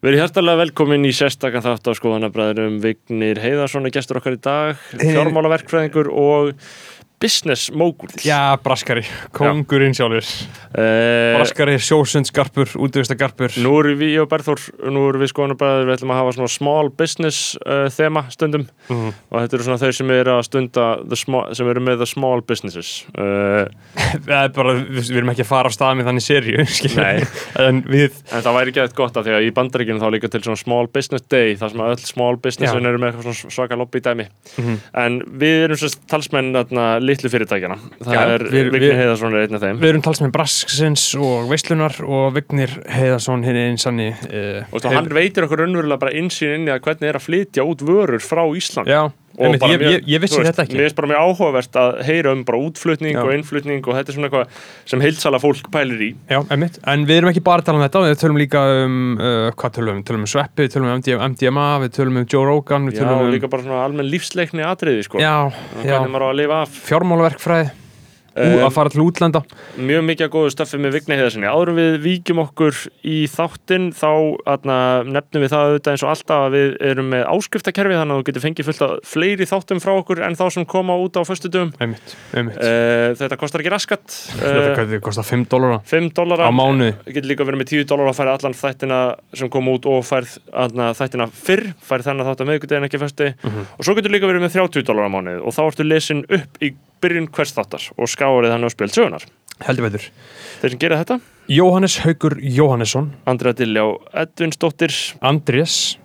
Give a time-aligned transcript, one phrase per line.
[0.00, 4.78] Verið hjartalega velkomin í sérstakann þátt á skoðanabræðurum Vignir Heiðarsson er gestur okkar í dag,
[4.96, 6.54] fjármálaverkfræðingur og
[7.20, 8.08] business mogul.
[8.24, 9.04] Já, Braskari,
[9.36, 10.24] kongurinn sjálfur
[10.70, 14.60] Eh, Braskari, sjósundsgarpur, útvistagarpur Nú erum við, og Berþór,
[14.94, 19.10] nú erum við skoðanabræður, við ætlum að hafa svona small business uh, þema stundum Mhm.
[19.30, 22.06] og þetta eru svona þau sem eru að stunda, the small, sem eru með the
[22.06, 23.04] small businesses.
[23.18, 23.66] Uh,
[24.30, 26.64] Það er bara, við, við erum ekki að fara á stað með þannig serju.
[27.66, 30.30] En við, en það væri ekki eitthvað gott að því að í bandaríkinu þá líka
[30.30, 33.76] til svona small business day, þar sem að öll small businessin eru með svona svaka
[33.78, 34.28] lobby dæmi.
[34.56, 34.78] Mhm.
[35.02, 37.76] En við erum sérst talsmenn þarna, litlu fyrirtækjana.
[38.06, 39.80] Það er, við- Vignir Heiðarsson er einn af þeim.
[39.82, 44.94] við erum talsmenn Brasksins og Veislunar og Vignir Heiðarsson hinn einn sanni uh, Og þú,
[44.96, 48.22] hann veitir okkur raunverulega bara insýn inn í að hvernig er að flytja út vörur
[48.24, 48.88] frá Ísland.
[48.90, 51.24] Já, Og einmitt, ég, mjög- ég, ég vissi veist, þetta ekki Mér finnst bara mjög
[51.26, 53.22] áhugavert að heyra um bara útflutning Já.
[53.24, 54.46] og innflutning og þetta er svona eitthvað
[54.92, 56.10] sem heilsala fólk pælir í.
[56.30, 59.50] Já, en við erum ekki bara að tala um þetta við tölum líka um, uh,
[59.56, 60.06] hvað tölum við um?
[60.10, 63.50] Tölum um Sveppi, við tölum um MDMA, við tölum um Joe Rogan, Já, um líka
[63.50, 65.18] bara svona almenn lífsleikni atriði, sko.
[65.22, 65.50] Já,
[65.84, 66.00] já,
[66.90, 67.79] fjármálaverkfræði
[68.36, 69.40] ú, að fara til útlanda.
[69.80, 72.78] Mjög mikið að góðu stöffi með Vigni Heiðarsinni áður en við víkjum okkur
[73.10, 74.10] í þáttinn þá
[74.54, 74.76] atna,
[75.08, 78.26] nefnum við það auðvitað eins og alltaf að við erum með áskriftakerfi þannig að þú
[78.30, 81.50] getur fengið fullt af fleiri þáttum frá okkur en þá sem koma út á föstu
[81.52, 82.58] dögum Einmitt, einmitt.
[82.60, 84.18] Uh, þetta kostar ekki raskat.
[84.36, 86.94] Þetta uh, kostar 5 dólara 5 dólara á mánuði.
[87.10, 89.00] Getur líka verið með 10 dólar að færa allan þættina
[89.36, 93.30] sem kom út og færð atna, þættina fyrr, færð þennan þátt að meðgudegin ekki föstu
[93.40, 93.66] Mhm.
[93.78, 96.58] og svo getur líka verið með 30 dólar á mánuði og þá ertu lesin upp
[96.62, 96.72] í
[97.02, 99.26] byrjun hvers þáttar og skáurið hann á spjöld sögunar
[99.66, 100.08] heldur veitur
[100.60, 101.20] þeir sem gera þetta?
[101.50, 103.10] Jóhannes Haugur Jóhannesson.
[103.26, 103.82] Andrea Dilljá
[104.22, 104.94] Edvinsdóttir.
[105.18, 105.96] Andrés.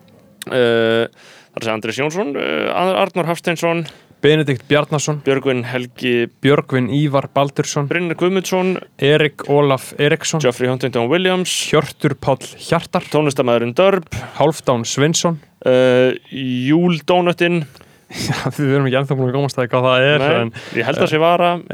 [0.49, 3.83] Uh, það er að segja Andrés Jónsson uh, Arnór Hafsteinsson,
[4.25, 5.19] Benedikt Bjarnason.
[5.25, 7.85] Björgvin Helgi Björgvin Ívar Baldursson.
[7.91, 10.41] Brynir Guðmundsson, Erik Ólaf Eriksson.
[10.41, 11.53] Geoffrey Huntington Williams.
[11.69, 13.05] Hjörtur Páll Hjartar.
[13.13, 17.67] Tónlistamæðurinn Dörb Hálfdán Svinsson uh, Júl Dónöttin
[18.05, 20.85] Já, við erum ekki ennþá búin að komast að hvað það er Nei, en, ég
[20.85, 21.47] held að sé vara.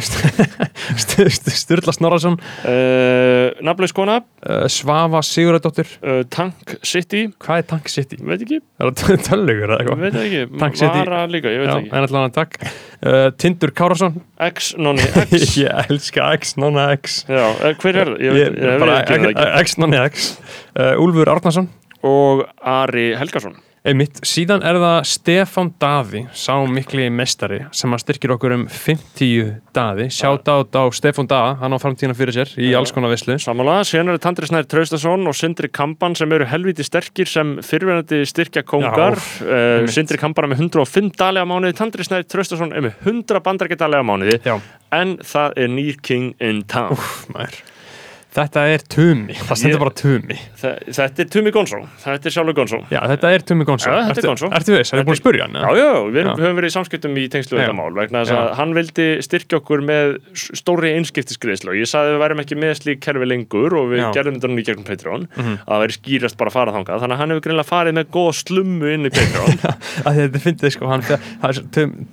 [0.00, 4.16] St- St- Sturla Snorarsson Uh, Nafnlaus kona.
[4.40, 8.16] Uh, Svafa Siguradóttir uh, Tank City, Hvað er Tank City?
[8.24, 8.58] veit ekki.
[8.80, 10.02] Er það töllugur eða eitthvað?
[10.06, 10.42] veit ekki,
[11.04, 11.92] vara líka, ég veit Já, ekki.
[11.92, 12.58] en allan að takk.
[13.40, 14.18] Tindur Kárasson
[14.50, 15.54] X, nonni X.
[15.62, 17.20] Ég elska X, nonna X.
[17.28, 17.44] Já,
[17.80, 18.20] hver er það?
[18.24, 19.48] Ég, Ég, veit, ég, bara, ég, ég, ekki.
[19.68, 20.30] X, nonni X.
[21.00, 21.68] Úlfur Árnason.
[22.08, 28.34] Og Ari Helgason Einmitt, síðan er það Stefán Daði, sá mikli mestari sem að styrkir
[28.34, 32.74] okkur um 50 daði, sjátt át á Stefán Daða, hann á framtíðina fyrir sér í
[32.76, 33.38] alls konar vislu.
[33.40, 38.20] Samanlega, síðan eru Tandri Snær Traustason og Sindri Kampan sem eru helviti sterkir sem fyrirverandi
[38.28, 39.16] styrkja kóngar.
[39.16, 39.96] Já, uh, einmitt.
[39.96, 44.04] Sindri Kampan er með 105 dalega mánuði Tandri Snær Traustason er með 100 bandargett dalega
[44.04, 44.42] mánuði.
[44.44, 44.58] Já,
[44.92, 47.00] en það er nýr king in town.
[47.32, 47.62] Maður.
[48.30, 50.36] Þetta er Tumi, það stendur bara Tumi.
[50.60, 53.90] Þetta er Tumi Gonzó, þetta er sjálfur Gonzó Já, þetta er Tumi Gonzo.
[53.90, 54.50] Þetta er Ertu- Gonzo.
[54.54, 54.92] Ertu viss?
[54.94, 55.56] Ertu búin að spurja hann?
[55.58, 56.34] Já, já, við Já.
[56.38, 59.82] höfum verið í samskiptum í tengslu þetta mál vegna þess að hann vildi styrkja okkur
[59.82, 63.76] með s- stórri einskiptisgreðslu og ég sagði að við værum ekki með slík kerfi lengur
[63.80, 64.08] og við Já.
[64.14, 65.58] gerðum þetta nú í gegnum Patreon Mhm.
[65.66, 68.06] að það væri skýrast bara að fara þangað þannig að hann hefur greinlega farið með
[68.14, 69.58] góða slummu inn í Patreon
[70.20, 71.02] Þetta finnst sko, hann,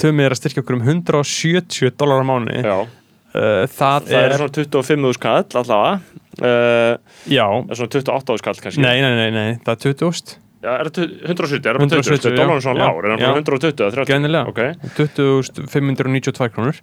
[0.02, 2.88] Tumi er að styrkja okkur um 170 dólar á mánu.
[3.38, 6.98] Já, Uh, það, það er svona 25 skall allavega uh,
[7.30, 10.38] já, eða svona 28 skall kannski nei, nei, nei, nei, það er 20.000.
[10.58, 12.38] Já, er það 170, er það 120, 170, já.
[12.42, 14.44] dólarinn svona lár er bara 120 eða 30 Greinilega.
[14.50, 14.62] Ok,
[14.98, 16.82] 20.592 krónur.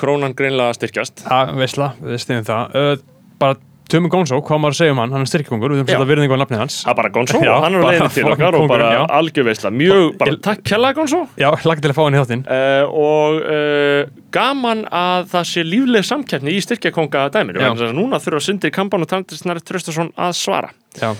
[0.00, 2.78] krónan greinlega styrkjast Það, veistla, við stiðum það.
[2.80, 3.60] Uh, bara
[3.90, 6.10] Tumi Gonzo, hvað maður að segja um hann, hann er styrkkongur, við höfum sett að
[6.12, 6.76] virðingu á nafnið hans.
[6.84, 9.72] Það er bara Gonzó, Já, hann er leiðin til okkar og bara algjörveisla.
[9.74, 12.44] Mjög, bara Ég- takk kjalla Gonzó Já, hlaka til að fá hann í þáttinn.
[12.46, 14.02] Uh, og uh,
[14.36, 19.02] gaman að það sé lífleg samkeppni í styrkjakonga dæminu þess að núna þurfa Sindri Kampan
[19.02, 20.70] og Tandrisnari Traustason að svara.
[21.00, 21.10] Já.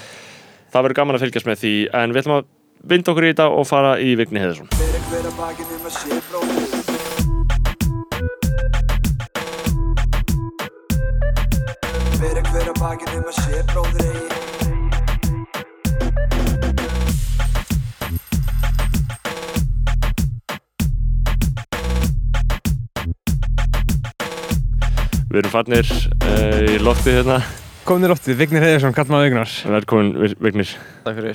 [0.70, 2.46] það verður gaman að fylgjast með því en við ætlum að
[2.94, 4.68] vinda okkur í þetta og fara í Vigni Heiðarsson
[12.90, 14.26] bakið um að sé bróðir eigi
[25.30, 27.38] við erum farnir uh, í lofti hérna.
[27.86, 29.56] Komin í loftið, Vignir Heiðarsson, kall maður Vignar.
[29.78, 30.76] velkomin Vignir.
[31.06, 31.32] Takk fyrir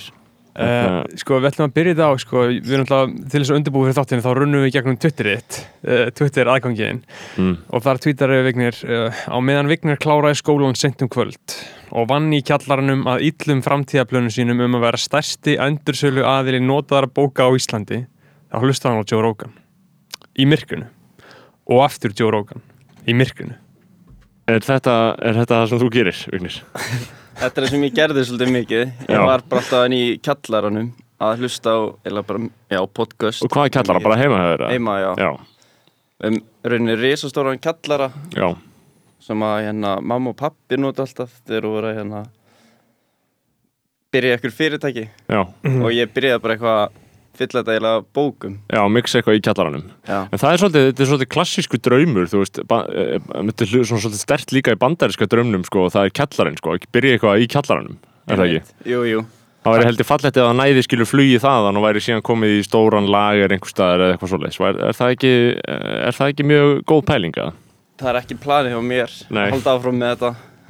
[0.56, 3.58] Uh, sko, við ætlum að byrja þetta á, sko, við erum alltaf til þess að
[3.60, 7.02] undirbúið fyrir þáttinu, þá runnum við gegnum Twitterið, uh, Twitter aðgangiðin
[7.42, 7.58] mm.
[7.76, 11.58] og þar tweetar Vignir uh, á meðan Vignir kláraði skólan sent um kvöld
[11.92, 17.12] og vann í kjallaranum að illum framtíðaplönum sínum um að vera stærsti endursölu aðili notaðara
[17.12, 18.06] bóka á Íslandi
[18.48, 19.52] þá hlusta hann á Joe Rogan.
[20.40, 20.88] Í myrkrunu
[21.68, 22.64] og aftur Joe Rogan.
[23.04, 23.60] Í myrkrunu
[24.48, 26.64] er, þetta, er þetta það sem þú gerir Vignir?
[27.36, 28.84] Þetta er það sem ég gerði svolítið mikið.
[29.10, 29.24] Ég Já.
[29.28, 30.88] var bara alltaf enn í kjallaranum
[31.26, 33.44] að hlusta á, eða bara, já, podcast.
[33.46, 34.04] Og hvað er kallara?
[34.04, 34.72] Bara heima hefur það?
[34.76, 35.30] Heima, já, Já,
[36.30, 38.48] um rauninni risastóran kjallara já,
[39.24, 42.22] sem að hérna mamma og pappi nota alltaf þegar þú voru að hérna
[44.16, 45.08] byrja ykkur fyrirtæki.
[45.28, 47.02] Já, og ég byrjaði bara eitthvað að
[47.40, 48.58] fylla þetta eiginlega bókum.
[48.72, 49.86] Já, mixa eitthvað í kjallaranum.
[50.10, 53.20] En það er svolítið, þetta er svolítið klassísku draumur, þú veist, ba- eh,
[53.52, 56.92] þetta er svolítið stert líka í bandariska draumnum, sko, og það er kjallarinn, sko, ekki
[56.96, 57.98] byrja eitthvað í kjallaranum,
[58.28, 58.74] er það ekki?
[58.92, 59.26] Jú, jú.
[59.66, 62.66] Það væri heldur fallegt ef það næði skilur flugi þaðan og væri síðan komið í
[62.68, 64.60] stóran lager einhver staðar eða eitthvað svoleiðis.
[64.62, 65.32] Er, er, það ekki,
[65.66, 67.48] er það ekki mjög góð pælinga?
[67.98, 69.16] Það er ekki planið hjá mér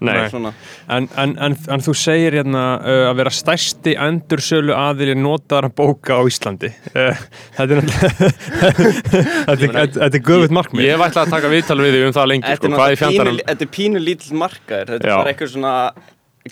[0.04, 0.16] Nei.
[0.28, 0.48] að.
[0.92, 6.18] En, en, en, en þú segir hérna uh, að vera stærsti endursölu aðili notaðara bóka
[6.20, 7.22] á Íslandi uh,
[7.56, 9.06] Þetta er náttúrulega
[9.96, 12.72] Þetta er- göfuð markmið Ég ætlað að taka viðtal við þig um það lengi, Þetta
[12.74, 15.14] sko, er pínu, er pínu lítill markaður Þetta Já.
[15.16, 15.74] er bara eitthvað svona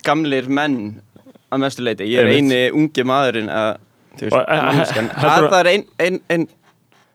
[0.08, 0.78] gamlir menn
[1.52, 2.56] að mestu leiti Ég er Einmitt.
[2.56, 3.70] eini ungi maðurinn að,
[4.18, 6.48] þú veist, mannskan heldurðu- að það er ein, ein, ein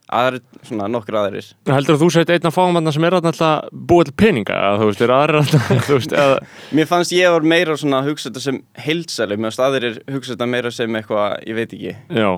[0.10, 3.68] að er svona nokkur aðrir Heldur að þú seit einn af fámanna sem er alltaf
[3.72, 5.68] búið til peninga, eða þú veist, er aðrir alltaf,
[6.24, 6.38] eða...
[6.78, 10.34] Mér fannst ég var meira svona að hugsa þetta sem heilsæli Mér fannst aðrir hugsa
[10.36, 12.32] þetta meira sem eitthvað, ég veit ekki Já.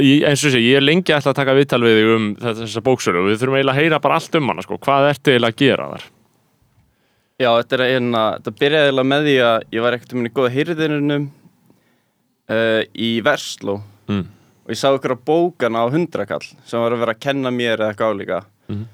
[0.00, 2.82] Ég, eins og sé, ég er lengi ætla að taka viðtal við þig um þessa
[2.84, 4.76] bóksölu við þurfum eiginlega að heyra bara allt um hana, sko.
[4.84, 6.04] Hvað ertu eiginlega að gera þar?
[7.40, 10.12] Já, þetta er eina, þetta byrjaði eiginlega með því að ég var ekkert
[14.12, 14.28] um
[14.60, 14.66] Mm.
[14.66, 17.78] og ég sá ykkur á bókana á hundrakall sem var að vera að kenna mér
[17.80, 18.84] eða eitthvað álíka Mhm.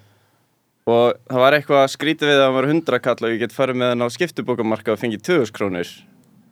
[0.87, 3.89] og það var eitthvað skrítið við að hann var hundrakall og ég get farið með
[3.93, 5.91] hann á skiptubókamarka og fengið 2000 krónur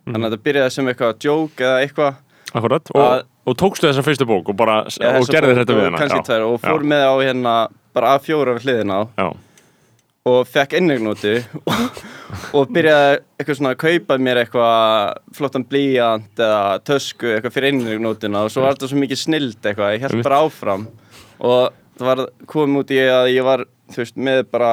[0.05, 2.21] þannig að þetta byrjaði sem eitthvað joke eða eitthvað
[2.55, 2.87] Akkurat.
[2.95, 6.61] Og, Að- og tókstu þessa fyrstu bók og bara, og gerði þetta við tvær og
[6.61, 6.87] fór Já.
[6.87, 7.55] með á hérna
[7.93, 9.27] bara A4 við hliðina á Já.
[10.25, 11.35] Og fekk innignóti
[11.69, 11.99] og,
[12.57, 18.41] og byrjaði eitthvað svona að kaupa mér eitthvað flottan blíjant eða tösku eitthvað fyrir innignótina
[18.41, 20.87] og svo var þetta svo mikið snild eitthvað, ég held bara áfram.
[21.45, 24.71] Og það var komið út í að ég var, þú veist, með bara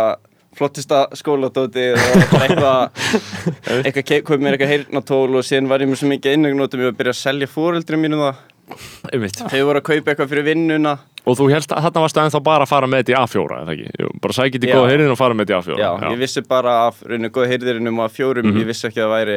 [0.56, 3.04] flottista skóladóti og eitthvað
[3.84, 7.12] eitthvað komið mér eitthvað heyrnatól og síðan var ég með svo mikið innignóti og byrjaði
[7.12, 11.70] að selja fóreldri mínu það Þau voru að kaupa eitthvað fyrir vinnuna Og þú helst
[11.70, 13.90] að þarna varstu ennþá bara að fara með þetta í A4, eða ekki?
[14.02, 14.74] Jú, bara sækið í Já.
[14.74, 15.76] góða heyrðin og fara með þetta í A4.
[15.78, 19.06] Já, ég vissi bara af rauninu góða heyrðirinnum og af fjórum, ég vissi ekki að
[19.06, 19.36] það væri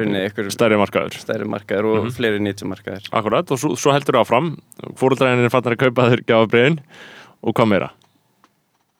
[0.00, 1.18] rauninu ykkur Stærri markaður.
[1.22, 3.06] stærri markaðir og fleiri nýtjum markaðir.
[3.20, 4.50] Akkurat, og svo, svo heldur þú áfram.
[4.98, 6.80] Fóruldræðin er fattar að kaupa þér gjafabriðin.
[7.46, 7.92] Og hvað meira?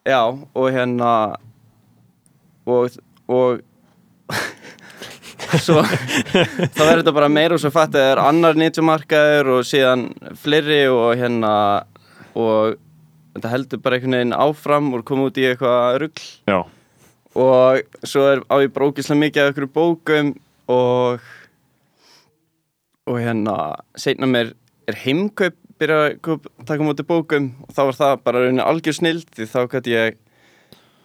[0.06, 1.10] Já, og hérna
[2.70, 2.94] og,
[3.26, 3.66] og
[5.58, 9.50] svo þá verður þetta bara meira og svo fatt að það er annar nýtjum markaðir
[9.56, 10.06] og síðan
[10.40, 11.54] fleiri og hérna
[12.38, 12.76] og
[13.34, 16.58] þetta heldur bara einhvern veginn áfram og koma út í eitthvað rugl Já.
[17.34, 20.32] og svo er á ég bara ógislega mikið af ykkur bókum
[20.70, 21.28] og
[23.10, 23.56] og hérna
[23.98, 24.54] seinna mér
[24.90, 29.30] er heimkaup byrja að taka móti bókum og þá var það bara rauninni algjör snild
[29.34, 30.18] því þá gæti ég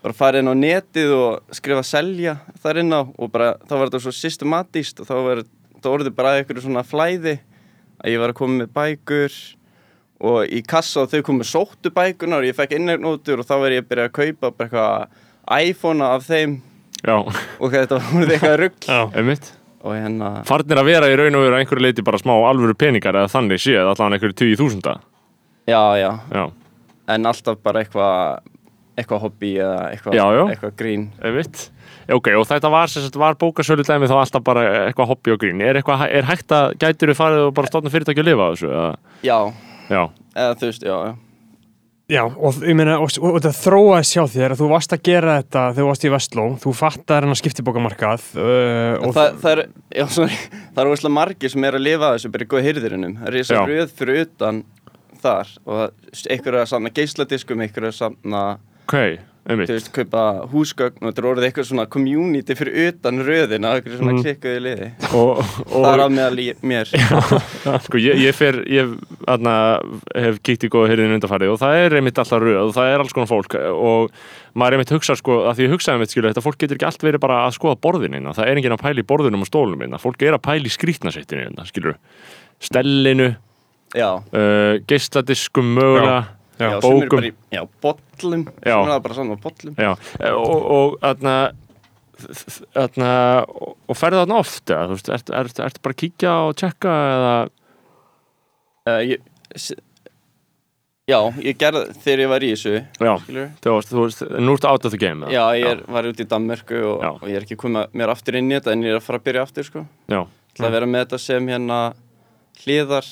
[0.05, 3.87] bara fara inn á netið og skrifa selja þar inn á og bara þá var
[3.89, 7.39] þetta svo systematíst og þá var þetta orðið bara eitthvað svona flæði
[8.03, 9.37] að ég var að koma með bækur
[10.29, 13.75] og í kassa og þau komu sóttu bækunar og ég fekk inneignótur og þá var
[13.75, 16.55] ég að byrja að kaupa bara eitthvað iPhone af þeim
[17.05, 18.99] Já, og þetta var eitthvað rugg Já.
[19.13, 19.51] einmitt.
[19.85, 22.73] og hérna Farnir að vera í raun og veru að einhverju leiti bara smá alvöru
[22.77, 24.95] peningar eða þannig séð, allan einhverju 20.000.
[25.69, 26.45] já já Já,
[27.13, 28.53] en alltaf bara eitthvað
[28.95, 30.43] eitthvað hobby eða eitthvað, Já, já.
[30.53, 31.07] eitthvað grín.
[32.15, 35.61] Ok, og þetta var, var bókasölu dæmi þá alltaf bara eitthvað hobby og grín.
[35.65, 38.57] Er, eitthvað, er hægt að, gætur þú farið og bara stofna fyrirtæki og lifa af
[38.57, 38.71] þessu?
[38.71, 38.89] Eða?
[39.25, 39.39] já,
[39.85, 40.01] Já,
[40.35, 41.13] eða þú veist, já, já
[42.05, 45.37] Já, og ég meina, og, og þetta þróaði sjá þér að þú varst að gera
[45.39, 49.61] þetta þegar þú varst í Vestló, þú fattar hennar skiptibókamarkað uh, og það, það er,
[49.97, 50.37] já, sorry,
[50.75, 53.31] það er óslega margir sem er að lifa af þessu bara í góða hyrðirinnum það
[53.31, 54.59] er þess að röð fyrir utan
[55.25, 58.43] þar og það- einhver er að samna geisladiskum einhver er að samna,
[58.85, 58.93] ok,
[59.45, 59.69] einmitt.
[59.69, 60.21] þú veist, kaupa
[60.53, 64.21] húsgögn og þetta er orðið eitthvað svona community fyrir utan röðina, eitthvað svona Mm.
[64.23, 64.87] klikkuði liði.
[65.11, 66.93] Og, það er og af meðal mér.
[67.85, 68.95] Sko, ég, ég fer, ég
[69.29, 69.55] aðna,
[70.15, 73.03] hef kíkt í góða heyrðin undarfærið og það er einmitt alltaf röð og það er
[73.05, 74.15] alls konar fólk og
[74.55, 77.03] maður einmitt hugsa sko, að því ég hugsaði einmitt skilur, þetta fólk getur ekki allt
[77.03, 79.99] verið bara að skoða borðinina, það er enginn að pæla í borðinum og stólunum inna,
[79.99, 81.97] fólk er að pæla í skrítnasettinu inna, skilur,
[82.63, 83.33] stellinu
[83.95, 86.21] já, uh, geisladiskum mögulega
[86.55, 88.75] Já, já, bókum í, já, bollum Já.
[88.99, 89.91] bollum Já,
[90.31, 91.35] og, og aðna,
[92.79, 93.09] aðna,
[93.51, 96.93] og, ferðu þarna oft eða, þú veist, ertu er, er, bara að kíkja og tjekka
[97.15, 97.33] eða,
[98.87, 99.27] uh, ég,
[101.05, 103.49] Já, ég gerði þegar ég var í þessu Já, skilur.
[103.61, 105.35] þú veist, nú ertu out of the game eða?
[105.35, 107.11] Já, ég er, var út í Danmörku og, Já.
[107.19, 109.21] og ég er ekki komið mér aftur inn í þetta en ég er að fara
[109.21, 109.85] að byrja aftur sko.
[110.09, 110.23] Já,
[110.55, 111.79] Það að vera með þetta sem hérna
[112.63, 113.05] hliðar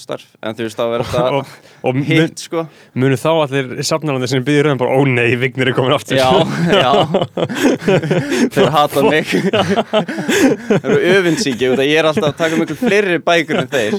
[0.00, 1.06] starf en þú veist verður
[1.38, 2.64] og, þetta og hitt sko.
[2.96, 6.18] Munu þá allir safnarandi sem býður rauðan bara, ó nei, Vignir er komin aftur.
[6.18, 6.30] Já,
[6.84, 6.92] já.
[8.56, 9.32] Þeir hata mig.
[10.66, 13.98] Það eru öfinsíki að ég er alltaf að taka miklu fleiri bækur en þeir.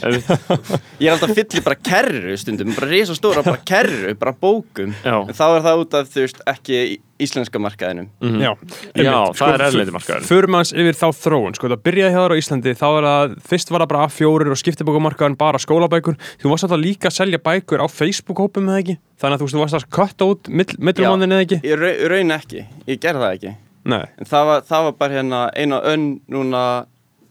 [1.00, 4.96] Ég er alltaf að fylli bara kerru stundum bara risa stóra bara kerru, bara bókum.
[5.04, 5.20] Já.
[5.24, 6.82] en þá er það út af þú veist ekki
[7.20, 8.08] íslenska markaðinum.
[8.22, 8.40] Mhm.
[8.42, 8.52] Já,
[8.96, 9.38] Já, einmitt.
[9.40, 10.28] það er erlendi markaðurinn.
[10.30, 13.36] Förum aðeins yfir þá þróun, sko, það byrjaði hjá þér á Íslandi þá er það,
[13.50, 16.18] fyrst var það bara A4 og skiptibókumarkaðan bara skólabækur.
[16.42, 19.64] Þú varst alltaf líka að selja bækur á Facebook-hópum eða ekki, þannig að þú þú
[19.64, 21.62] varst að kötta út mill, millumánnin eða ekki?
[21.64, 23.56] Ég ra- raun ekki, ég gerði það ekki.
[23.88, 26.86] Nei, En það var, það var bara hérna eina önn núna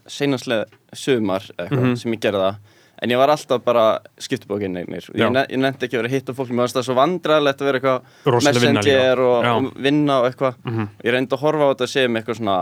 [0.08, 0.64] seinastlega
[0.94, 1.96] sumar eitthvað Mhm.
[1.98, 2.56] sem ég gerði það
[3.02, 5.04] En ég var alltaf bara skiptibókinn eignir.
[5.14, 7.60] Ég, ne ég nefndi ekki að vera að hitta fólk Mér varst það svo vandræðilegt
[7.60, 8.46] að vera eitthvað.
[8.46, 10.88] Messenger og, og vinna og eitthvað Mhm.
[11.04, 12.56] Ég reyndi að horfa á þetta sem eitthvað svona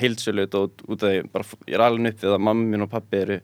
[0.00, 1.16] heilsölut og út af því
[1.66, 3.40] ég er alveg upp við að mamma mín og pappi eru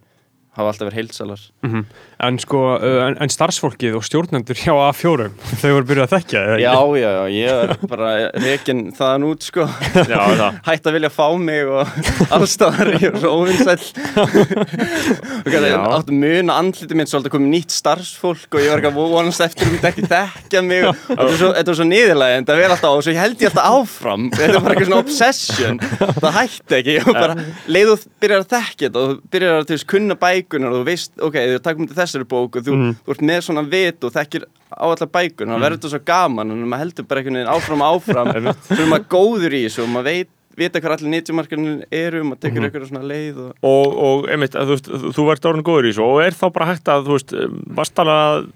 [0.56, 1.86] hafa alltaf verið heilsalar mhm.
[2.28, 6.72] en sko, en, en starfsfólkið og stjórnendur hjá A4 þau voru byrjuð að þekkja Já,
[6.96, 8.10] já, já, ég er bara
[8.40, 9.66] rekin þaðan út sko.
[10.12, 11.90] Já, hætt að vilja fá mig og
[12.36, 13.86] allstaðar ég er svo óvinnsæll
[15.46, 15.78] og Já.
[15.96, 19.70] áttu mun andliti minn svolítið komið nýtt starfsfólk og ég var ekki að vonast eftir
[19.70, 20.86] um ekki þekkja mig.
[20.88, 23.70] Og þetta var svo, niðurlega en það vel alltaf á og svo held ég alltaf
[23.80, 24.28] áfram.
[24.34, 25.80] Þetta var bara eitthvað svona obsession.
[26.22, 26.96] Það hætti ekki.
[27.02, 27.38] Og bara
[27.70, 31.34] leið þú byrjar að þekkja þetta og byrjar að kunna bækunar og þú veist, ok,
[31.34, 34.84] þú takum til þessari bók og þú, þú ert með svona vit og þekkir á
[34.86, 38.32] allar bækunar, það verður þetta svo gaman en maður heldur bara einhvern veginn áfram áfram.
[38.66, 42.40] Svo er maður góður í þessu og maður veit vita hvað allir nýttjumarkarnir eru maður
[42.46, 45.90] tekur einhverja svona leið og og, og einmitt, þú þú- þú ert orðin góður í
[45.92, 47.34] þessu og er þá bara hægt að, þú veist,
[48.00, 48.48] að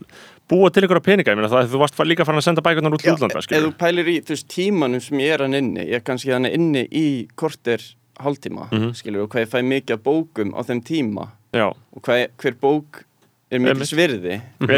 [0.50, 3.04] búa til einhverja peninga, ég meina það, þú varst líka farin að senda bækurnar út
[3.04, 5.84] til útlanda, ef skilur þú pælir í þú veist, tímanum sem ég er hann inni
[5.86, 7.04] ég er kannski hann inni í
[7.38, 7.84] korter
[8.20, 8.90] hálftíma, Mhm.
[8.98, 13.02] skilur, og hvað ég fæ mikið bókum á þeim tíma Já, og hvað, hver bók
[13.50, 13.98] er mikil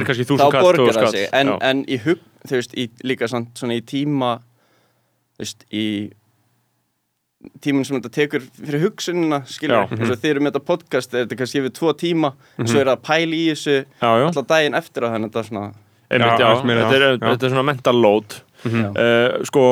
[0.01, 1.29] er kannski þá borgar það kall sig.
[1.37, 4.35] En, en í hug, þú veist, í, líka samt, svona í tíma
[5.37, 5.87] þú veist, í
[7.63, 9.97] tímun sem þetta tekur fyrir hugsunina, skilur, Já.
[9.99, 12.87] eins og þið eru með þetta podcast er þetta kannski yfir tvo tíma svo er
[12.87, 15.49] það að pæla í þessu Já, já, alltaf daginn eftir á þannig að þetta er
[15.49, 15.65] svona
[16.13, 18.89] einmitt, Já, þetta er, þetta er svona mental load já.
[18.95, 19.63] Uh, sko,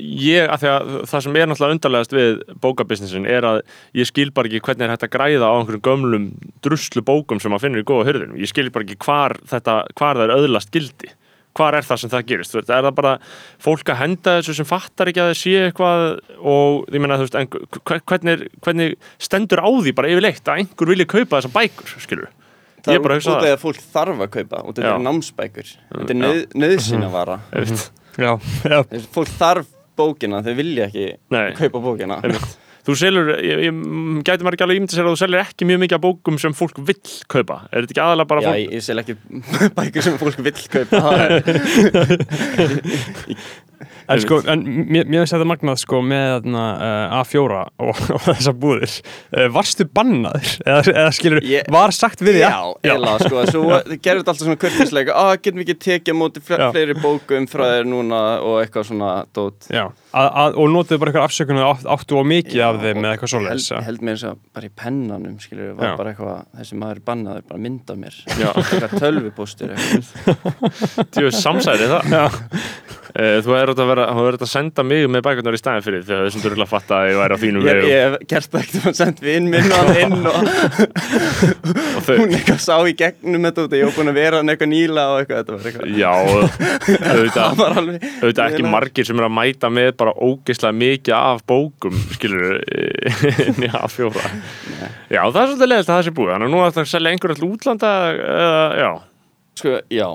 [0.00, 3.60] ég, að því að það sem er náttúrulega undarlegast við bókabusinessin er að
[4.00, 6.26] ég skil bara ekki hvernig er hægt að græða á einhverjum gömlum
[6.64, 8.38] druslu bókum sem maður finnur í góða hörðunum.
[8.40, 11.12] Ég skil bara ekki hvar þetta, hvar það er öðlast gildi.
[11.58, 12.52] Hvar er það sem það gerist?
[12.54, 13.12] Þú veist, er það bara
[13.64, 16.02] fólk að henda þessu sem fattar ekki að það sé eitthvað
[16.52, 20.60] og ég meina, þú veist, en hve- hvernig, hvernig stendur á því bara yfirleitt að
[20.62, 22.28] einhver vilja kaupa þessar bækur, skilur?
[22.78, 23.48] það Ég er bara að út hugsa af það.
[23.48, 24.92] því að fólk þarf að kaupa og þetta Já.
[24.94, 27.40] er námsbækur þetta er nöð, nöðsina vara.
[28.18, 28.32] Já,
[28.66, 28.80] já,
[29.14, 31.52] fólk þarf bókina, þau vilja ekki Nei.
[31.58, 32.16] kaupa bókina.
[32.88, 33.72] Þú selur, ég, ég
[34.24, 36.78] gæti ekki alveg ímynda sér að þú selur ekki mjög mikið af bókum sem fólk
[36.88, 37.58] vill kaupa.
[37.68, 38.58] Er þetta ekki aðalega bara Já, fólk?
[38.62, 39.14] ég, ég sel ekki
[39.78, 41.42] bækur sem fólk vill kaupa er-
[44.08, 48.56] En sko, en mér finnst þetta magnað sko með þarna, uh, A4 og, og þessar
[48.62, 48.94] búðir.
[49.34, 50.52] Uh, Varstu bannaður?
[50.64, 52.56] Eða, eða skilur, Ég- var sagt við því Já,
[52.94, 56.20] eða sko, svo þið gerðu þetta alltaf svona kurtisleika að getum við ekki tekið á
[56.22, 56.66] móti fle Já.
[56.72, 58.22] fleiri bókum frá þér núna?
[58.48, 59.68] og eitthvað svona dót.
[59.72, 63.02] Já, að, að, og notuðu bara eitthvað afsökunar átt, áttu á mikið af þeim og
[63.04, 63.86] með eitthvað svoleiðis held, já.
[63.88, 65.94] held mér þess að bara í pennanum skilur var Já.
[66.00, 68.48] bara eitthvað, þessi maður bannaður bara mynda mér, Já.
[68.54, 69.74] eitthvað tölvupóstur.
[71.12, 72.12] Tjóðu samsæri það.
[72.14, 72.24] Já.
[73.18, 76.42] Eh, Þú hefur þetta að að senda mig með bækurnar í staðin fyrir þegar þessum
[76.44, 78.96] durla fatta að ég væri á þínum ég, vegum ég hef gert það ekkert að
[78.98, 80.36] senda vinn minn og hann inn og
[81.98, 84.70] og hún eitthvað sá í gegnum þetta út ég var búin að vera hann eitthvað
[84.74, 86.12] nýla og eitthvað þetta var eitthvað já,
[88.28, 92.58] auðvitað, ekki margir sem er að mæta með bara ógeðslega mikið af bókum, skilur,
[93.66, 94.32] já, fjóra.
[95.10, 96.90] Já, það er svolítið leðilt að það sé búið, þannig að nú er þetta að
[96.94, 98.90] selja einhver all útlanda, eða, já,
[99.60, 100.08] sko, já,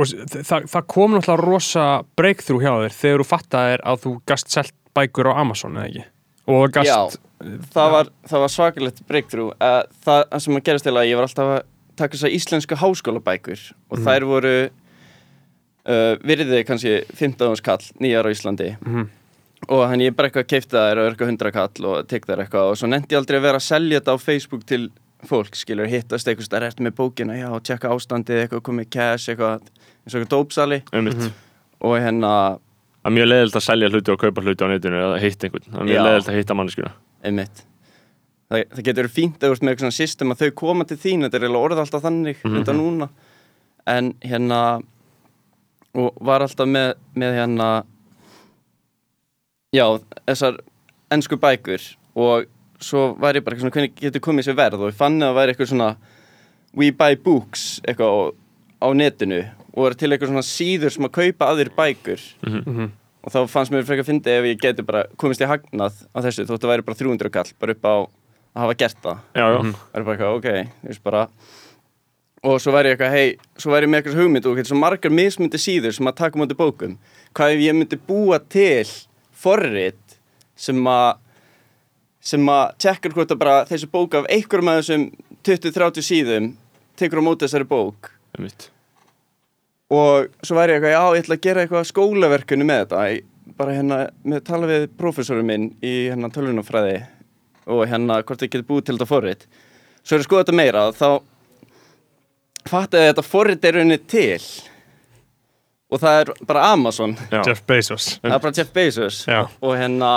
[0.00, 1.82] Og það, það kom náttúrulega rosa
[2.16, 6.04] breakthrough hjá þér þegar þú fattaðir að þú gast selt bækur á Amazon eða ekki?
[6.52, 7.20] Og gast Já.
[7.74, 9.52] það var, það var svakalegt breakthrough.
[9.60, 11.60] Uh, það sem að gerast til að ég var alltaf að
[12.00, 14.54] taka þessar íslensku háskólabækur og þær voru
[15.88, 18.76] uh, virðið kannski 15 skall nýjar á Íslandi.
[18.82, 19.08] Mhm.
[19.68, 22.70] og hann ég bara eitthvað keipti þær og eitthvað 100 kall og tek þær eitthvað
[22.72, 24.88] og svo nefndi ég aldrei að vera að selja þetta á Facebook til
[25.22, 29.60] fólk, skilur, hittast eitthvað stær ertu með bókina, já, tjekka ástandið eitthvað komið cash, eitthvað
[29.62, 30.80] eins og eitthvað dópsali.
[30.92, 31.28] Einmitt.
[31.78, 32.58] og hérna,
[33.02, 35.68] Það er mjög leðilt að selja hluti og kaupa hluti á netinu eða hitta einhvern,
[35.70, 36.90] það er mjög leðilt að hitta manneskuna.
[37.22, 37.62] einmitt.
[38.50, 41.22] Það, það getur fínt að ert með eitthvað svona system að þau koma til þín
[41.22, 43.08] þetta er eiginlega orðið alltaf þannig mm núna.
[43.86, 44.58] En hérna
[45.98, 47.68] og var alltaf með, með hérna
[49.74, 49.84] já,
[50.28, 50.58] þessar
[51.12, 51.84] ennsku bækur.
[52.16, 52.48] Og
[52.82, 54.80] svo var ég bara svona hvernig getur komið sér verð?
[54.82, 55.90] Og ég fann að það væri eitthvað svona
[56.76, 58.20] we buy books eitthvað á,
[58.84, 59.42] á netinu.
[59.72, 62.26] Og var til eitthvað svona síður sem að kaupa aðrir bækur.
[62.48, 62.90] Mhm.
[63.22, 66.18] og þá fannst mér frekar að fyndi ef ég geti bara komist í hagnað á
[66.24, 69.20] þessu þótt að væri bara 300 kall bara upp á að hafa gert það.
[69.38, 71.20] Já, já, það er bara eitthvað, ok, þú veist bara
[72.42, 75.14] og svo væri ég eitthvað, hei svo væri ég með eitthvað hugmynd og svo margar
[75.14, 76.96] mismundi síður sem að taka mútið bókum.
[77.36, 78.88] Hvað ef ég myndi búa til
[79.42, 80.18] forrit
[80.58, 81.20] sem að
[82.22, 85.08] sem að tjekkar hvort að bara þessi bók af einhverjum af þessum
[85.46, 86.52] 20-30 síðum
[86.98, 88.12] tekur á móti þessari bók?
[89.92, 93.02] Og svo væri ég eitthvað, já, ég ætla að gera eitthvað skólaverkunni með þetta.
[93.10, 93.26] Ég,
[93.58, 97.02] bara hérna, með tala við prófessorum minn í hérna tölvunafræði
[97.70, 99.44] og hérna hvort ég geti búið til þetta forrit.
[100.02, 101.08] Svo er að skoða þetta meira þá
[102.70, 104.42] fattaði að þetta forrit er rauninni til.
[105.92, 107.16] Og það er bara Amazon.
[107.30, 107.42] Já.
[107.46, 108.06] Jeff Bezos.
[108.22, 109.24] Það er bara Jeff Bezos.
[109.28, 109.42] Já.
[109.60, 110.12] og hérna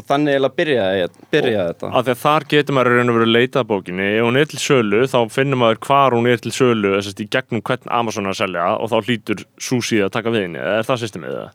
[0.00, 1.90] og þannig eiginlega byrjaði, ég- byrjaði þetta.
[1.94, 4.06] af því að þar getur maður í raun og verið að leita að bókinni.
[4.18, 7.20] Ef hún er til sölu þá finnur maður hvar hún er til sölu þess að
[7.22, 10.58] í gegnum hvern Amazon er að selja og þá hlýtur Susi að taka við henni.
[10.58, 11.50] Eða er það systemið það?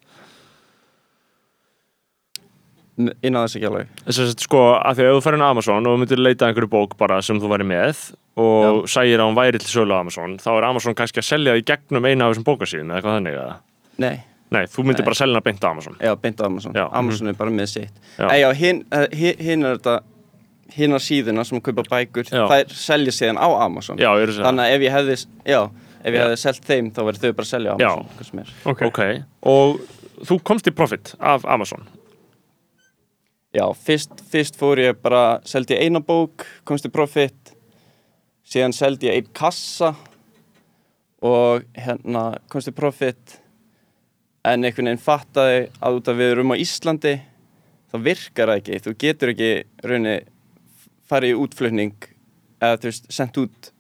[2.98, 5.46] Inn á þess ekki alveg Þess að sko að því að ef þú fer inn
[5.46, 8.02] á Amazon og þú myndir leita að einhverju bók bara sem þú væri með
[8.38, 11.54] og sægir að hún væri til sölu á Amazon þá er Amazon kannski að selja
[11.54, 13.56] það í gegnum eina af þessum bókasíðum eða eitthvað þannig eða?
[14.02, 15.08] nei, Nei, þú myndir Nei.
[15.10, 16.72] bara selja hana beint á Amazon Já, beint á Amazon.
[16.78, 16.86] Já.
[16.96, 17.98] Amazon er bara með sitt.
[18.16, 18.28] Já.
[18.32, 19.08] Já, já hinn uh,
[19.44, 19.96] hin er þetta,
[20.78, 22.46] hinnar síðuna sem kaupa bækur, Já.
[22.48, 24.00] þær selja síðan á Amazon.
[24.00, 25.18] Já, Þannig að ef ég hefði,
[25.52, 25.60] já,
[26.00, 26.24] ef ég Já.
[26.24, 27.90] hefði selt þeim, þá verður þau bara að selja á Já.
[27.92, 28.10] Amazon.
[28.16, 28.54] hvað sem er.
[28.72, 29.02] Ok, Ok,
[29.52, 31.84] og þú komst í profit af Amazon
[33.58, 37.56] Já, fyrst, fyrst fór ég bara, seldi ég eina bók, komst í profit,
[38.46, 39.94] síðan seldi ég einn kassa
[41.26, 43.40] og hérna komst í profit,
[44.46, 47.16] en einhvern veginn fattaði að út að við erum á Íslandi,
[47.90, 49.50] þá virkar það ekki, þú getur ekki
[49.90, 50.16] raunni
[51.10, 52.08] farið í útflutning
[52.62, 53.72] eða þú veist, sendt út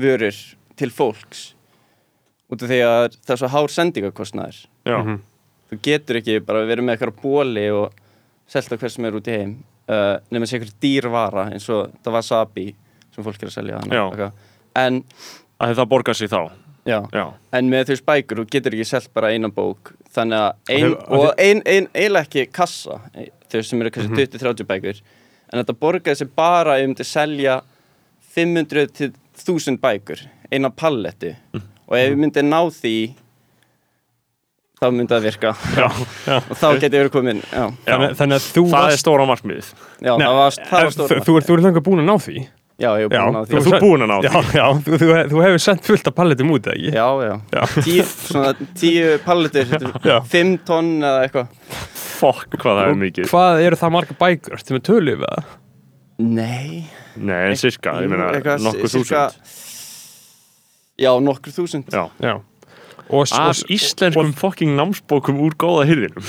[0.00, 0.38] vörur
[0.76, 1.46] til fólks
[2.52, 4.56] út af því að það er svo hár sendingakostnaður.
[4.84, 5.20] Já, Mhm.
[5.70, 7.92] þú getur ekki bara verið með eitthvað bóli og
[8.46, 9.54] selta hver sem er út í heim
[9.88, 12.66] uh, nema sé eitthvað dýr vara eins og það var Sabi
[13.14, 14.30] sem fólk er að selja hana
[14.76, 15.02] en,
[15.60, 16.50] að það borgar sig þá?
[16.84, 17.24] Já, Já,
[17.56, 19.94] en með þú veist bækur þú getur ekki selt bara eina bók.
[20.12, 22.98] Þannig að ein, þau- og ein, ein, eiginlega ekki kassa
[23.48, 24.18] þau sem eru kannski Mhm.
[24.34, 25.00] 20-30 bækur.
[25.52, 27.60] En þetta borgaði sig bara ef ég myndi selja
[28.34, 30.20] 500 til 1000 bækur
[30.52, 31.62] eina palletu Mhm.
[31.88, 33.14] og ef ég myndi ná því
[34.84, 35.52] þá myndi það virka.
[35.78, 35.86] Já,
[36.28, 36.36] já.
[36.44, 39.70] og þá geti verið komin já, þannig, þannig að þú Það er varst stóra markmiðið.
[40.04, 42.08] Já Nei, það var, það var stóra þú, þú, ert- þú ert þangað búin að
[42.12, 42.44] ná því.
[42.74, 43.54] Já, ég er Já, búin á því.
[43.64, 44.26] Þú ert búin að ná því.
[44.26, 46.88] Já, já, þú, þú, þú hefur sendt fullt af palletum út, ekki?
[46.90, 47.60] já, já, Já.
[47.86, 49.74] Tíu, svona tíu palletur
[50.32, 51.52] fimm tonn eða eitthvað.
[52.18, 53.28] Fokk hvað það er mikið.
[53.30, 54.56] Hvað eru það marga bækur?
[54.58, 55.52] Ertu með tölu við það?
[56.24, 56.82] nei.
[57.14, 58.58] Nei, en cirka, ég meina sirka-
[58.90, 59.54] þúsund.
[60.98, 61.90] Já, nokkur þúsund.
[61.94, 62.34] Já, Já
[63.10, 66.24] Og, af og, íslenskum fokking námsbókum úr góða hyrðinum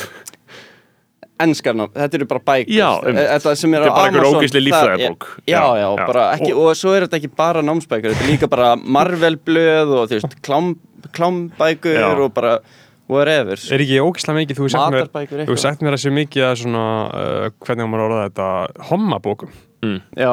[1.44, 3.26] enskarnam, þetta eru bara bækur Já, einmitt.
[3.34, 5.26] þetta sem er er bara einhver það- líffræðibók.
[5.44, 6.06] já, já, Já, já.
[6.08, 10.10] bara ekki og, svo er þetta ekki bara námsbækur þetta er líka bara Marvel-blöð og
[10.10, 10.76] þú veist, klám,
[11.12, 12.08] klámbækur Já.
[12.16, 12.60] og bara
[13.10, 14.64] whatever er ekki ógislega mikið, þú
[15.44, 19.52] hefur sagt mér að sé mikið að svona, uh, hvernig maður að orða þetta, hommabókum.
[20.16, 20.32] já,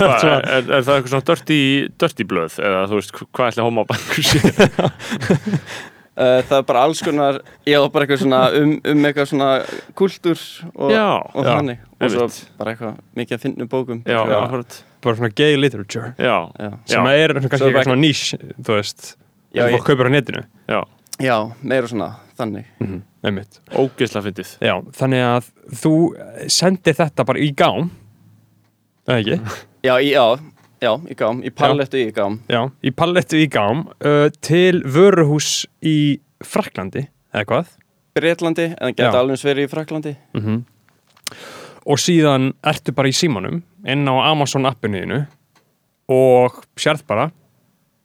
[0.00, 1.58] Hva, er, er, er það eitthvað svona dirty,
[2.00, 4.40] dirty blöð eða þú veist, hvað ætli homabænkur sé
[6.20, 9.46] Uh, það er bara alls konar já, bara eitthvað svona um, um eitthvað svona
[9.96, 10.40] kultúr
[10.74, 12.26] og, Já, og já, þannig og svo
[12.58, 14.18] bara eitthvað mikið að finna bókum Já.
[15.00, 16.10] Bara svona gay literature.
[16.18, 16.70] já, já.
[16.90, 17.14] Sem Já.
[17.14, 18.24] er kannski Svo eitthvað bara- svona nýs,
[18.58, 19.06] þú veist,
[19.54, 20.42] Já, sem ég- fólk kaupir á netinu.
[20.68, 20.80] já,
[21.24, 23.60] já, meira svona þannig Mm Einmitt.
[23.72, 24.52] ógeðslega fyndið
[24.96, 25.48] þannig að
[25.80, 25.94] þú
[26.48, 27.90] sendir þetta bara í gám,
[29.10, 29.58] eða ekki?
[29.86, 30.24] já, í, já,
[30.84, 32.38] já, í gám, í pallettu í gám.
[32.50, 35.96] Já, í pallettu í gám uh, til vöruhús í
[36.46, 37.74] Fraklandi, eða hvað?
[38.16, 40.62] Breitlandi, en það geta alveg eins verið í Fraklandi Mm
[41.88, 45.22] Og síðan ertu bara í símanum inn á Amazon appinu
[46.12, 47.30] og sérð bara,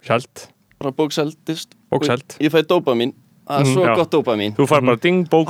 [0.06, 0.46] sjálft,
[0.80, 2.38] bara bókseldist Bókselt.
[2.40, 3.12] ég fæ dópamin,
[3.46, 3.96] það er Mhm, svo já.
[3.96, 5.48] gott dópamin Þú fær bara ding, bók,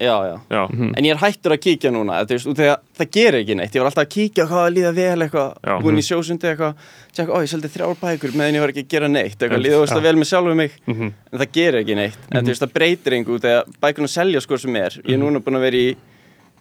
[0.00, 0.36] já, já.
[0.50, 0.62] Já,
[0.96, 3.56] En ég er hættur að kíkja núna, veist, út af því að það gerir ekki
[3.56, 3.72] neitt.
[3.74, 6.74] Ég var alltaf að kíkja hvað að líða vel eitthvað, búin í sjósundi eitthvað,
[7.14, 9.78] tjekka, ó, ég seldi þrjár bækur meðan ég var ekki að gera neitt, eitthvað, líða
[9.78, 9.82] Já.
[9.86, 11.12] óslega vel með sjálfum mig, Mhm.
[11.32, 12.18] en það gerir ekki neitt.
[12.32, 14.90] En veist, það breytir einhver út af því að bækurna selja sko sem er.
[15.06, 15.96] Ég er núna búin að vera í,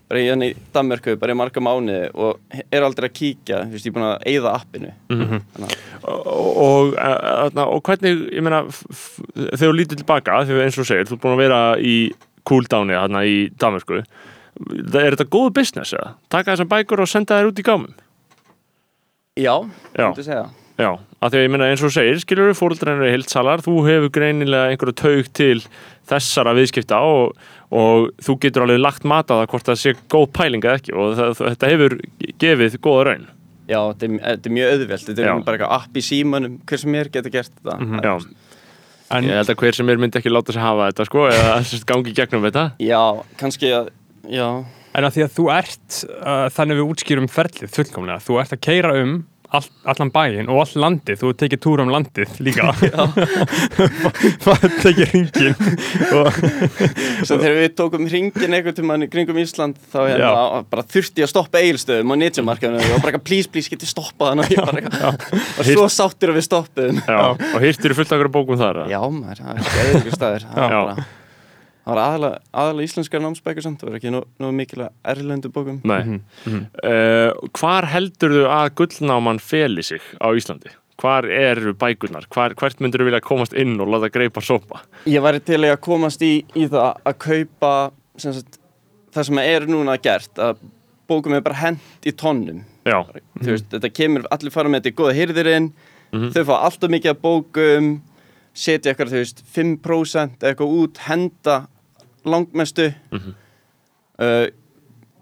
[0.10, 3.76] bara í, hérna í Danmörku, bara í marga mánuði og er aldrei að kíkja, þú
[3.78, 4.92] veist, ég er búin að eyða appinu.
[5.10, 10.78] Þannig að- og, og, og, og hvernig, ég meina þegar þú lítur tilbaka, þegar eins
[10.78, 11.96] og þú segir þú er búin að vera í
[12.46, 16.14] cooldowni þarna í Danmörku er þetta góðu business eða?
[16.32, 17.96] Taka þessar bækur og senda þær út í gámum
[19.36, 19.56] Já,
[19.98, 20.06] Já.
[20.12, 20.90] myndi segja Já,
[21.24, 23.76] af því að ég meina eins og þú segir skilur við fóruldrænir í heilsalar, þú
[23.86, 25.62] hefur greinilega einhverju taug til
[26.12, 27.38] þessara viðskipta og,
[27.74, 30.96] og þú getur alveg lagt mat á það hvort það sé góð pæling eða ekki.
[30.96, 31.98] Og það, þetta hefur
[32.44, 33.28] gefið góða raun.
[33.66, 36.82] Já, þetta er, þetta er mjög auðvelt, þetta er bara eitthvað app í símanum, hver
[36.84, 37.78] sem er getur gert þetta.
[38.06, 38.16] Já,
[39.16, 41.58] En ég held að hver sem er myndi ekki láta sig hafa þetta sko eða
[41.92, 42.64] gangi gegnum þetta.
[42.82, 43.02] Já,
[43.38, 43.92] kannski að,
[44.34, 44.48] já,
[44.96, 48.62] En að því að þú ert, uh, þannig við útskýrum ferlið fullkomlega, þú ert að
[48.64, 49.16] keira um
[49.58, 52.72] all, allan bæinn og all landið, þú tekið túr um landið líka.
[54.46, 55.56] Það tekið ringin
[56.16, 56.30] og
[57.26, 61.30] Svo þegar við tókum hringin einhvern tímann í kringum Ísland þá hérna, bara þurfti ég
[61.30, 63.72] að stoppa eigilstöðum á nýtjumarkaðinu og bara eitthvað please please
[64.34, 64.48] hana.
[64.52, 67.04] Ég bara eitthvað og svo sáttur að við stoppuðum.
[67.06, 68.90] Já, og hýrtir fullt okkur bókum þar eða?
[68.96, 70.50] Já maður, það er ekki eða staður
[71.86, 75.78] það var aðalega, aðalega íslenskar námsbækur samt, það var ekki nú, nú mikilvæg erlendu bókum.
[75.86, 76.18] Nei.
[76.50, 80.74] Uh, Hvar heldurðu að gullnáman feli sig á Íslandi?
[81.02, 82.26] Hvar eru bækurnar?
[82.32, 84.82] Hvar, hvert myndur þú vilja komast inn og láta greipa sopa?
[85.12, 87.74] Ég væri til að komast í, í það að kaupa
[88.22, 88.58] sem sagt,
[89.14, 90.64] það sem er núna gert að
[91.10, 92.64] bókum er bara hent í tonnum.
[92.88, 92.98] Já,
[93.42, 95.70] þú veist, þetta kemur, allir fara með þetta í góða hyrðirinn
[96.16, 97.90] þau fá alltaf mikið af bókum
[98.56, 101.56] setja eitthvað, þú veist, 5% eða eitthvað út, henda
[102.26, 102.90] langmestu.
[104.16, 104.48] Uh,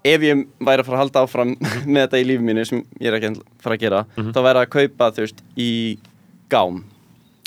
[0.04, 1.54] ef ég væri að fara að halda áfram
[1.88, 4.60] með þetta í lífi mínu sem ég er ekki að fara að gera þá væri
[4.64, 5.70] að kaupa, þú veist, í
[6.52, 6.82] gám.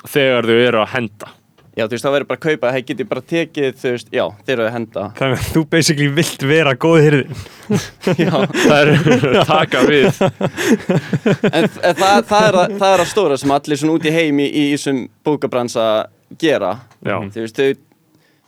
[0.08, 1.34] Þegar þau eru að henda.
[1.78, 4.08] Já, þú veist, þá væri bara að kaupa, hei, get ég bara tekið, þú veist,
[4.18, 5.02] já, þeir eru að henda.
[5.20, 7.42] Þannig að þú basically vilt vera góð hirðin.
[8.24, 8.32] já,
[8.64, 8.90] Það er
[9.52, 10.08] taka við.
[11.52, 14.16] En, en það, það, er að, það er að stóra sem allir svona út í
[14.16, 15.86] heimi í þessum bókabransa
[16.42, 16.74] gera.
[17.06, 17.20] Já.
[17.36, 17.84] þú veist, þau,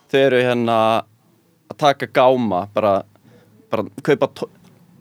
[0.09, 0.79] þau eru hérna
[1.69, 2.99] að taka gáma bara,
[3.71, 4.49] bara kaupa to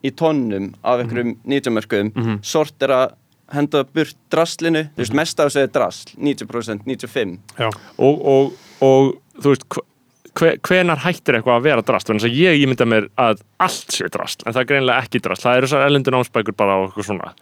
[0.06, 1.40] í tonnum af einhverjum mm.
[1.50, 2.10] 90 mörgum
[2.46, 3.00] sortera
[3.54, 7.70] henda burt draslinu, þú veist, mest af þessu er drasl 90%, 95% Já.
[7.96, 9.78] og, og, og þú veist
[10.38, 14.10] hve, hvenar hættir eitthvað að vera drast þannig að ég ímynda mér að allt sé
[14.12, 17.08] drast en það er greinilega ekki drast, það eru þessar ellendur námsbækur bara á eitthvað
[17.08, 17.32] svona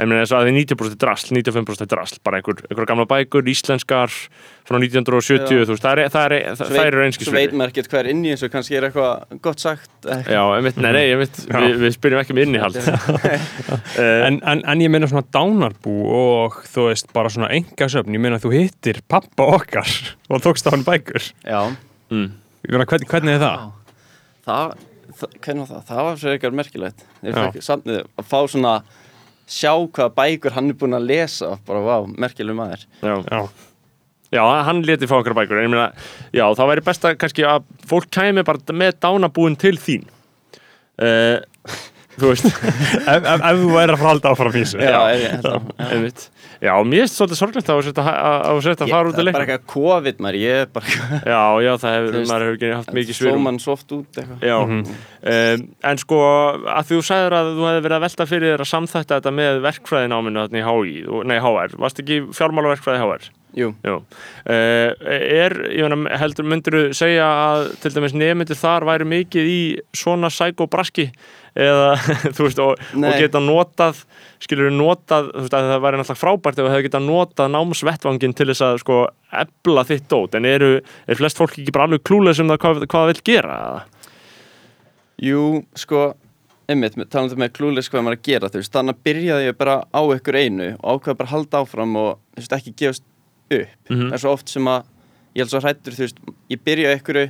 [0.00, 3.48] en mér þess að það er 90% drasl, 95% drasl bara einhver, einhver gamla bækur,
[3.52, 4.12] íslenskar
[4.62, 5.66] frá 1970, Já.
[5.66, 8.10] þú veist, það er, það er, það, það eru svo veit maður ekkert hvað er
[8.12, 10.32] inn í þessu kannski er eitthvað gott sagt eitthvað.
[10.32, 13.18] Já, einmitt, nei, nei, einmitt, við, við spyrjum ekki um innihald uh,
[14.28, 18.40] En, en, en ég meina svona dánarbú og þú veist bara svona engasöfn, ég meina
[18.42, 19.92] þú hittir pappa okkar
[20.30, 21.32] og tókst á hann bækur.
[21.42, 21.60] já,
[22.14, 22.28] mm,
[22.70, 23.70] meina hvernig, hvernig er það?
[24.46, 24.74] það,
[25.18, 25.86] það, hvernig var það?
[25.88, 27.06] Það var svo eitthvað merkilegt.
[27.22, 28.74] Ég fekk samnið að fá svona,
[29.52, 32.88] sjá hvaða bækur hann er búinn að lesa, bara vá, merkileg maður.
[33.04, 33.14] já.
[33.28, 33.42] Já.
[34.32, 35.90] Já, hann leti fá okkar bækur en ég meina,
[36.32, 40.06] já, þá væri best að kannski að fólk kæmi bara með dánabúin til þín
[41.04, 41.42] uh,
[42.16, 42.46] Þú veist
[43.12, 44.80] ef, ef, ef þú væri að halda áfram í þessu.
[44.84, 44.98] Já,
[45.88, 46.24] einmitt.
[46.62, 49.34] Já, mér er svolítið sorglegt að setja að setja að fara út Það að er
[49.34, 50.92] bara eitthvað COVID maður, ég er bara,
[51.32, 54.46] Já, já, það hefur, maður hefur ekki haft mikið svirum mann svo oft út eitthvað.
[54.46, 56.22] Já, um, en sko
[56.70, 59.60] að þú sagður að þú hefði verið að velta fyrir þér að samþætta þetta með
[59.66, 60.96] verkfræðin áminu þarna í HÍ,
[61.32, 63.30] nei HR, varst ekki fjármálaverkfræði HR?
[63.52, 63.98] Jú, Jú.
[64.48, 69.50] Uh, er, ég meina, heldur, myndir þú segja að til dæmis nefndir þar væri mikið
[69.50, 69.60] í
[69.98, 71.10] svona sækobraski
[71.54, 71.90] eða,
[72.36, 74.02] þú veist, og, og geta notað,
[74.42, 78.34] skilur notað, þú veist, að það væri náttúrulega frábært ef það hefði geta notað námsvettvangin
[78.38, 78.98] til þess að, sko,
[79.44, 80.70] ebla þitt dót, en eru,
[81.06, 83.58] er flest fólk ekki bara alveg klúlega sem það hvað, hvað það vil gera,
[85.22, 85.42] jú,
[85.78, 86.02] sko,
[86.72, 89.76] einmitt, talandi með klúlis hvað maður að gera, þú veist, þannig að byrjaði ég bara
[89.92, 93.04] á ykkur einu og ákveða bara halda áfram og, þú veist, ekki gefast
[93.52, 93.74] upp.
[93.92, 94.08] Mhm.
[94.08, 94.86] Það er svo oft sem að,
[95.36, 96.22] ég held svo hrættur, þú veist,
[96.54, 97.20] ég byrja ykkur,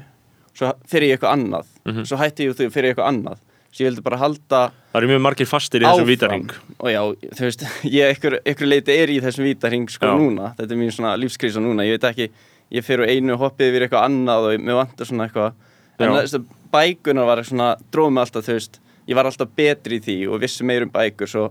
[0.54, 2.04] svo fyrir ég eitthvað annað, Mhm.
[2.06, 3.38] svo hætti ég og þú fyrir ég eitthvað annað.
[3.72, 4.58] Svo ég vildi bara halda
[4.92, 6.10] Það eru mjög margir fastir í þessum áfram.
[6.12, 6.50] vítaring.
[6.78, 7.00] og já,
[7.38, 7.62] þú veist,
[7.98, 10.12] ég ykkur, ykkur leiti er í þessum vítaring sko Já.
[10.20, 12.26] núna þetta er mín svona lífskrísa núna, ég veit ekki
[12.72, 15.54] ég fyrir á einu hoppið yfir eitthvað annað og mér vantar svona eitthvað
[16.02, 16.18] en Já.
[16.20, 20.18] þessi bækunar var svona, dróðum mig alltaf þú veist, ég var alltaf betri í því
[20.32, 21.48] og vissi meir um bækur svo,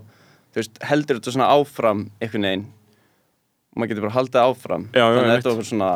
[0.54, 2.64] veist, heldur þetta svona áfram einhvern veginn
[3.72, 5.92] og maður getur bara haldið áfram Já, já, þannig að þetta var svona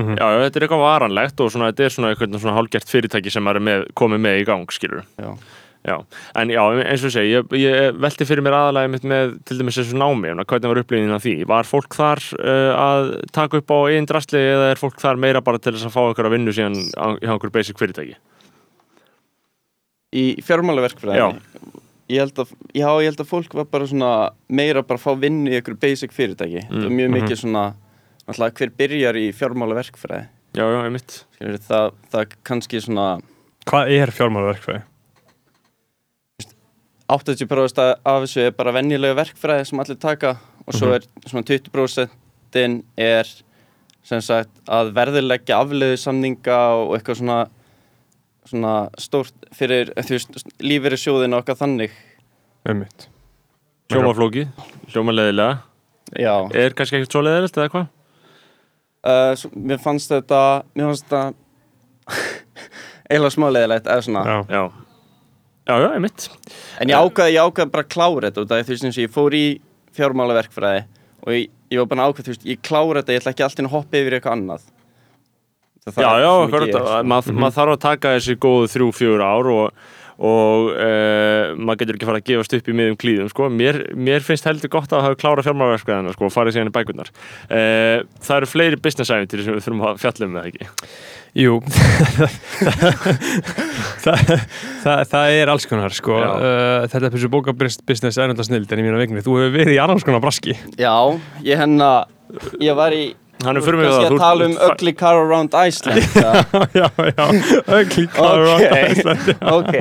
[0.00, 3.32] Já, já, þetta er eitthvað varanlegt og svona, þetta er svona eitthvað svona hálgert fyrirtæki
[3.34, 5.02] sem er með, komið með í gang, skilur.
[5.20, 5.32] já,
[5.80, 5.94] Já,
[6.36, 9.56] en já, eins og ég segi, ég, ég velti fyrir mér aðalega mitt með til
[9.62, 11.32] dæmis þessu námi, um, hvernig var upplýðin af því?
[11.48, 15.40] Var fólk þar uh, að taka upp á einn drastli eða er fólk þar meira
[15.40, 18.18] bara til þess að fá ykkur að vinnu síðan á- hjá einhver basic fyrirtæki?
[20.10, 21.28] í fjármálaverkfræði Já.
[22.10, 24.12] ég held að, já, ég held að fólk var bara svona
[24.50, 27.64] meira bara að fá vinnu í einhverju basic fyrirtæki það er mjög mikið svona
[28.26, 30.24] alltaf hver byrjar í fjármálaverkfræði
[30.58, 33.04] Já, já, einmitt Skilur, það, það kannski svona
[33.70, 34.82] Hvað er fjármálaverkfræði?
[37.10, 40.34] 80% af þessu er bara venjulega verkfræði sem allir taka
[40.66, 42.18] og svo er svona 20%
[43.00, 43.30] er
[44.06, 47.38] sem sagt að verðilegja afleiðu samninga og eitthvað svona
[48.50, 51.96] svona stórt fyrir þú veist, lífeyri sjóðin og eitthvað þannig
[52.68, 53.06] Einmitt.
[53.90, 54.44] Hljómaflóki,
[54.92, 55.60] hljómaleðilega
[56.18, 57.88] já, Er kannski ekkert svo leðilegt eða hvað?
[59.06, 60.42] uh, svo, mér fannst þetta
[60.74, 61.22] mér fannst þetta
[63.10, 64.38] eiginlega smáleðilegt eða svona Já.
[64.50, 64.89] Já
[65.70, 66.26] Já, já, einmitt.
[66.82, 69.36] En ég ákvaði, ég ákvaði bara að klára þetta út af því, og ég fór
[69.38, 69.44] í
[69.94, 70.82] fjármálaverkfræði
[71.20, 73.68] og ég, ég var bara ákvað, þú veist, ég klára þetta ég ætla ekki alltaf
[73.68, 74.68] að hoppa yfir eitthvað annað.
[75.86, 76.98] Já, já, mikið akkurat, ég, sko.
[77.12, 79.86] mað, maður þarf að taka þessi góðu þrjú, fjögur ár og,
[80.20, 83.48] og uh, maður getur ekki fara að gefast upp í miðum klíðum, sko.
[83.52, 87.08] Mér, mér finnst heldur gott að hafa klára fjármálaverkvæðina, sko, og farið síðan í bækurnar.
[87.48, 90.64] Uh, það eru fleiri business-æventyri sem við þurfum að fjalla um það ekki.
[91.38, 91.60] Jú
[94.02, 94.30] það,
[94.82, 96.16] það, það er alls konar sko.
[96.18, 99.76] Uh, Þetta er þessu bókabusiness er náttúrulega snild en í mínu vegni Þú hefur verið
[99.76, 100.90] í annars konar braski já,
[101.46, 102.10] ég hennar
[102.62, 103.12] ég var í
[103.44, 106.30] Hann er fyrir mig kannski það að tala um ugly car around Iceland já.
[106.76, 107.24] Já, já,
[107.78, 108.74] ugly car ok,
[109.56, 109.72] ok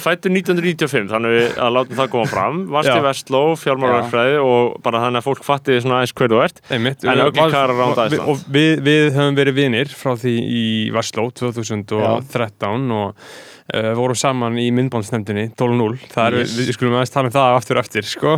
[0.00, 2.60] Fættur 1995, þannig að láta það koma fram.
[2.72, 2.98] Varst í.
[3.04, 6.60] Vestló, fjármálaverkfræði og bara þannig að fólk fatti svona aðeins hver þú ert.
[6.76, 8.26] Einmitt, En ugly car around Iceland.
[8.30, 14.58] Og við, við höfum verið vinir frá því í Vasló 2013 og uh, vorum saman
[14.60, 16.56] í myndbánsnefndinni 12.0 Það er, Yes.
[16.58, 18.36] við, við skulum aðeins tala um það aftur og eftir sko.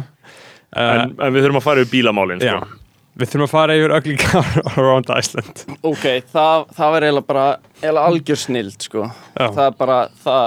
[0.73, 2.79] En, en við þurfum að fara yfir bílamálin, Já, sko.
[3.18, 4.48] Við þurfum að fara yfir ugly car
[4.81, 5.64] around Iceland.
[5.85, 7.44] Ok, það, það var eiginlega bara
[7.83, 9.07] eiginlega algjör snild sko.
[9.37, 9.46] Já.
[9.46, 10.42] það er bara, það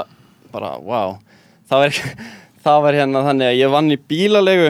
[0.55, 1.15] bara, wow.
[1.69, 1.99] Það var,
[2.65, 4.69] það var hérna þannig að ég vann í bílalegu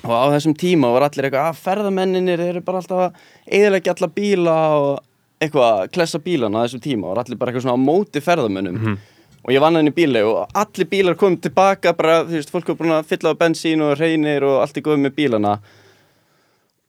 [0.00, 3.24] og á þessum tíma var allir eitthvað að ferðamenninir eru bara alltaf að
[3.58, 4.92] eðilegja alla bíla og
[5.40, 7.10] eitthvað að klessa bílana á þessum tíma.
[7.10, 8.94] Var allir bara eitthvað svona á móti ferðamönnum.
[9.40, 12.68] Og ég vann henni í bílegu og allir bílar komum tilbaka bara, þú veist, fólk
[12.68, 15.54] var búin að fylla á bensín og reynir og allt í góð með bílana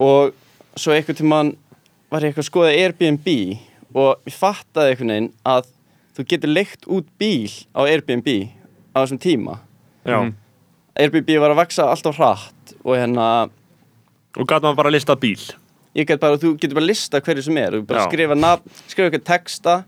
[0.02, 0.34] og
[0.80, 1.52] svo einhvern tímann
[2.12, 3.28] var ég eitthvað að skoða Airbnb
[3.94, 5.70] og ég fattaði einhvern veginn að
[6.18, 8.28] þú getur leikt út bíl á Airbnb
[8.92, 9.60] á þessum tíma
[10.08, 10.18] Já.
[10.24, 10.34] Mhm.
[11.00, 13.28] Airbnb var að vaksa alltaf hratt og hérna
[14.38, 15.40] Og gæti maður bara að lista bíl.
[15.96, 18.08] ég get bara, þú getur bara lista hverju sem er þú bara Já.
[18.10, 19.84] skrifa nafn, skrifa eitthvað texta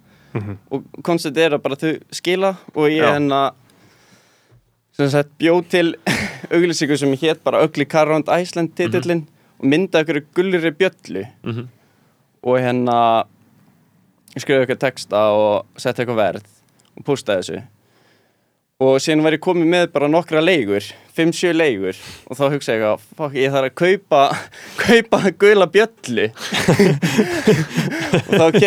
[0.71, 3.53] og koncept er að bara þau skila og ég hérna
[4.97, 5.95] sem sagt bjóð til
[6.53, 9.32] auglýsingu sem hétt bara Ugly Car Around Iceland titillin og
[9.63, 11.67] myndaði einhverju gullri bjöllu Mhm.
[12.43, 12.97] og hérna
[14.37, 16.43] skrifa eitthvað texta og setja eitthvað verð
[16.97, 17.63] og postaði þessu.
[18.83, 20.83] Og síðan var ég komið með bara nokkra leigur
[21.15, 21.95] 5-7 leigur
[22.27, 24.21] og þá hugsaði ég að fuck, ég þarf að kaupa
[24.83, 26.25] kaupa gula bjöllu.
[28.13, 28.57] Og, þá og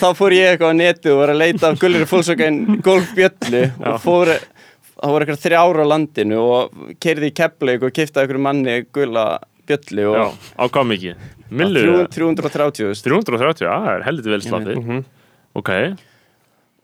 [0.00, 4.00] þá fór ég eitthvað á netu og var að leita af gullir fólksökan golfbjöllu og
[4.02, 8.76] fór það voru eitthvað þrjára á landinu og keirði í keflaug og kiftaði eitthvað manni
[8.96, 9.24] gula
[9.68, 11.24] bjöllu Já, og á hvað mikið?
[11.50, 11.82] Millu?
[12.10, 13.06] 330 þúsund.
[13.06, 14.78] 330, já, það er heldur vel slappið.
[14.82, 15.04] Mhm.
[15.56, 15.70] Ok,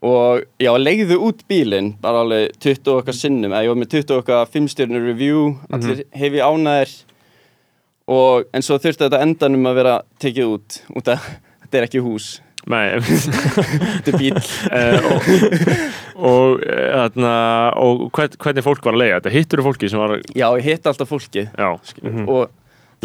[0.03, 3.53] og já, legðu út bílinn bara alveg 20 og okkar sinnum.
[3.53, 6.95] Eða ég var með 20 og okkar 5 stjörnur review allir hef ég ánæðir
[8.13, 11.29] og en svo þurfti þetta endanum að vera tekið út út að
[11.63, 12.33] þetta er ekki hús.
[12.71, 14.37] Nei, þetta er bíl
[14.73, 15.07] Eh,
[16.23, 19.33] og, og, og hvern, hvernig fólk var að leiða þetta?
[19.35, 21.49] Hittur fólki sem var já, ég hitt alltaf fólkið.
[21.59, 21.71] Já,
[22.27, 22.51] og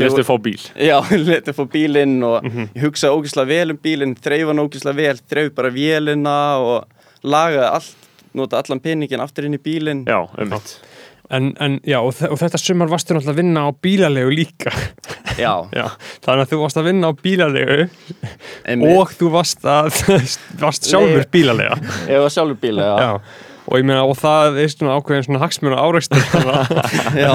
[0.01, 0.60] lestu fá bíl.
[0.77, 0.97] já,
[1.29, 5.53] letið fór bílinn og ég hugsaði ógislega vel um bílinn þreif hann ógislega vel, þreif
[5.57, 7.95] bara vélina og lagaði allt
[8.38, 10.05] nota allan peningin aftur inn í bílinn.
[10.10, 10.77] Já, ummitt
[11.27, 14.71] En, en já, og, og þetta sumar varstu náttúrulega að vinna á bílalegu líka.
[15.43, 15.89] Já, Já,
[16.23, 17.75] þannig að þú varst að vinna á bílalegu
[18.63, 18.93] einmitt.
[18.95, 19.89] og þú varst að
[20.63, 21.75] varst sjálfur bílalega.
[22.07, 23.12] Ég var sjálfur bíl, já, Já,
[23.67, 25.41] og ég meina, og það er svona ákveðin svona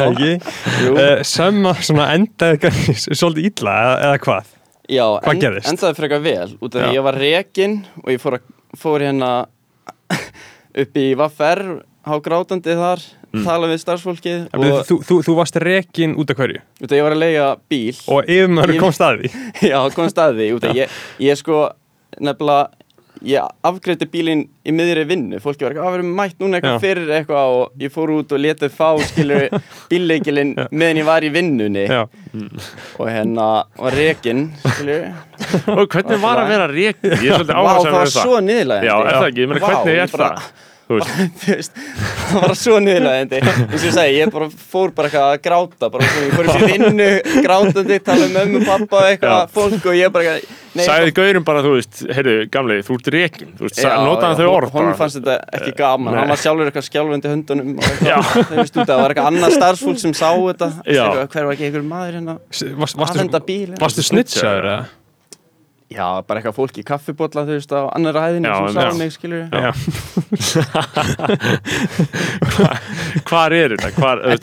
[0.82, 0.94] Jú.
[0.96, 2.72] uh, sem að svona endaði
[3.12, 4.50] svolítið illa eða, eða hvað?
[4.92, 5.70] Já, Hvað gerðist?
[5.70, 9.32] endaði frekar vel út af því ég var rekin og ég fór, að, fór hérna
[10.82, 11.62] upp í Vaffer
[12.02, 13.02] hágrátandi þar,
[13.44, 16.62] tala við starfsfólkið En og þú, þú, þú varst rekin út af hverju?
[16.82, 17.94] Út af ég var að leiga bíl.
[18.10, 18.26] Og
[18.82, 19.30] komst að því.
[19.70, 21.60] Já, kom staði út af ég, ég sko
[22.18, 22.81] nefnilega
[23.28, 26.82] ég afgreiti bílinn í miðri vinnu fólki var eitthvað, að verðum mætt núna eitthvað Já.
[26.82, 29.46] fyrir eitthvað og ég fór út og letið fá skilur
[29.92, 32.02] bílleikilinn meðan ég var í vinnunni Já,
[32.98, 35.08] og hérna var rekin skilur
[35.72, 37.16] Og hvernig var að vera reikin?
[37.22, 39.42] Ég er svolítið Vá, það áhersam var með það svo niðurlægandi Já, er það ekki?
[39.42, 40.52] Ég meina, Vá, hvernig er það?
[40.92, 45.88] Það var svo niðurlægandi eins og ég segi, ég bara fór bara eitthvað að gráta
[45.92, 47.08] bara svona, ég fór upp í vinnu
[47.46, 51.44] grátandi, tala um mömmu, pappa og eitthvað fólk og ég bara eitthvað nei, sagði gaurin
[51.48, 54.72] bara, þú veist, heyrðu, gamli, þú ert reikin Þú veist, Já, notaði já, þau orð
[54.76, 54.94] bara.
[55.02, 56.20] fannst þetta ekki gaman, Nei.
[56.22, 59.56] hann var sjálfur eitthvað skjálfandi höndunum og það veist út að það var eitthvað annað
[59.58, 60.70] starfsfólk sem sá þetta.
[60.88, 62.38] Hver var ekki einhver maður hérna.
[63.82, 64.80] Varstu, snitchaður eða?
[65.94, 69.10] Já, bara eitthvað fólk í kaffibotla þú veist á annar hæðinu Já, sem sá mig
[69.14, 69.44] skilur
[73.28, 73.88] Hvar er þetta?
[73.98, 74.36] Hvar, hvar,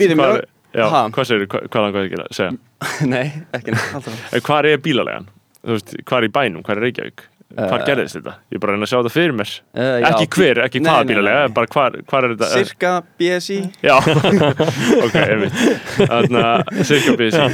[0.73, 0.85] já,
[1.15, 2.51] hvað segir, hvað, hvað langar ekki að segja?
[3.13, 5.25] nei, ekki neitt Hvar er bílalegan?
[5.59, 7.19] Þú veist, hvar er í bænum, hvar er Reykjavík?
[7.49, 8.33] Hvar Eh, gerðist þetta?
[8.53, 9.51] Ég er bara að reyna að sjá þetta fyrir mér.
[9.73, 12.49] Uh, Ekki hver, ekki nei, bílalega, bara hvar, hvar er þetta?
[12.53, 13.95] Cirka BSI Já,
[15.05, 15.57] ok, einmitt.
[15.97, 17.47] Þannig að, cirka BSI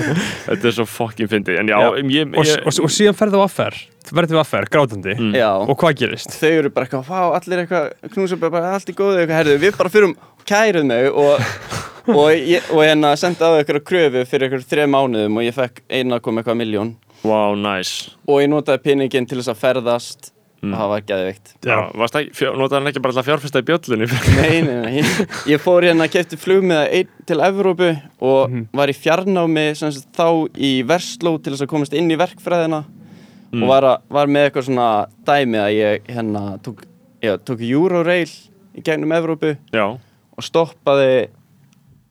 [0.50, 1.88] Þetta er svo fokkin fyndið En já, Já.
[2.12, 3.80] ég, og, ég, og, og síðan ferðu á affer
[4.20, 5.16] Verðu á affer, grátandi.
[5.16, 5.32] Mm.
[5.40, 6.36] Já, Og hvað gerist?
[6.38, 9.56] þau eru bara eitthvað, fá, allir eitthvað knúsa bara, bara allt í góðu, eitthvað, herðu,
[9.64, 10.14] við bara fyrum
[10.46, 11.48] kæruð mig og,
[12.12, 15.82] og, ég, og hérna sendi á eitthvað kröfu fyrir eitthvað þreja mánuðum og ég fekk
[15.90, 16.92] eina kom eitthvað miljón
[17.26, 18.14] wow, nice.
[18.30, 20.32] Og ég notaði pinningin til þess að ferðast
[20.66, 20.92] og það
[22.00, 24.08] var fjár, notaði hann ekki bara alltaf fjárfesta í bjöllunni?
[24.40, 27.92] Nei, nei, nei, ég, ég fór hérna að kefti flug með einn til Evrópu
[28.26, 32.82] og var í fjarnámi sagt, þá í Versló til þess að komast inn í verkfræðina
[33.56, 34.90] og var, að, var með eitthvað svona
[35.28, 36.84] dæmi að ég hérna tók,
[37.24, 38.30] já, tók Eurorail
[38.76, 41.28] í gegnum Evrópu Já, og stoppaði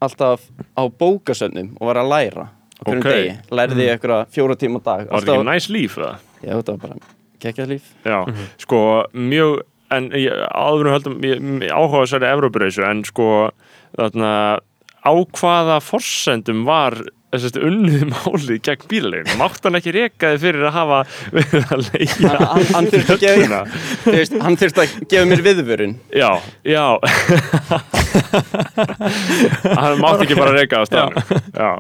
[0.04, 0.46] alltaf
[0.76, 3.10] á bókasönnum og var að læra á hverjum Ok.
[3.10, 5.06] degi, lærði ég eitthvað fjóra tíma dag.
[5.10, 5.96] Var þetta ekki næs líf?
[6.42, 6.94] Já, þetta var bara
[7.40, 7.82] kekkjað líf.
[8.04, 8.18] Já,
[8.58, 8.80] sko,
[9.14, 9.60] mjög
[9.90, 13.50] en áður en höldum ég- áhuga sér Evrópureysu en sko
[13.96, 14.58] þarna
[15.04, 16.96] á hvaða forsendum var
[17.34, 20.98] þessast unnið málið gegn bílalegin mátt hann ekki reka þið fyrir að hafa
[21.34, 23.78] verið að leia Hann- hann- hann þurfti að-?
[24.04, 25.94] Þú veist, hann þurfti að gefa mér viðvörun.
[26.14, 26.30] Já,
[26.64, 26.84] já.
[29.74, 31.22] Hann mátti ekki bara reyka á staðnum
[31.54, 31.70] Já,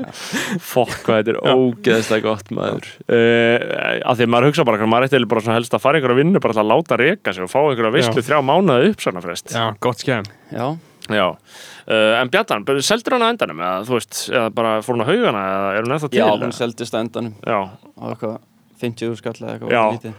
[0.64, 2.88] fokk hvað þetta er ógeðslega gott maður.
[3.08, 3.58] Uh,
[4.04, 6.20] að því að maður hugsa bara hvað maður ætti bara svona helst að fara einhverja
[6.20, 8.26] vinnu bara til að láta reyka sig og fá einhverja veislu Já.
[8.28, 10.28] þrjá mánuða uppsarnafrest Já, gott skemm.
[10.54, 10.66] Já,
[11.12, 15.04] Já, uh, en Bjartan, seldur hann á endanum eða þú veist, eða bara fór hún
[15.04, 16.20] á haugana eða er hún ennþá til?
[16.22, 18.38] já hún seldist á endanum Já, á eitthvað
[18.80, 19.82] 50 skall eða eitthvað Já.
[19.92, 20.14] lítið.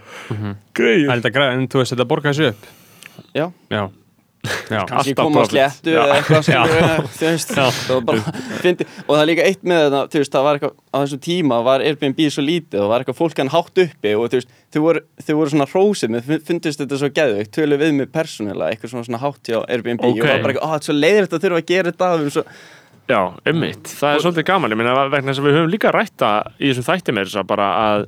[0.78, 2.70] greið Er þetta greið, en þú veist þetta borga þessu upp?
[3.34, 3.82] Já Já,
[4.70, 6.02] kannski koma á sléttu Já.
[6.04, 6.44] eða eitthvað
[7.56, 7.74] það
[9.06, 11.60] og það er líka eitt með þetta þú veist, það var eitthvað, á þessum tíma
[11.66, 14.82] var Airbnb svo lítið og var eitthvað fólk hann hátt uppi og þú veist, þau
[14.86, 18.96] voru, þau voru svona hrósið með, fundist þetta svo geðveikt tölu við mig persónulega, eitthvað
[18.96, 20.10] svona, svona hátt hjá Airbnb Ok.
[20.10, 22.12] og var bara eitthvað, á, þetta er svo leiðir þetta að þurfa að gera þetta
[22.16, 22.48] við erum svo,
[23.06, 26.30] Já, einmitt, það er svolítið gaman ég meina vegna þess að við höfum líka rætta
[26.58, 28.06] í þessum þætti með þess að bara að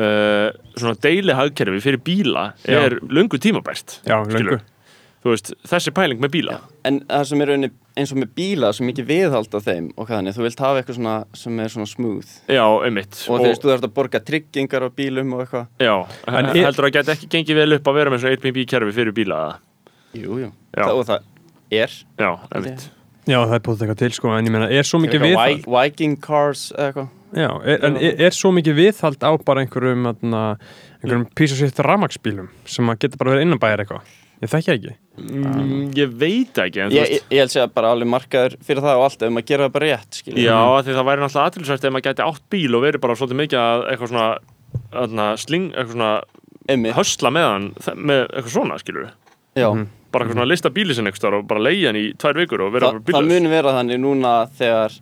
[0.00, 0.46] uh,
[0.80, 2.78] svona deili hagkerfi fyrir bíla Já.
[2.86, 4.62] er löngu tímabært já, skilurðu.
[5.20, 6.54] Þú veist, þessi pæling með bíla.
[6.88, 7.68] En það sem er rauninni
[8.00, 10.80] eins og með bíla, svo mikið viðhald á þeim og hvað þannig, þú vilt hafa
[10.80, 12.30] eitthvað svona sem er svona smooth.
[12.48, 13.18] Já, einmitt.
[13.28, 15.66] Og þú veist, þú þarf að borga tryggingar á bílum og eitthvað.
[15.84, 15.92] Já,
[16.26, 18.96] En er- heldur að geta ekki gengið vel upp að vera með svona Airbnb kerfi
[18.96, 19.58] fyrir bíla eða?
[20.14, 20.84] Jú, jú, Já.
[20.88, 21.20] það, og það
[21.70, 21.90] er.
[22.18, 22.88] Já, einmitt.
[23.28, 25.66] Já, það er búið eitthvað til sko, en ég meina, er svo mikið viðhald?
[25.66, 27.08] Vi- Viking cars eða eitthvað?
[27.36, 32.48] Já, er, en er, er svo mikið viðhald á bara einhverjum einhverjum písa sér rafmagsbílum
[32.66, 34.00] sem að geta bara verið innanbæjar eitthvað
[34.40, 34.94] Ég þekki það ekki.
[35.20, 38.84] Mm, Ég veit ekki, en þú ég, ég, ég held að bara alveg markaður fyrir
[38.86, 40.40] það og allt ef maður gera það bara rétt skilur.
[40.40, 43.16] Já, af því það væri náttúrulega aðtilsvært ef maður gæti átt bíl og verið bara
[43.20, 44.28] svolítið mikið að eitthvað svona
[45.02, 46.12] aðna, sling, eitthvað svona
[46.70, 46.94] Einmitt.
[46.96, 49.06] hösla með hann með eitthvað svona, skilur
[49.58, 49.68] Já.
[49.68, 52.74] bara eitthvað svona lista bíli sinni eitthvað og bara leiða hann í tvær vikur og
[52.76, 54.98] vera Þa, bara það mun vera þannig núna þegar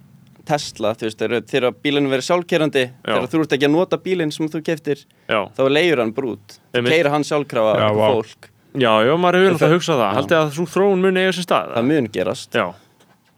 [0.48, 4.48] Tesla, þú veist, þegar, bílinn verið sjálfkerandi þegar þú ert ekki að nota bílinn sem
[4.48, 9.54] þú keftir Já, þá leiður hann brút keira hann sjálfkrafa fólk já, já, maður hefur
[9.54, 10.12] náttúrulega Það- hugsað það.
[10.18, 11.72] Haldið að svo þróun muni eiga sér stað?
[11.76, 12.54] Það mun gerast.
[12.58, 12.66] Já,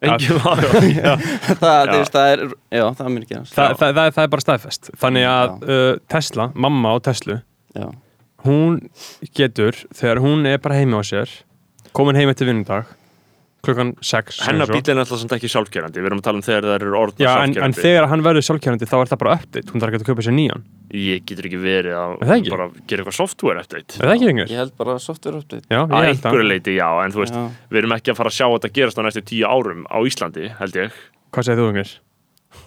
[0.00, 2.44] engin var það, þú það er,
[2.80, 3.54] já, það mun gerast.
[3.54, 4.90] Þa, það, það, það er bara staðfest.
[5.02, 7.36] Þannig að uh, Tesla, mamma á Tesla
[7.76, 7.86] já,
[8.46, 8.78] hún
[9.36, 11.30] getur, þegar hún er bara heimi á sér
[11.96, 12.88] komin heim eftir vinnundag
[13.66, 14.80] klukkan 6 hennar eða svo.
[14.80, 17.30] bíl er samt ekki sjálfgerandi Við erum að tala um þegar það eru orðna Já,
[17.30, 20.00] en, en sjálfgerandi þegar hann verður sjálfkjærandi þá er það bara update, hún þarf ekki
[20.00, 20.64] að kaupa sér nýjan
[21.00, 22.52] Ég getur ekki verið að Er það ekki?
[22.56, 24.50] bara gera eitthvað software update Er það ekki lengur?
[24.50, 27.22] ég held bara software update Já, Að ég held einhverju að leiti, já, en þú
[27.24, 27.44] veist Já.
[27.70, 30.48] Við erum ekki að fara að sjá þetta gerast á næstu tíu árum á Íslandi,
[30.58, 31.92] held ég Hvað segir þú, Ingir?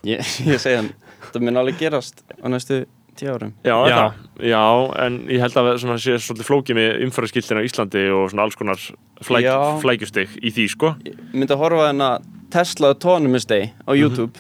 [0.07, 0.19] ég,
[0.53, 0.91] ég segi hann,
[1.33, 2.83] það mun alveg gerast á næstu
[3.19, 4.13] tíu árum Já, Já.
[4.41, 4.63] já.
[5.05, 8.55] en ég held að svona sé svolítið flókið með umfæraskiltin á Íslandi og svona alls
[8.59, 8.79] konar
[9.23, 9.47] flæk,
[9.83, 10.95] flækjustig í því, sko.
[11.05, 12.09] Ég myndi að horfa hérna
[12.53, 13.87] Tesla Autonomous Day Mhm.
[13.87, 14.39] á YouTube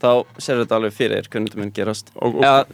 [0.00, 2.64] þá ser þetta alveg fyrir hvernig þetta mun gerast Og, og, Já,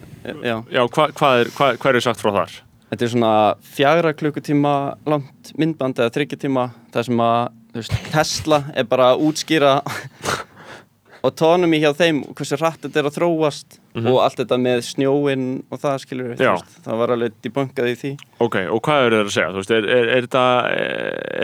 [0.45, 2.53] já, já, hva, hvað er, hva, hvað er sagt frá þar?
[2.93, 4.75] þetta er svona fjagra klukkutíma
[5.11, 9.83] langt myndband eða þryggja tíma þar sem að veist, Tesla er bara að útskýra
[11.27, 15.47] autonomy hjá þeim og hversu hratt þetta er að þróast og allt þetta með snjóin
[15.73, 16.45] og það skilur við,
[16.85, 18.13] það var alveg debunkað í því
[18.45, 19.51] Ok, og hvað eru þeir að segja?
[19.57, 20.45] Veist, er, er, er þetta,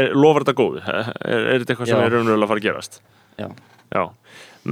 [0.03, 0.79] er, lofar þetta góð?
[0.85, 2.05] Er, er þetta eitthvað sem Já.
[2.05, 3.01] er raunverulega að fara að gerast?
[3.41, 3.49] Já.
[3.93, 4.03] Já,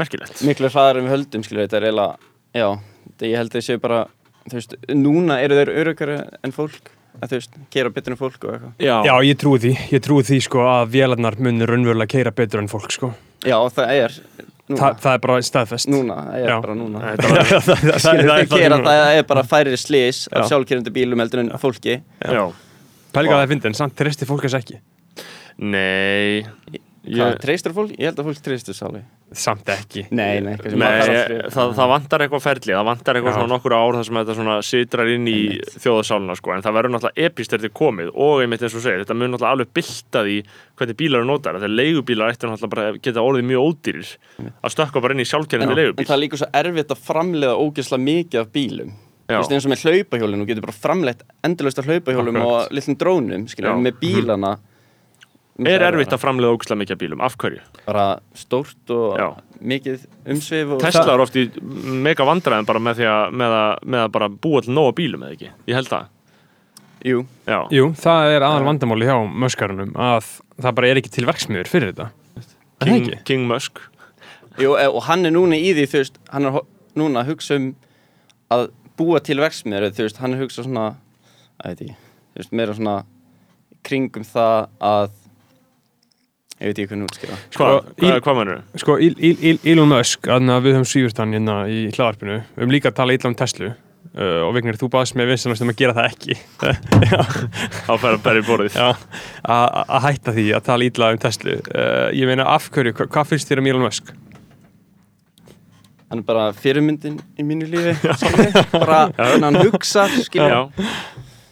[0.02, 0.40] merkilegt.
[0.48, 2.68] miklu hraðar við höldum skilur við, þetta er eiginlega já,
[3.10, 4.00] þetta ég held að séu bara
[4.46, 8.44] þú veist, núna eru þeir öruggari en fólk að þú veist, gera betur en fólk
[8.46, 12.14] og eitthvað Já, Já, ég trúi því, ég trúi því sko að vélarnar munir raunverulega
[12.14, 13.12] keira betur en fólk sko
[13.44, 14.16] já, það er
[14.78, 16.56] Þa, Það er bara staðfest núna, það er Já.
[16.66, 17.00] bara núna.
[18.04, 21.98] Skilur það, við gera það er bara færri slís af sjálfkerrandi bílum heldur en fólki.
[22.20, 22.44] Já.
[23.10, 24.78] Pælga það er fyndin, samt treysti fólk þess ekki.
[25.60, 26.46] Nei,
[27.06, 27.92] hvað, treystur fólk?
[27.96, 29.00] ég held að fólk treystur sáli.
[29.30, 30.02] Samt ekki.
[30.10, 33.36] Nei, nei, nei ég, það, það vantar eitthvað ferli, það vantar eitthvað Já.
[33.38, 35.36] svona nokkur ár þar sem þetta svona sitrar inn í
[35.84, 39.16] þjóðasáluna sko, en það verður náttúrulega epist eftir komið og einmitt eins og segir, þetta
[39.20, 40.38] mun náttúrulega alveg bylta því
[40.80, 44.10] hvernig bílar eru notar, þegar leigubílar ættir náttúrulega bara geta orðið mjög ódýrir
[44.50, 46.08] að stökka bara inn í sjálfkerrandi en leigubíl.
[46.10, 48.90] það er líka svo erfitt að framleiða ógeðslega mikið af bílum.
[49.30, 52.66] Þú veist, eins og með hlaupahjólum, þú getur bara framleitt endalaust af hlaupahjólum Akkurat.
[52.66, 54.56] og litlum drónum, skilur, með bílana
[55.66, 57.60] Er erfitt að framleiða ógæslega mikið bílum, af hverju?
[57.86, 58.04] bara
[58.38, 59.26] stórt og Já.
[59.60, 63.74] mikið umsvif og Tesla er oft í mega vandræðin bara með því að, með að,
[63.84, 66.08] með að bara búa til nóga bílum eða ekki, ég held það.
[67.00, 70.26] Jú, Já, Jú, það er aðal vandamáli hjá möskarunum að
[70.60, 72.10] það bara er ekki til verksmiður fyrir þetta.
[72.40, 73.22] Er það King, ekki?
[73.30, 73.80] King Musk.
[74.60, 76.60] Jú, e- og hann er núna í því, þú veist, hann er
[77.00, 77.70] núna að hugsa um
[78.52, 78.66] að
[79.00, 80.84] búa til verksmiður, þú veist, hann er að hugsa svona,
[81.64, 81.96] að veit ég,
[82.34, 82.96] þú veist, meira svona
[83.86, 85.14] kringum það að,
[86.60, 87.36] ég veit ekki hvernig útskýra.
[87.54, 87.68] Sko,
[88.00, 88.58] hvað, hvað mennur?
[88.82, 92.36] Sko, Il- Il- Il- Elon Musk, þannig að við höfum svífust hann hérna í hlaðarpinu
[92.40, 95.64] Við höfum líka að tala illa um Tesla uh, og Vignir, þú baðast með vinsanast
[95.64, 96.36] um að gera það ekki
[97.10, 97.20] Já,
[97.88, 98.88] Á að bæra í borðið já,
[99.44, 103.32] að hætta því að tala illa um Tesla uh, Ég meina, af hverju, hva, hvað
[103.32, 104.12] finnst þér um Elon Musk?
[106.10, 107.92] Hann er bara fyrirmyndin í mínu lífi,
[108.74, 110.64] bara hann hugsa, skilja.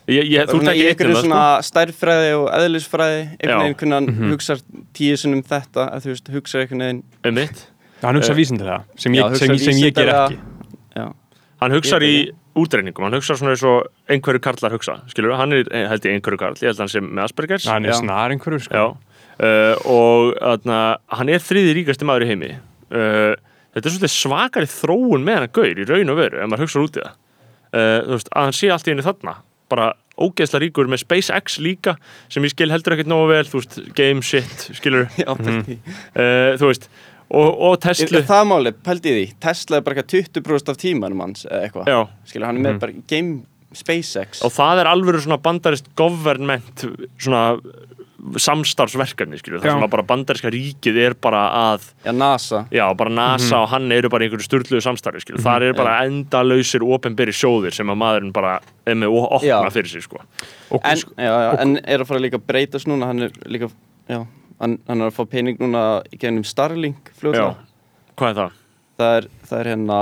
[0.09, 1.69] Ég, ég, þú Svona í tekir eitt um einhverju það, svona sko.
[1.69, 4.31] stærðfræði og eðlisfræði, einhvern veginn hvernig hann Mhm.
[4.33, 4.63] hugsar
[4.97, 7.67] tíu sinnum þetta, að þú veist, hugsa einhvern veginn, Um mitt
[8.01, 10.39] Hann hugsa Eh, vísindilega, sem ég, hugsa sem, ég- sem ég ger ekki.
[10.97, 11.13] Já,
[11.61, 15.53] Hann hugsar Ég í útreiningum, hann hugsar svona eins og einhverju karlar hugsa, skilur hann
[15.53, 17.67] er eh, held ég einhverju karl, ég held hann sem með Aspergers.
[17.67, 18.97] Hann er snar einhverju, sko.
[19.41, 22.51] Uh, og atna, hann er þriði ríkasti maður í heimi.
[22.91, 23.35] Uh,
[23.75, 26.65] þetta er svolítið svakari þróun með hann að gaur í raun og veru ef maður
[26.65, 27.13] hugsa út í það.
[27.75, 29.35] Uh, veist, að hann sé allt í henni þarna
[29.71, 31.95] bara ógeðsla ríkur með SpaceX líka
[32.33, 35.79] sem ég skil heldur ekkert nógu vel þú veist, game shit, skilur já, í.
[35.79, 36.89] uh, þú veist,
[37.29, 41.47] og, og Tesla það máli, pældi því, Tesla er bara eitthvað 20% af tímanum hans,
[41.47, 41.93] eitthvað.
[41.93, 42.01] já,
[42.33, 43.39] skilja, hann er með bara game
[43.77, 44.41] SpaceX.
[44.47, 46.87] Og það er alveg svona bandarist government
[47.21, 47.43] svona
[48.43, 49.75] samstarfsverkefni, skilur, það Já.
[49.77, 51.43] sem að bara bandariska ríkið er bara
[51.75, 55.43] að já, NASA Já, bara NASA og hann eru bara í einhverju sturluðu samstarfi, skilur.
[55.45, 58.57] Það eru bara endalausir opinberi sjóðir sem að maðurinn bara
[58.89, 59.61] er með og opna Já.
[59.77, 60.19] fyrir sig, sko.
[60.71, 63.71] og, en, já, já, en er að fara líka að breytast núna hann er líka,
[64.11, 64.25] já
[64.59, 67.19] hann, hann er að fá pening núna í gennum Starlink Já.
[67.23, 67.55] fljóðlega,
[68.19, 68.59] Hvað er það?
[68.99, 69.99] það er, það er hérna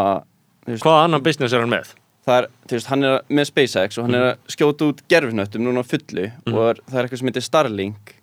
[0.81, 1.93] Hvaða annan business er hann með?
[2.27, 5.66] Það er, þú veist, hann er með SpaceX og hann er að skjóta út gerfinöttum
[5.66, 8.14] núna fullu og er, það er eitthvað sem heitir Starlink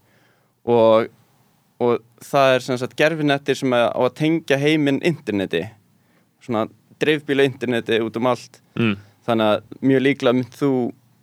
[0.64, 1.08] og,
[1.84, 1.94] og
[2.24, 5.66] það er sem sagt gerfinettir sem er á að tengja heiminn interneti
[6.44, 6.68] svona
[7.04, 8.62] dreifbíla interneti út um allt.
[8.80, 8.96] Mm.
[9.24, 10.70] þannig að mjög líklega mynd þú,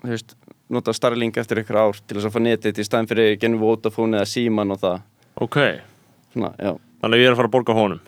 [0.00, 0.30] þú veist,
[0.72, 4.20] nota Starlink eftir ykkur ár til þess að fá netið í staðin fyrir genið Vodafone
[4.20, 5.02] eða Síman og það.
[5.44, 5.58] Ok,
[6.32, 8.00] svona, þannig að ég er að fara að borga honum.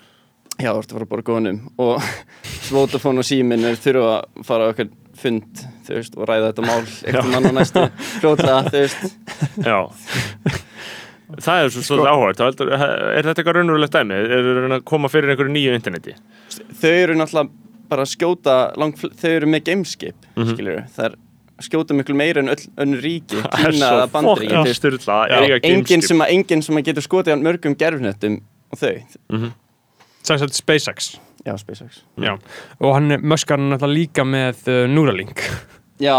[0.61, 2.03] Já, þú ert að fara að borga honum og
[2.73, 4.91] Vodafone og Símin er þurfa að fara á okkur
[5.23, 7.87] fund þú veist, og ræða þetta mál eitthvað mann á næstu
[8.21, 9.03] fljótlega, þú veist
[9.67, 9.79] Já.
[11.43, 12.41] það er svo svolítið áhægt.
[12.43, 14.19] Er, þetta eitthvað raunverulegt dæmi?
[14.21, 16.17] Er það að koma fyrir einhverju nýju interneti?
[16.83, 17.49] þau eru náttúrulega
[17.93, 20.89] bara að skjóta þau eru með gameskip mm Mhm.
[20.97, 21.19] það er
[21.63, 23.39] skjóta miklu meira en öll önnur ríki
[25.31, 28.41] Já, eiga enginn sem, að, enginn sem að getur skotið hann mörgum gerfnettum
[28.73, 29.53] og þau sem
[30.27, 31.13] sagt SpaceX
[31.47, 32.37] já, SpaceX Já,
[32.81, 35.43] og hann er möskarinn náttúrulega líka með uh, Neuralink
[36.03, 36.15] já,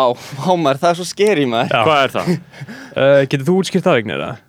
[0.45, 1.83] hámar, það er svo skeri maður Já.
[1.87, 2.33] Hvað er það?
[3.03, 4.43] uh, Getur þú útskipt aðegnir það?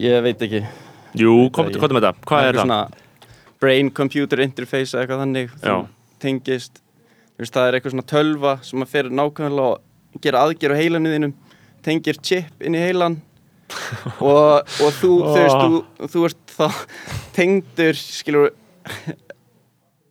[0.00, 0.62] ég veit ekki
[1.18, 2.18] Jú, komdu Ég- kom með það.
[2.30, 2.64] Hvað er það?
[2.64, 2.80] svona
[3.60, 5.74] brain computer interface eða eitthvað þannig Já.
[5.80, 9.72] þú tengist þú veist, það er eitthvað svona tölva sem að fer nákvæmlega
[10.14, 11.34] og gera aðgerð á heilanum þínum
[11.84, 13.18] tengir chip inn í heilan
[14.20, 16.66] og, og þú, þú veist, þú, þú ert þá
[17.36, 18.50] tengdur, skilur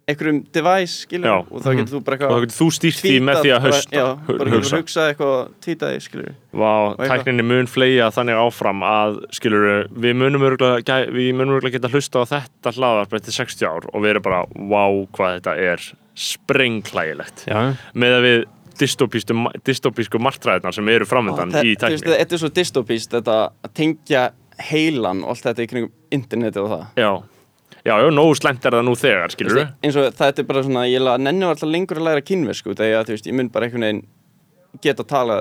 [0.10, 1.36] einhverjum device, skilur Já.
[1.54, 3.60] og þá getur þú bara og þá eitthvað getur þú stýrt því með því að
[3.60, 4.80] bara- hausta, bara getur hugsa.
[4.80, 7.12] hugsa eitthvað því, skilur Vá, eitthvað.
[7.14, 12.24] tækninni mun fleia þannig áfram að, skilur, við munum örgulega, við munum örgulega geta hlusta
[12.24, 15.86] á þetta hlaðarp eftir 60 ár og við erum bara, vá, hvað þetta er
[16.20, 17.60] sprengklægilegt Já,
[17.94, 18.40] með að við
[18.80, 19.36] dystopísku,
[19.68, 24.30] dystopísku martræðnar sem eru framöndan í þú veist, Þetta er svo dystopíst, þetta að tengja
[24.72, 26.86] heilan og allt þetta í kringum interneti og það.
[27.00, 27.12] Já,
[27.90, 30.64] já, já, nógu slemt er það nú þegar, skilur veist, eins og þetta er bara
[30.66, 33.88] svona, ég nenni alltaf lengur að læra kínversku þegar þú veist, ég mun bara einhvern
[33.90, 34.08] veginn
[34.84, 35.36] geta að tala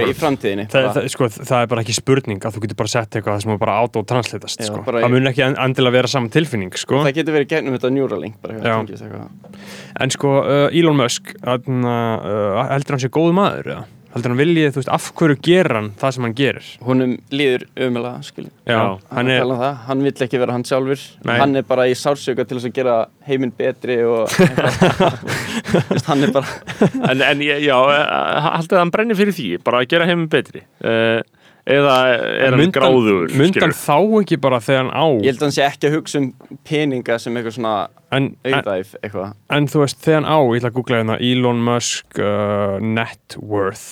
[0.00, 0.04] það.
[0.08, 0.92] í framtíðinni það, bara.
[0.96, 3.60] það, sko, það er bara ekki spurning að þú getur bara sett eitthvað sem er
[3.60, 4.80] bara auto-translatast Já, sko.
[4.86, 7.02] bara- það mun ekki en- endilega vera saman tilfinning sko.
[7.04, 9.28] það getur verið gegnum þetta Neuralink bara, eitthvað,
[10.00, 13.84] en sko uh, Elon Musk uh, heldur hann sé góðu maður eða?
[14.14, 16.68] Heldur hann viljið, þú veist, af hverju gerir hann það sem hann gerir?
[16.86, 19.74] Honum líður ömulega skilur Já, hann hann, er, um það.
[19.88, 21.02] hann vill ekki vera hann sjálfur.
[21.28, 21.34] Nei.
[21.42, 22.96] hann er bara í sársöka til þess að gera
[23.28, 24.32] heiminn betri og
[25.92, 26.46] veist, hann er bara
[27.08, 30.28] En, en ég- já, eh, haldið að hann brennir fyrir því, bara að gera heiminn
[30.32, 30.62] betri.
[30.82, 31.20] Uh,
[31.68, 35.04] eða er hann Myndi gráður, myndi hann skilur þá ekki bara þegar hann á?
[35.20, 36.28] Ég held að hann sé ekki að hugsa um
[36.68, 37.72] peninga sem eitthvað svona
[38.16, 39.32] en, en, auðæf eitthvað.
[39.58, 43.38] en þú veist, þegar hann á ég ætla að googla hérna Elon Musk uh, net
[43.42, 43.86] worth.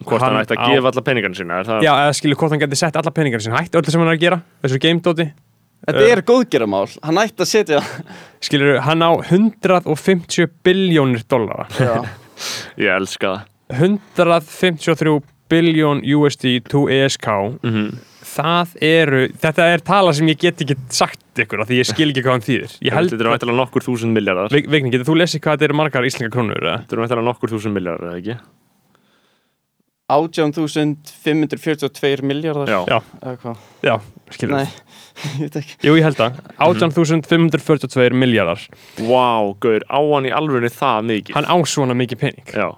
[0.00, 2.38] Hvort hann, Hann ætti að á- gefa alla peningarna sína er það, Já, eða skilur
[2.40, 4.78] hvort hann geti sett alla peningar sem hætti öllu sem hann er að gera, þessu
[4.80, 5.26] game-dóti
[5.80, 7.80] þetta er góðgeramál, hann ætti að setja
[8.44, 11.66] skilur, hann á 150 biljónir dollara.
[11.76, 11.94] Já.
[12.80, 13.46] Ég elska það.
[14.16, 15.14] 153
[15.50, 17.26] biljón USD to ESK
[17.62, 17.90] mm
[18.30, 22.10] það eru, þetta er tala sem ég get ekki sagt ykkur af því ég skil
[22.12, 22.70] ekki hvað hann þýðir.
[22.84, 26.32] Þetta eru væntalega nokkur þúsund miljardar Vigni, getur þú lesið hvað þetta eru margar íslenska
[26.34, 26.60] krónur?
[26.60, 26.76] eða?
[26.84, 28.34] Þetta eru væntalega nokkur þúsund miljardar, eða ekki?
[30.10, 33.56] 18.542 miljardar Já, Já, eða hvað?
[33.86, 33.94] Já,
[34.34, 34.54] skilur.
[34.58, 34.68] Nei,
[35.38, 35.74] ég veit ekki.
[35.86, 36.32] Jú, ég held það,
[36.66, 38.60] 18.542 miljardar
[39.06, 39.30] Vá,
[39.62, 41.34] gaur, á hann í alvörinu það mikið?
[41.38, 42.46] Hann á svona mikið pening.
[42.50, 42.68] Já,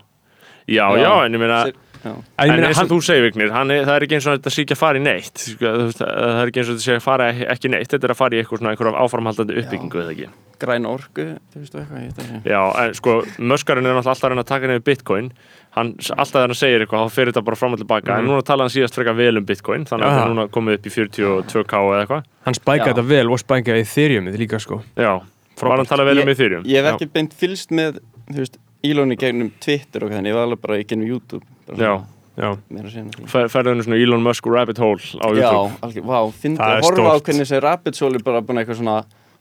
[0.69, 1.73] já, já, en ég meina.
[2.03, 4.39] En, meina, eins og hann, þú segir, Vignir, hann er, það er ekki eins og
[4.39, 6.97] þetta sé ekki að fara í neitt þú Það er ekki eins og þetta sé
[6.97, 10.17] að fara ekki neitt Þetta er að fara í eitthvað svona einhverjum áframhaldandi uppbyggingu, eða
[10.17, 10.33] ekki?
[10.63, 12.41] græn orku, þú veist eitthvað, veit ekki.
[12.53, 13.17] Já, en sko,
[13.53, 15.31] möskarinn er alltaf að reyna að taka niður Bitcoin.
[15.75, 18.45] Hann, alltaf þegar hann segir eitthvað, þá fyrir þetta bara fram og tilbaka En núna
[18.47, 20.93] tala hann síðast frekar vel um Bitcoin Þannig að þetta er núna komið upp í
[20.93, 22.27] 42k eða eitthvað.
[22.45, 24.83] Hann spækaði þetta vel og spækaði Ethereumið líka sko.
[25.01, 25.13] Já,
[25.63, 26.69] var hann að tala vel um Ethereum?
[26.69, 30.35] ég hef ekki beint fylst með þú veist, Elon í gegnum Twitter og þannig, ég
[30.39, 31.45] var alveg bara í gegnum YouTube.
[31.69, 31.93] Bara Já,
[32.33, 33.27] Já, meira að segja nokkuð.
[33.29, 35.75] Fer- ferðu henni svona Elon Musk rabbit hole á já, YouTube?
[35.85, 38.79] alveg, vá, fyndi Það að horfa á hvernig þessi Rapid Soul er bara búin eitthvað
[38.81, 38.95] svona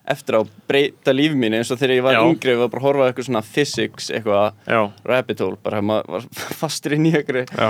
[0.09, 3.05] eftir á breyta líf mínu eins og þegar ég var yngri var bara að horfa
[3.05, 6.25] á eitthvað svona physics eitthvað Rapid Hole, bara maður var
[6.61, 7.67] fastur inn í eitthvað já,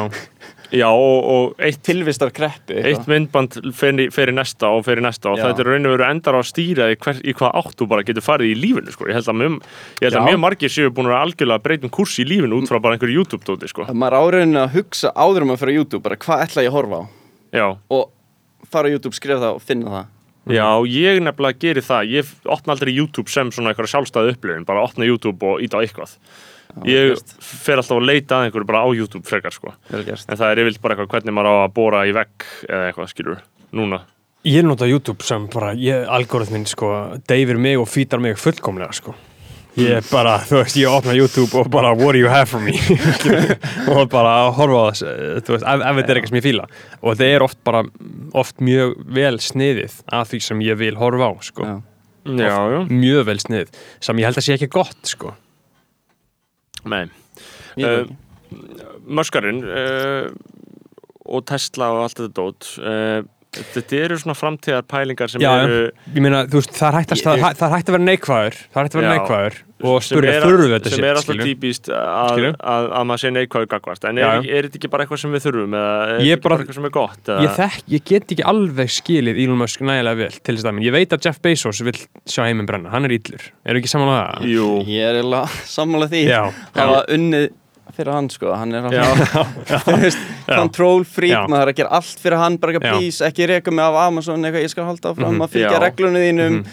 [0.71, 5.33] já og, og eitt tilvistar kreppu eitt myndband fer í, næsta og fer í næsta
[5.33, 7.75] og þetta er raun og veru endar á að stýra í, hver, í hvað átt
[7.81, 9.09] þú bara getur farið í lífinu sko.
[9.11, 9.59] ég held að, mjög,
[9.99, 12.71] ég held að mjög margir séu búin að algjörlega breyta um kurs í lífinu út
[12.71, 13.89] frá bara einhverju YouTube-dóti sko.
[13.91, 17.03] maður árauninu að hugsa áður um að fara YouTube bara hvað ætla ég að horfa
[17.03, 17.05] á?
[17.51, 17.67] Já.
[17.91, 18.09] og
[18.71, 20.09] fara á YouTube, skrifa það og finna það
[20.49, 22.13] já, ég nefnilega geri það.
[22.15, 25.83] Ég opna aldrei YouTube sem svona eitthvað sjálfstæði upplifin bara opna YouTube og íta á
[25.83, 26.15] eitthvað.
[26.87, 29.73] Ég fer alltaf að leita að einhverju bara á YouTube frekar sko.
[29.91, 33.11] en það er yfirlt bara eitthvað hvernig maður á að bóra í vegg eða eitthvað
[33.11, 33.41] skilur
[33.75, 34.01] núna.
[34.47, 39.13] Ég nota YouTube sem bara, ég, algoritmin sko, deyfir mig og fýtar mig fullkomlega sko.
[39.79, 42.73] Ég bara, þú veist, ég opna YouTube og bara what do you have for me
[43.93, 46.65] og bara horfa á þess, eh, þú veist, ef, þetta er eitthvað sem ég fíla
[46.99, 47.83] og þetta er oft bara,
[48.43, 51.69] oft mjög vel sniðið að því sem ég vil horfa á sko.
[51.69, 51.77] Já.
[52.35, 55.35] já, já, mjög vel sniðið, sem ég held að sé ekki gott sko.
[56.83, 57.05] nei
[57.79, 58.11] Ég Eh.
[59.07, 60.27] Möskarinn uh,
[61.23, 63.21] og Tesla og allt þetta dót uh,
[63.51, 65.63] þetta eru svona framtíðar pælingar sem Já, já.
[65.65, 65.79] eru
[66.15, 68.05] ég meina, þú veist, það er hægt að, Ég- það, það er hægt að vera
[68.07, 71.17] neikvæður það er hægt að vera neikvæður og sem spurja þurru þetta sem shit, er
[71.19, 75.03] alltaf típist að, að, að maður sé neikvæður gagvart en er, er þetta ekki bara
[75.07, 77.43] eitthvað sem við þurfum eða er þetta ekki bara- eitthvað sem er gott eða?
[77.47, 80.95] ég, þekk, ég get ekki alveg skilið Elon Musk nægilega vel til þess að ég
[80.95, 81.97] veit að Jeff Bezos vil
[82.29, 83.49] sjá heiminn brenna, hann er illur.
[83.65, 84.47] Eru ekki saman að það?
[84.53, 86.23] Jú, ég er eiginlega sammála því.
[86.77, 87.49] Það var unnið
[88.01, 90.15] fyrir hann sko hann er alveg
[90.61, 92.95] control freak, maður er að gera allt fyrir hann bara ekki Já.
[92.97, 95.45] please, ekki reka mig af Amazon eitthvað, ég skal halda áfram Mhm.
[95.45, 96.65] að fylgja reglunum þínum Mhm.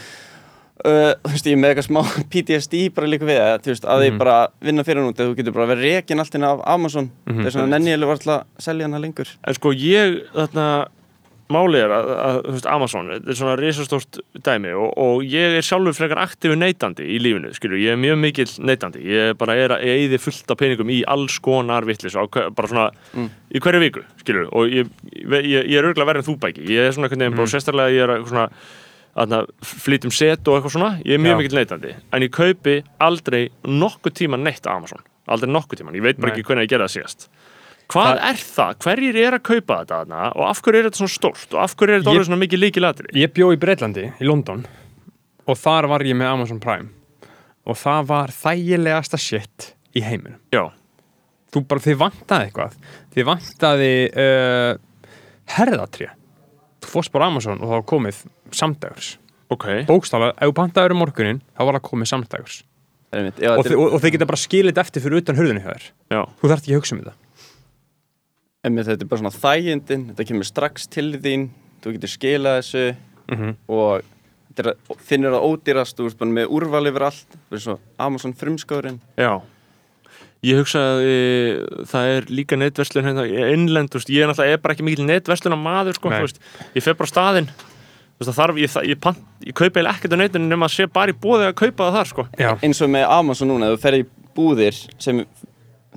[0.85, 2.01] uh, þú veist, ég með eitthvað smá
[2.31, 4.17] PTSD bara líka við þú veist, að ég Mhm.
[4.21, 7.43] bara vinna fyrir út, þú getur bara verið rekin allt inn af Amazon Mhm.
[7.45, 10.87] þess vegna nenni ég alveg alltaf að selja hana lengur en sko ég þarna
[11.49, 15.65] Málið er að, að veist, Amazon, þetta er svona risastórt dæmi og, og ég er
[15.65, 19.73] sjálfur frekar aktífu neytandi í lífinu, skilur, ég er mjög mikill neytandi, ég bara er
[19.73, 22.85] að eyði fullt af peningum í alls konar vittlis bara svona
[23.49, 26.85] í hverju viku, skilur, og ég, ég, ég er örgulega verið en þú bæki, ég
[26.85, 28.47] er svona einhvern veginn, bara sérstaklega ég er að svona
[29.19, 31.39] að flytjum set og eitthvað svona ég er mjög Já.
[31.41, 36.05] mikill neytandi, en ég kaupi aldrei nokkuð tíma neitt á Amazon aldrei nokkuð tíma, ég
[36.05, 36.37] veit bara Nei.
[36.37, 37.31] ekki hvernig ég gera það síðast
[37.89, 38.73] Hvað er það?
[38.85, 41.75] Hverjir er að kaupa þetta þarna og af hverju er þetta svona stórt og af
[41.79, 43.07] hverju er þetta Ég- orðið svona mikið líkilatri?
[43.17, 44.65] Ég bjó í Breitlandi, í London
[45.49, 46.91] og þar var ég með Amazon Prime
[47.65, 50.37] og það var þægilegasta shit í heiminum.
[50.53, 50.67] Já,
[51.49, 52.73] Þú bara, þið vantaði eitthvað.
[53.15, 54.75] Þið vantaði uh,
[55.57, 56.11] herðatré.
[56.85, 58.19] Þú fórst bara á Amazon og það var komið
[58.53, 59.07] samdægurs.
[59.49, 62.59] ok Bókstaflega, ef þú pantaður um morgunin, þá var það komið samdægurs.
[63.09, 65.87] Og, og, og þið geta bara skilið þetta eftir fyrir utan hurðinu hjá þér.
[66.13, 67.15] Já, Þú þarft ekki að hugsa um þetta.
[68.65, 71.45] Einmitt, þetta er bara svona þægindin, þetta kemur strax til þín,
[71.83, 72.95] þú getur skilað þessu
[73.29, 73.55] Mhm.
[73.69, 74.01] og
[74.49, 77.57] þetta er, að- finnur það ódýrast, þú ert bara með úrval yfir allt, það er
[77.59, 78.99] svo Amazon frumskórin.
[79.17, 79.41] já
[80.41, 84.73] Ég hugsaði, það er líka netverslun hérna, innlend, þú veist, ég er náttúrulega er bara
[84.73, 86.39] ekki mikil netverslun maður, sko, þú veist,
[86.75, 90.13] ég fer bara á staðinn þú veist, þarf, ég, ég, pant, ég kaupa eiginlega ekkert
[90.15, 92.27] á netinu nema að sé bara í bóði að kaupa það þar, sko.
[92.63, 94.05] Eins og með Amazon núna, þú fer í
[94.35, 95.25] búðir sem,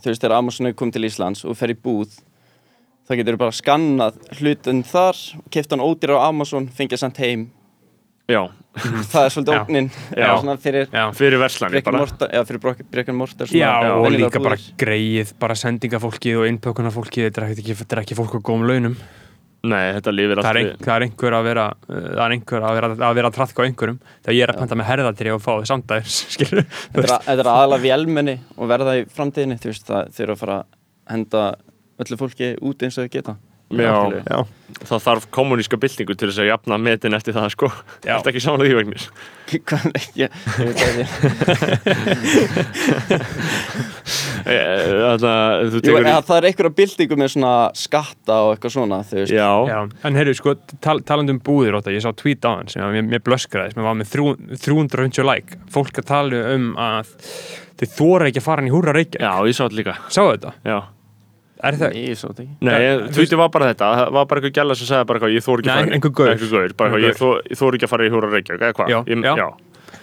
[0.00, 2.18] þú veist, þegar Amazon er komið til Íslands og þú fer í búð,
[3.09, 5.20] þá getur þú bara skannað hlutin þar,
[5.53, 7.48] keft hann ódýr á Amazon, fengið sendt heim.
[8.30, 12.05] Já, Það er svolítið svona fyrir fyrir verslani Brekkan bara.
[12.07, 13.50] Mortar, eða fyrir Brekkan Mortar.
[13.53, 14.76] Já, og líka bara búðir.
[14.80, 18.94] greið, bara sendingafólkið og innpökunarfólkið, þetta er ekki, þetta er ekki fólk á góðum launum.
[19.62, 22.32] Nei, þetta lifir það er, allt ein, það er einhver að vera uh, það er
[22.34, 23.98] einhver að vera að, vera að trafka á einhverjum.
[24.22, 27.36] Þegar ég er að panta með herðatri og fá þið samdæðis skilur Þetta er, þetta
[27.44, 30.80] er aðalega vélmenni og verða í framtíðinni, þú veist, það þeir eru að fara að
[31.12, 31.44] henda
[32.05, 33.38] öllu fólki út eins og þau geta.
[33.72, 34.42] Já, já,
[34.84, 37.68] það þarf kommuníska byltingu til þess að jafna metin eftir það sko.
[38.05, 39.03] Þetta ekki samanlega því vegnir
[39.68, 40.22] Hvað er ekki,
[44.53, 49.00] eða, það er einhverja byltingu með svona skatta og eitthvað svona.
[49.24, 52.72] Já, já, en heyrðu sko tal, talandi um búðir óta, ég sá tweet á hann
[52.72, 54.26] sem mér, mér blöskraði, sem var með þrjú,
[54.68, 57.07] 350 like, fólk að tala um að
[57.80, 59.94] þið þóra ekki að fara inn í húra reykja já, ég sá þetta líka.
[60.12, 60.53] Sáu þetta?
[60.68, 60.80] Já
[61.62, 61.92] Er það?
[61.94, 62.54] Nei, ég svo þetta ekki.
[62.66, 62.78] Nei,
[63.14, 65.58] tweetið var bara þetta, það var bara eitthvað gæla sem sagði bara eitthvað, ég þór
[65.62, 66.30] ekki Nei, að fara einhver gaur.
[66.32, 68.74] einhver gaur, bara eitthvað, ég þó- ég þór ekki að fara í húra Reykjavík, eða
[68.78, 68.88] hvað?
[68.90, 69.34] Já, Ég- já.
[69.38, 69.48] já.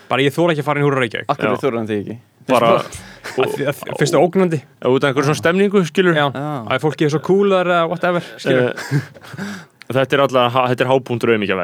[0.10, 2.18] Bara ég þóra ekki að fara í húra reykja Akkur við þurfum þig ekki.
[2.50, 2.70] bara,
[4.00, 4.60] Fyrstu ógnandi.
[4.90, 6.16] Út af einhver svona stemningu, skilur.
[6.18, 8.72] Já, að fólki er svo cool eða whatever skilur.
[8.74, 8.74] Eh,
[9.90, 11.56] Þetta er alltaf, þetta er hápunktur auðmikja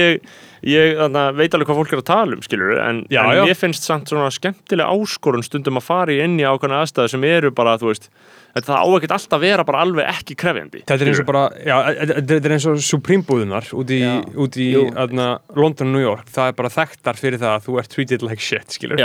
[0.60, 2.98] Ég, ég, ég, ég þarna, veit alveg hvað fólk er að tala um, skilur en,
[3.12, 3.44] Já, en já.
[3.48, 7.24] mér finnst samt svona skemmtilega áskorun stundum að fara í inn í ákveðna aðstæðu sem
[7.30, 8.10] eru bara, þú veist,
[8.54, 10.82] þetta á ekkert alltaf að vera bara alveg ekki krefjandi.
[10.88, 11.74] Þetta er eins og bara, já,
[12.18, 14.14] þetta er eins og Supreme búðunar út í, Já.
[14.44, 14.68] út í
[15.04, 15.26] aðna,
[15.58, 18.42] London og New York, það er bara þekktar fyrir það að þú ert treated like
[18.44, 18.98] shit, skilur.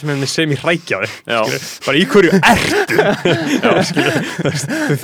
[0.00, 1.40] Sem er með sem í hrækjaði Já.
[1.86, 2.98] bara í hverju ertu?
[3.64, 4.20] Já, skilur,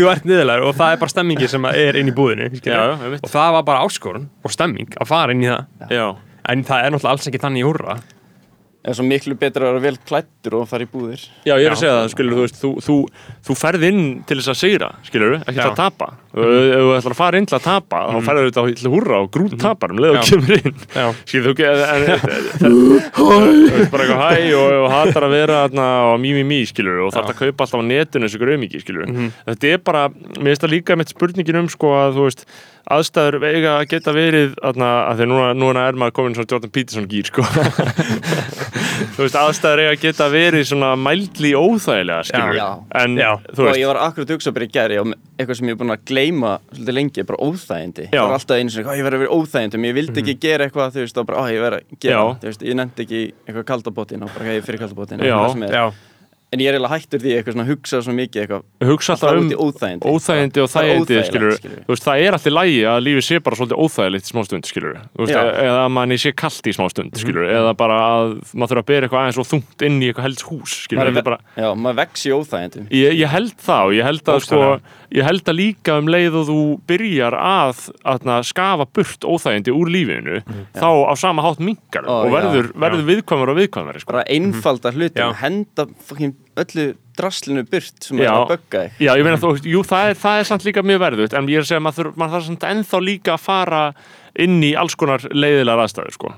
[0.00, 3.30] þú ert niðurlegar og það er bara stemmingi sem er inn í búðinu skilur, og
[3.32, 5.66] það var bara áskorun og stemming að fara inn í það.
[5.94, 6.06] Já,
[6.52, 7.96] en það er náttúrulega alls ekki þannig í húrra.
[8.00, 8.15] Það
[8.86, 11.22] er svo miklu betra að vera vel klættur og fara í búðir.
[11.46, 12.96] Já, ég er að segja það, skilur, þú veist, þú, þú,
[13.48, 16.08] þú ferð inn til þess að sigra, skilur, ekki til að tapa.
[16.36, 19.20] Ef þú ætlar að fara inn til að tapa, þá ferður þú til að húrra
[19.24, 20.76] og grút tapar um leið og kemur inn.
[21.26, 21.56] Skilur,
[23.16, 25.58] þú veist bara eitthvað hæ og, og hatar að vera
[26.12, 29.10] og mí, mí, mí, skilur, og þarf að kaupa alltaf á netinu þessu grömiki, skilur.
[29.48, 30.06] Þetta er bara,
[30.38, 32.46] mér finnst það líka með spurningin um, sko, að þú veist,
[32.86, 34.76] aðstæður eiga að geta verið að
[35.18, 37.42] því núna, núna er maður komin svona Jordan Peterson gýr, sko.
[39.16, 42.58] þú veist, aðstæður eiga að geta verið svona mældli óþægilega, skilur.
[42.58, 42.68] Já.
[43.02, 43.30] En, Já.
[43.50, 45.76] þú og veist, ég var akkurat að hugsa bara í gæri og eitthvað sem ég
[45.76, 48.08] er búin að gleyma svolítið lengi, bara óþægindi.
[48.12, 50.92] Það var alltaf einu "Ó, ég verði að vera óþægindi, ég vildi ekki gera eitthvað,
[50.96, 54.22] þú veist, og bara, ó, ég verði að gera, veist, ég nefndi ekki eitthvað kaldabótin
[54.22, 55.20] og bara, "Ok, ég fyrir kaldabótin.
[56.54, 59.38] En ég er eiginlega hættur því eitthvað svona að hugsa svo mikið eitthvað, hugsa alltaf
[59.40, 60.10] um óþægindi.
[60.12, 63.80] óþægindi og þægindi skilur, þú veist, það er alltaf lægi að lífið sé bara svolítið
[63.82, 65.34] óþægilegt í smástund skilur, þú veist,
[65.66, 69.08] eða að manni sé kallt í smástund skilur, eða bara að maður þurfa að bera
[69.08, 72.24] eitthvað aðeins og þungt inn í eitthvað helds hús skilur, Maður bara, Já, maður vex
[72.30, 72.86] í óþægindum.
[72.94, 74.62] ég, ég held og ég held að sko,
[75.18, 79.90] ég held að líka um leið og þú byrjar að, að skafa burt óþægindi úr
[79.90, 80.40] lífinu
[80.78, 84.14] þá á sama hátt minkar Ó, og verður, verður viðkvæmur og viðkvæmari sko.
[84.14, 86.86] Bara einfalda hlutum, henda fucking öllu
[87.16, 88.32] draslinu burt sem er Já.
[88.34, 89.00] að bögga þig.
[89.06, 91.60] Já, ég meina þú, jú, það er, það er samt líka mjög verðut en ég
[91.60, 93.82] er að segja að maður, maður þarf samt ennþá líka að fara
[94.46, 96.32] inn í alls konar leiðilegar aðstæður, sko.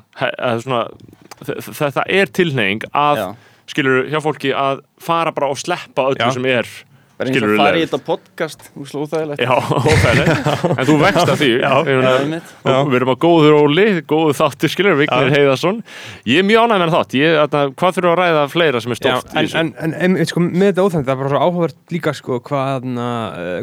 [1.78, 3.24] Þetta er tilneying að,
[3.68, 6.34] skilur hjá fólki að fara bara og sleppa öllu Já.
[6.34, 6.70] sem er
[7.18, 11.32] bara eins og fara í þetta podcast Þú sló það Já, ófæðilegt, en þú vext
[11.32, 11.72] að því Já.
[11.88, 12.52] Einmitt.
[12.62, 15.34] og við erum á góður óli, góðu þáttur skilur, Vignir Já.
[15.34, 15.80] Heiðarsson
[16.28, 18.98] ég er mjög ánægð með þátt, ég, atna, hvað þurfum að ræða fleira sem er
[18.98, 21.42] Já, stórt í en, en, en, en sko, með þetta óþægilegt, það er bara svo
[21.42, 22.88] áhugavert líka sko, hvað,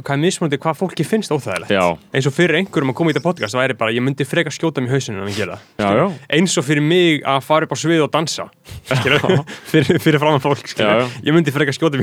[0.03, 1.85] hvað er mismunandi, hvað fólki finnst óþægilegt Já.
[2.11, 4.83] eins og fyrir einhverjum að koma í þetta podcast væri bara, ég myndi freka skjóta
[4.83, 6.05] mér í hausinu að það, Já, já.
[6.39, 8.47] eins og fyrir mig að fara upp á svið og dansa
[8.99, 9.23] skilur,
[9.69, 10.89] fyrir, fyrir framan fólk skilur.
[10.89, 11.23] Já, já.
[11.29, 11.99] ég myndi freka skjóta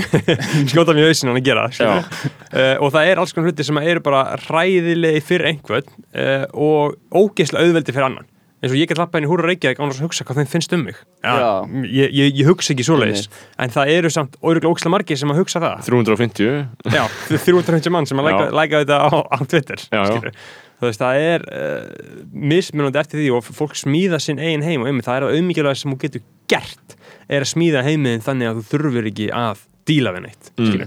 [0.95, 4.22] mér í hausinu að gera uh, og það er alls konar hluti sem eru bara
[4.47, 8.28] hræðilegi fyrir einhvern uh, og ógeðslega auðveldi fyrir annan.
[8.62, 10.74] Eins og ég get lappa inn í húra Reykjavík án að hugsa hvað þeim finnst
[10.76, 10.99] um mig.
[11.18, 11.32] Já.
[11.82, 13.24] ég, ég, ég hugsa ekki svoleiðis
[13.59, 15.80] en það eru samt ógeðslega margir sem að hugsa það.
[15.88, 20.30] 350 já, 350 mann sem að læka, þetta á, á Twitter Já, já.
[20.82, 22.22] veist, það er uh,
[22.55, 25.70] mismunandi eftir því og fólk smíða sinn eigin heim og einmitt, það er að auðmikið
[25.82, 26.24] sem þú getur
[26.55, 30.86] gert er að smíða heimiðin þannig að þú þurfur ekki að díla við neitt Mm.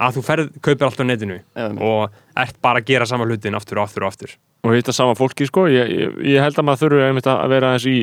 [0.00, 1.82] Að þú ferð, kaupir allt á netinu Já, einmitt.
[1.84, 5.16] og ert bara að gera sama hlutin aftur og aftur og aftur og hitta sama
[5.16, 7.98] fólki sko ég, ég, ég held að maður þurfi einmitt að vera eins í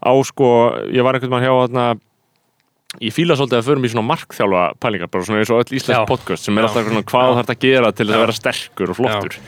[0.00, 0.50] á sko,
[0.92, 1.88] ég var einhvern veginn hjá þarna
[3.04, 5.98] ég fíla svolítið að förum í svona markþjálfa pælingar, bara svona eins og öll íslensk
[5.98, 6.06] Já.
[6.08, 6.68] podcast sem er Já.
[6.70, 7.34] alltaf svona hvað Já.
[7.38, 8.18] þarf að gera til þess Já.
[8.18, 9.40] að vera sterkur og flottur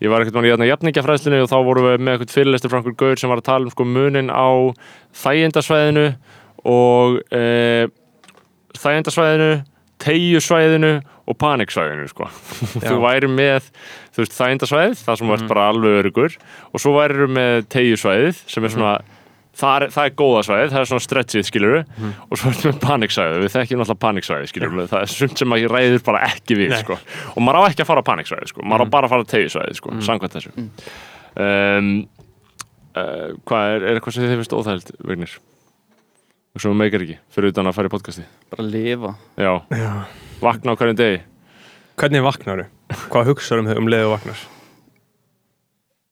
[0.00, 2.78] ég var einhvern veginn í þarna jafningjafræðslinu og þá vorum við með eitthvað fyrirlestur frá
[2.80, 4.48] einhver gaur sem var að tala um sko munin á
[5.20, 6.06] þægendasvæðinu
[6.72, 7.42] og e,
[8.80, 9.50] þægendasvæðinu
[10.00, 10.92] tegjusvæðinu
[11.30, 12.26] og paniksvæðinu sko.
[12.88, 13.70] þú væri með
[14.10, 15.48] þú veist, þægendasvæðið, það sem mm.
[15.52, 16.36] bara alveg örugur
[16.70, 18.98] og svo væri með tegjusvæðið sem er svona
[19.60, 22.76] Það er, það er góða svæðið, það er svona stretchið skilur og svo erum við
[22.84, 26.56] paniksvæðið, við þekkjum náttúrulega paniksvæðið skilur það er sumt sem að ég ræður bara ekki
[26.60, 26.78] við Nei.
[26.84, 26.98] sko.
[27.34, 28.64] og maður á ekki að fara paniksvæðið sko.
[28.70, 31.92] maður á bara að fara tegjusvæðið sko, samkvæmt þessu um,
[32.94, 35.36] uh, hvað er, er eitthvað sem þið finnst óþægild Vignir?
[36.54, 39.92] og svo meikar ekki, fyrir utan að fara í podcasti Bara lifa já, Já.
[40.42, 41.20] Vakna á hverjum degi.
[42.00, 42.66] Hvernig vaknar
[43.10, 44.40] Hvað hugsaður um, um leið og vaknar?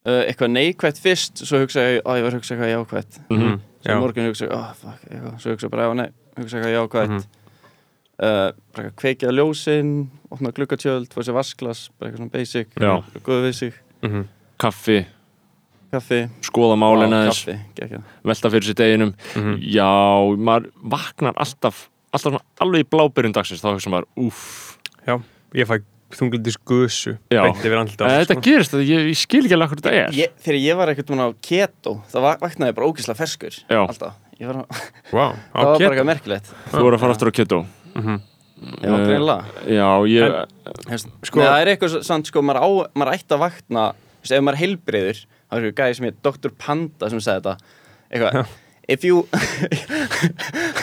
[0.06, 3.18] uh, Eitthvað neikvætt fyrst Svo hugsa ég, á ég var að hugsa eitthvað jákvætt.
[3.32, 3.58] Mhm.
[3.82, 5.36] Svo morgun hugsa ég, oh, fuck, eitthvað.
[5.42, 6.08] Svo hugsa ég bara, já, nei,
[6.38, 7.10] hugsa eitthvað jákvætt.
[7.10, 7.26] Mhm.
[8.18, 9.92] uh, Bara eitthvað kveikja ljósin
[10.30, 12.92] Opna glukkatjöld, fór sér vasklas Bara eitthvað svona basic Já.
[13.24, 14.26] Góða við sig, Mm
[14.58, 15.06] kaffi,
[15.92, 16.16] kaffi.
[16.42, 17.44] Skoða málin Vá, aðeins.
[17.44, 19.12] Kaffi, gekkja velta fyrir sér deginum.
[19.36, 19.52] Mhm.
[19.62, 19.86] já,
[20.34, 24.78] maður vaknar alltaf alltaf svona alveg í blábyrjun dagsins þá hugsa maður, úff.
[25.06, 25.16] Já,
[25.59, 25.78] ég fæ
[26.18, 27.42] þunglindis gusu Já.
[27.44, 30.14] beint yfir andlita Eh, þetta gerist, þetta, ég, ég skil ekki alveg hvað þetta er.
[30.16, 33.80] Ég, Þegar ég var eitthvað á keto Það va- vaknaði ég bara ógislega ferskur Já.
[33.84, 34.14] Alltaf.
[34.40, 34.56] Ég var,
[35.12, 36.48] wow, Það var bara eitthvað merkilegt.
[36.72, 37.61] Þú voru að fara aftur á keto.
[37.98, 38.18] Já,
[38.59, 40.32] Eh, greinlega já, ég
[40.90, 43.84] Hefst, Sko- sko, það er eitthvað samt, sko, maður, á, maður ætti að vakna
[44.18, 46.50] veist, ef maður er heilbreyður það er eitthvað gæði sem heit Dr.
[46.59, 47.54] Panda sem sagði þetta.
[48.11, 48.48] Eitthvað
[48.88, 49.28] if you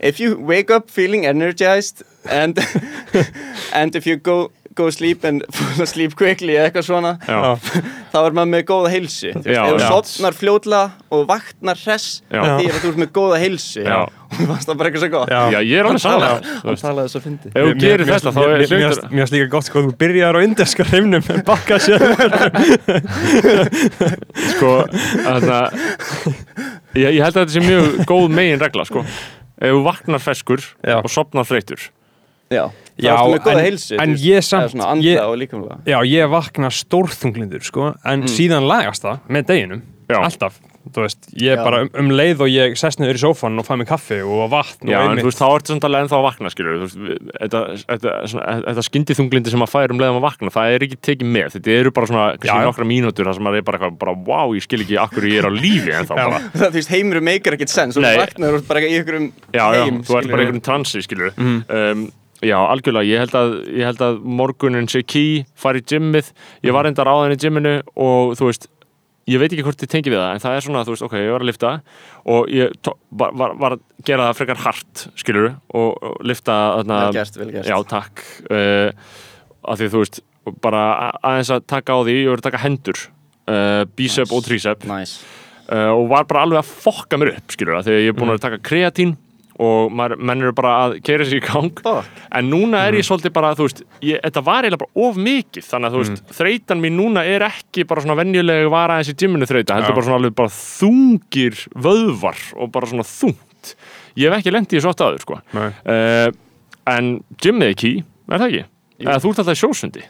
[0.00, 2.58] if you wake up feeling energized and
[3.72, 8.34] and if you go go sleep and fall asleep quickly eða eitthvað svona þá er
[8.34, 9.30] maður með góða heilsu.
[9.36, 9.86] Þú þú já.
[9.86, 13.84] sopnar fljótlega og vaknar hress því að þú ert með góða heilsu.
[13.86, 15.30] Og mér fannst það bara eitthvað svo gott.
[15.30, 15.42] Já.
[15.54, 18.48] já, ég er alveg samanlega hann talaði svo fyndi ef þú gerir þetta þá er
[18.50, 21.78] Mér hlutur finnst- mér finnst líka gott sko, þú byrjar á inderska hreimnum en bakka
[21.84, 22.02] sér
[24.56, 24.72] sko,
[25.22, 25.60] þarna
[26.94, 29.04] ég, ég held að þetta sé mjög góð megin regla, sko.
[29.60, 30.98] Ef þú vaknar feskur Já.
[31.00, 31.80] og sopnar þreytur
[32.52, 32.68] Já,
[33.00, 35.78] Já, það er með góða en- heilsu en ég samt- svona andla ég- og líkamlega.
[35.86, 40.18] Já, ég vakna stórþunglindur sko, en síðan lagast það með deginum Já.
[40.20, 40.58] alltaf,
[40.92, 41.62] þú veist, ég Já.
[41.64, 44.50] bara um, um leið og ég sest niður í sófan og fæ mig kaffi og
[44.52, 46.84] vatn Já, og en þú veist, þá ertu samt alveg ennþá að vakna, skilur þú
[46.84, 48.12] veist, við- þetta,
[48.68, 51.48] þetta skyndithunglindi sem að færa um leiðum að vakna, það er ekki tekið með.
[51.56, 54.16] Þetta eru bara svona, kannski Já, nokkra mínútur þar sem maður er bara eitthvað, bara,
[54.28, 56.24] wow, ég skil ekki akkur ég er á lífi en þá Já.
[56.28, 57.96] bara, Það þú veist, heimurum meikar ekkert sens.
[57.96, 60.44] Þú vaknar og ert bara í einhverjum já, heim þú ert bara skilurðu.
[60.44, 62.04] einhvern transi, skilur um,
[62.44, 66.26] Já, algjörlega, ég held að, ég held að morgunin sé key, fara í gymmið.
[66.66, 68.66] Ég var endar áðan í gymminu og þú veist,
[69.30, 71.14] ég veit ekki hvort ég tengi við það en það er svona, þú veist, ok,
[71.20, 71.70] ég var að lifta
[72.34, 76.58] og ég tó, var, var, var að gera það frekar hart, skilur og, og lifta
[76.78, 77.70] þarna, Vel gert, vel gert.
[77.70, 78.90] Já, takk uh,
[79.64, 80.20] af því þú veist,
[80.64, 80.84] bara
[81.24, 83.00] aðeins að taka á því, ég voru að taka hendur
[83.48, 84.36] uh, bicep Nice.
[84.36, 85.24] og tricep Nice.
[85.64, 88.34] Uh, og var bara alveg að fokka mér upp skilur það, þegar ég er búin
[88.34, 89.14] að taka kreatín
[89.62, 92.08] og maður, menn eru bara að keira sér í gang Fuck.
[92.34, 95.68] en núna er ég svolítið bara, þú veist ég, þetta var eiginlega bara of mikið
[95.68, 99.16] þannig að þú veist, þreytan mín núna er ekki bara svona venjuleg var aðeins í
[99.22, 99.98] gymminu þreyta heldur Já.
[100.00, 103.74] bara svona alveg bara þungir vöðvar og bara svona þungt
[104.18, 106.28] ég hef ekki lendið í svo oft aður sko uh,
[106.90, 108.64] en gymmið er key, er það ekki?
[109.04, 110.04] Eða þú ert alltaf sjósundi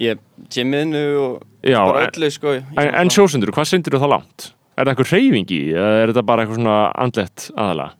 [0.00, 0.20] Ég
[0.54, 1.32] gymmiðnu og
[1.66, 4.46] Já, bara en- öllu sko en, en sjósundur, hvað syndir þú þá langt?
[4.80, 7.90] Er það einhver hreyfing í, eða er þetta bara eitthvað svona andlegt aðalega?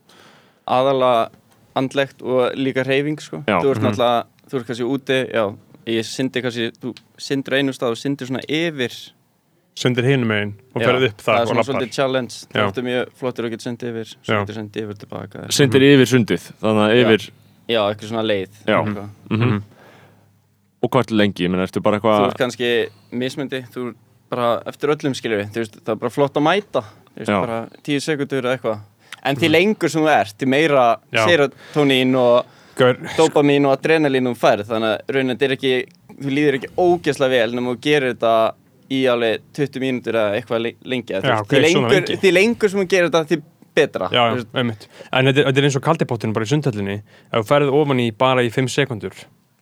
[0.68, 1.30] Aðalega
[1.80, 3.42] andlegt og líka reyfing sko.
[3.46, 3.86] Þú ert Mhm.
[3.86, 5.44] náttúrulega, þú ert kannski úti já,
[5.86, 9.12] ég syndi kannski, þú syndir einu stað og syndir svona yfir.
[9.76, 12.34] Sundir hinum einn og Já, ferði upp það það er og svona svolítið challenge.
[12.52, 16.42] Það ertu mjög flottur og getur syndið yfir getur syndið yfir tilbaka Sindir yfir sundið
[16.60, 17.30] Þannig að yfir
[17.70, 18.50] já, eitthvað svona leið.
[18.66, 18.78] Já.
[18.84, 19.08] eitthvað.
[19.30, 19.62] mhm.
[20.82, 23.96] Og hvað er lengi, menn ertu bara þú eitthvað ert kannski mismyndi þú ert
[24.30, 26.82] bara eftir öllum skiljur veist, það er bara flott að mæta.
[26.82, 27.40] Þú veist, Já.
[27.40, 28.80] bara tíu sekundur eða eitthvað
[29.24, 30.86] en því lengur sem þú ert, því meira
[31.26, 34.68] serotonín og Gaur, dopamín og adrenalín þú færð.
[34.70, 35.72] Þannig að raunin þetta er ekki
[36.20, 38.34] þú líður ekki ógeðslega vel nema þú gerir þetta
[38.90, 42.32] í alveg 20 mínútur eða eitthvað le- lengi Já, veist, ok, því, svona lengur, því
[42.34, 43.40] lengur sem þú gerir þetta því
[43.80, 44.22] betra já,
[44.58, 44.88] einmitt.
[45.12, 46.96] En þetta þetta er eins og kaldipóttinu bara í sundhöllinni.
[47.30, 49.14] Ef þú ferð ofan í bara í 5 sekundur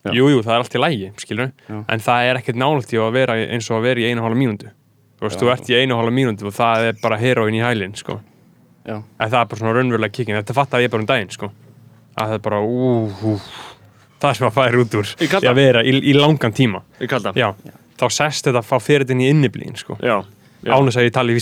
[0.07, 0.13] Já.
[0.15, 1.75] Jú, það er allt í lægi, skilur Já.
[1.91, 4.29] En það er ekkert nálægt í að vera eins og að vera í einu og
[4.29, 4.69] hálfa mínútu.
[5.19, 7.59] Þú veist, þú ert í einu og hálfa mínútu og það er bara heroin í
[7.59, 8.21] hælinn, sko
[8.87, 11.51] En það er bara svona raunverulega kikking Þetta fattaði ég bara um daginn, sko.
[12.15, 13.35] Að það er bara, ú, ú
[14.19, 15.11] Það sem að færi út úr.
[15.23, 16.81] Í að vera í, í langan tíma.
[16.99, 17.53] Já,
[17.99, 19.95] þá sest þetta að fá fyrir þetta inn í inniblín, sko.
[20.03, 20.17] Já.
[20.67, 21.37] Ánus að ég tali í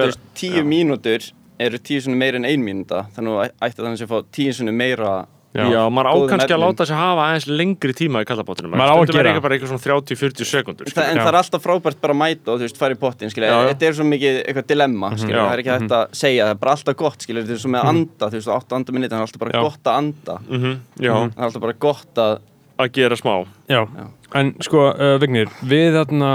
[0.00, 1.26] veist, tíu mínútur
[1.60, 3.04] eru tíu svona meira en ein mínúta.
[3.12, 5.10] Þannig að ætti þannig að fá tíu svona meira
[5.52, 5.66] Já.
[5.68, 8.96] Já, maður á kannski að láta sig hafa aðeins lengri tíma í kallabóttunum Maður á
[8.96, 9.32] að er gera.
[9.34, 11.20] ekki bara eitthvað svona 30-40 sekundur Þa, en Já.
[11.20, 13.92] það er alltaf frábært bara að mæta og þú veist, fara í pottin, þetta er
[13.98, 15.42] svo mikið eitthvað dilemma, skilja, Já.
[15.44, 17.82] það er ekki hægt að segja, það er bara alltaf gott, þetta er svo með
[17.84, 19.60] að anda, þú veist, átt að anda minni, það er alltaf bara Já.
[19.68, 20.72] gott að anda, Mhm,
[21.04, 22.38] Já, það er alltaf bara gott að,
[22.80, 23.34] að gera smá.
[23.68, 24.06] Já, Já.
[24.40, 26.32] en sko, uh, Vignir, við þarna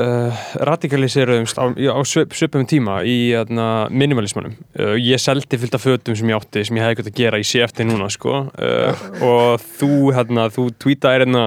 [0.00, 4.56] uh, radikaliseruðumst á, á svip, svipum tíma í þarna, minimalismanum.
[4.76, 7.40] Uh, ég seldi fyllt af fötum sem ég átti, sem ég hefði gott að gera
[7.40, 11.44] í CFT núna, sko, uh, og þú, hérna, þú tweetaði hérna,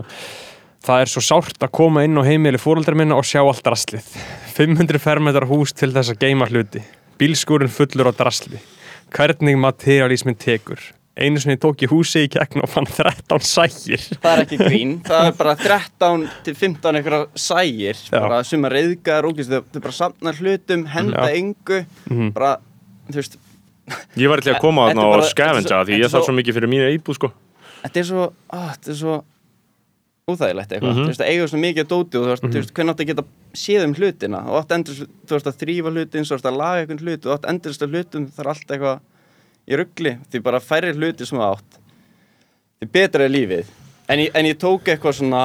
[0.86, 4.14] það er svo sárt að koma inn á heimili fóröldrar minna og sjá allt draslið.
[4.58, 6.84] 500 fermetrar hús til þess að geima hluti.
[7.20, 8.62] Bílskúrin fullur á drasli.
[9.16, 10.80] Hvernig materialismin tekur.
[11.20, 14.00] Einu sinni tók ég húsi í gegn og fann 13 sægir.
[14.24, 18.20] það er ekki grín, það er bara 13 til 15 einhverja sægir, Já.
[18.24, 21.26] bara suma reyðgar, ógist, þau þau bara safna hlutum, henda
[22.10, 22.32] Mhm.
[22.34, 22.58] bara,
[23.12, 23.38] þú veist,
[24.16, 26.70] Ég var eitthvað að koma er þarna og scavenja því ég þarf svo- mikið fyrir
[26.70, 27.32] mínu íbúð sko
[27.84, 29.24] þetta er svo, á, þetta er svo
[30.30, 31.04] óþægilegt eitthvað, Mhm.
[31.04, 33.02] þú veist, að eiga svo mikið að dóti og þú veist, þú veist, hvernig átt
[33.02, 34.94] að geta séð um hlutina og átt endur,
[35.26, 37.90] þú veist, að þrýfa hlutin svo veist, að laga einhvern hlut og átt endurist að
[37.96, 39.00] hlutum það er allt eitthvað
[39.68, 41.80] í ruggli því bara færri hluti sem þú átt
[42.80, 43.66] því betra er lífið
[44.10, 45.44] en ég, en ég tók eitthvað svona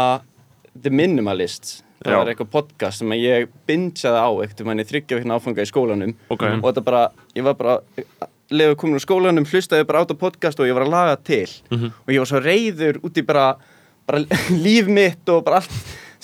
[0.74, 2.18] The Minimalists það Já.
[2.20, 6.42] var eitthvað podcast sem ég bingeaði á eitthvað manni þryggja vikna áfanga í skólanum Ok.
[6.44, 7.02] og þetta bara,
[7.34, 7.76] ég var bara
[8.54, 11.48] leðu komin úr skólanum, hlustaði bara á þetta podcast og ég var að laga til
[11.70, 11.92] Mhm.
[12.06, 13.56] og ég var svo reyður út í bara,
[14.06, 14.18] bara
[14.66, 15.70] líf mitt og bara allt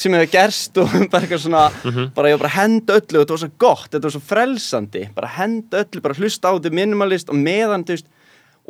[0.00, 2.06] sem hefur gerst og bara eitthvað svona Mhm.
[2.16, 4.22] bara ég var bara að henda öllu og þetta var svo gott, þetta var svo
[4.30, 8.08] frelsandi bara henda öllu, bara hlusta á þetta minimalist og meðan, þú veist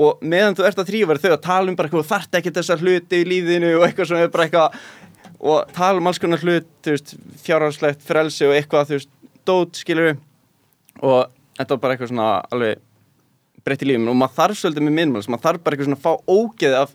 [0.01, 2.37] og meðan þú ert að þrýfa er þau að tala um bara eitthvað þú þarft
[2.41, 4.79] ekki þessar hluti í lífinu og eitthvað sem er bara eitthvað
[5.41, 7.15] og tala um alls konar hlut, þú veist,
[7.45, 9.11] fjárhalslegt frelsi og eitthvað, þú veist,
[9.49, 10.17] dót, skilur
[11.03, 12.81] og þetta var bara eitthvað svona alveg
[13.65, 16.07] breytt í lífinu og maður þarf svolítið með minimalist, maður þarf bara eitthvað svona að
[16.07, 16.95] fá ógeð af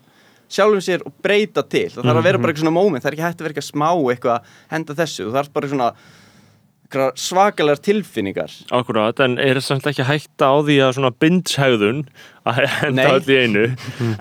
[0.52, 1.88] sjálfum sér og breyta til.
[1.94, 3.68] Það þarf að vera bara eitthvað svona moment, það er ekki hægt að vera eitthvað
[3.72, 5.90] smá eitthvað, henda þessu, þú þarf bara svona
[6.86, 8.52] eitthvað svakalegar tilfinningar.
[8.78, 12.04] Akkurat, en er samt ekki hætta á því að svona bindshegðun
[12.46, 13.64] að henda í einu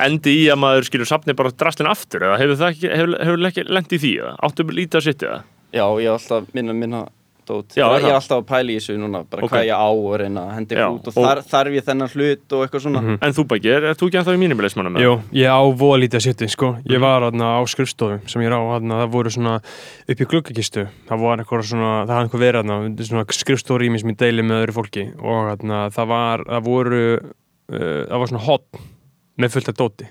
[0.01, 3.49] endi í að maður skilur safni bara drastin aftur eða hefur það ekki, hefur, hefur
[3.51, 4.33] ekki lent í því eða?
[4.47, 5.43] Áttu lítið að sitt eða
[5.75, 7.05] Já, ég er alltaf minna minna
[7.49, 8.09] dót Já, ég, er það?
[8.09, 9.51] er alltaf að pæla í þessu núna bara Ok.
[9.53, 12.11] hvað ég á og reyna að hendi Já, út og, og- þar, þarf ég þennan
[12.15, 14.99] hlut og eitthvað svona En þú bækir, er þú ekki ennþá í mínimilismannum?
[15.05, 16.71] Jú, ég á voða lítið að setja, sko.
[16.89, 19.55] Ég var þarna á skrifstofu sem ég er á, þarna, það voru svona
[20.09, 24.09] upp í gluggakistu, það var eitthvað svona, það hafði eitthvað verið þarna, svona skrifstofurými sem
[24.09, 25.63] ég deili með öðru fólki og
[25.95, 27.03] það var, það voru,
[27.71, 28.85] uh, það var svona hotn
[29.39, 30.07] með fullt af dóti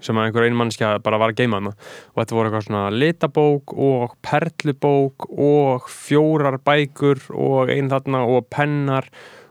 [0.00, 1.72] sem að einhver einu mannskja bara var að geima þarna.
[2.14, 8.46] Og þetta voru eitthvað svona litabók og perlubók og fjórar bækur og ein þarna og
[8.54, 9.08] pennar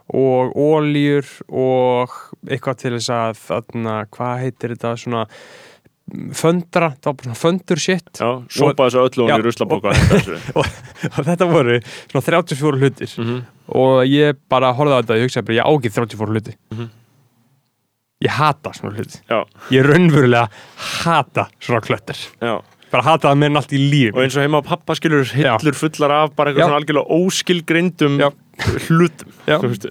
[0.07, 2.13] og ólíur og
[2.47, 7.41] eitthvað til þess að þarna, hvað heitir þetta svona mm, föndra, það var bara svona
[7.41, 8.07] föndur shit.
[8.15, 9.91] Já, sópa þessu öllu Já, hún í ruslabóka
[10.55, 10.63] og
[11.11, 13.11] og þetta voru svona 34 hlutir.
[13.19, 13.41] Mhm.
[13.67, 16.87] og ég bara horfði á þetta og ég hugsaði bara ég ágið 34 hluti Mhm.
[18.25, 19.19] Ég hata svona hluti.
[19.29, 19.43] Já,
[19.73, 20.47] ég raunverulega
[21.03, 22.17] hata svona klöttir.
[22.41, 22.57] Já.
[22.87, 25.75] Bara hata það meðan allt í líf Og eins og heima á pappa skilur hillur
[25.75, 26.67] fullar af bara eitthvað Já.
[26.69, 28.29] svona algjörlega óskilgrindum Já.
[28.87, 29.57] hlutum Já.
[29.59, 29.87] Þú veist,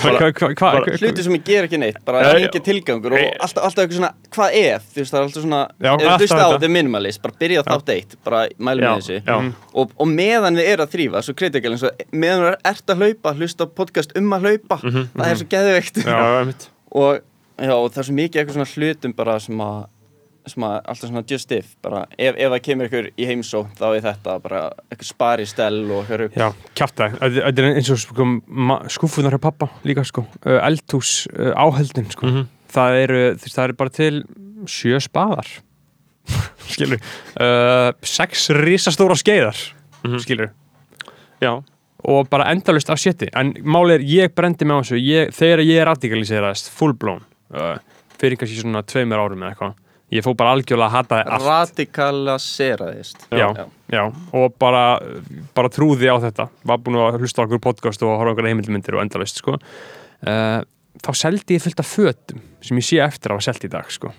[0.00, 2.32] Hva- hva- bara- hluti sem ég ger ekki neitt, bara já.
[2.40, 5.62] engin tilgangur og alltaf, alltaf eitthvað svona, hvað ef þú veist, það er alltaf svona,
[5.78, 6.60] ef þú hlusta á þetta.
[6.66, 9.54] The Minimalist bara byrja þátt eitt, bara mælum með þessu.
[9.74, 13.04] og, og meðan þið er að þrýfa svo kritikal eins og meðan þú ert að
[13.06, 16.68] hlaupa hlusta á podcast um að hlaupa, það er svo geðveikt.
[16.90, 17.20] Og
[17.60, 19.80] Já, og það er svo mikið eitthvað svona hlutum bara sem að
[20.48, 23.82] sem að alltaf svona just if bara ef, ef það kemur ykkur í heimsó þá
[23.90, 26.46] er þetta bara eitthvað spari stell og eitthvað rugl Já,
[26.80, 28.26] kjátt Þetta er eins og sko,
[28.96, 32.26] skúffunar hjá pappa líka sko, uh, eldhús uh, áheldin sko.
[32.26, 32.46] Mhm.
[32.72, 34.14] það, eru, þú veist, það eru bara til
[34.70, 35.52] sjö spaðar
[36.72, 37.00] skilur
[37.36, 39.60] uh, sex risastóra skeiðar
[40.00, 40.18] Mhm.
[40.24, 40.50] skilur
[41.44, 41.58] Já,
[42.08, 44.96] og bara endalust af sétti en máli er, ég brendi á þessu.
[44.96, 47.20] Ég, þegar ég er radikaliseraðist full blown
[48.20, 49.78] fyrir kannski svona tveimur árum eða eitthvað.
[50.10, 51.44] Ég fór bara algjörlega að hata allt.
[51.46, 53.46] Radikaliseraðist Já.
[53.90, 54.02] Já,
[54.34, 54.98] og bara,
[55.54, 56.48] bara trúði á þetta.
[56.66, 59.54] Var búin að hlusta á okkur podcast og horfa á okkur heimildmyndir og endalist sko.
[60.26, 60.60] uh,
[61.00, 63.86] þá seldi ég fullt af fötum sem ég sé eftir að hafa selt í dag
[63.94, 64.10] sko.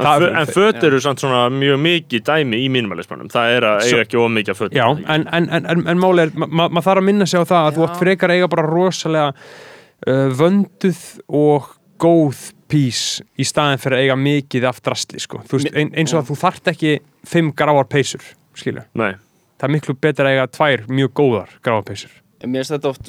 [0.00, 3.82] en, Það- en föt eru samt svona mjög mikið dæmi í minimalismannum Það er að
[3.84, 6.68] eiga ekki of mikið af föt Já, en, en, en, en, máli er ma ma
[6.68, 9.34] maður þarf að minna sig á það að þú átt frekar að eiga bara rosalega
[9.34, 11.68] uh, vönduð og
[12.00, 12.40] góð
[12.70, 13.00] pís
[13.40, 15.40] í staðin fyrir að eiga mikið af drastli sko.
[15.50, 16.92] Veist, ein, eins og að þú þarft ekki
[17.26, 18.22] fimm gráar peysur,
[18.54, 23.08] það er miklu betur að eiga tvær mjög góðar gráar peysur Mér finnst þetta oft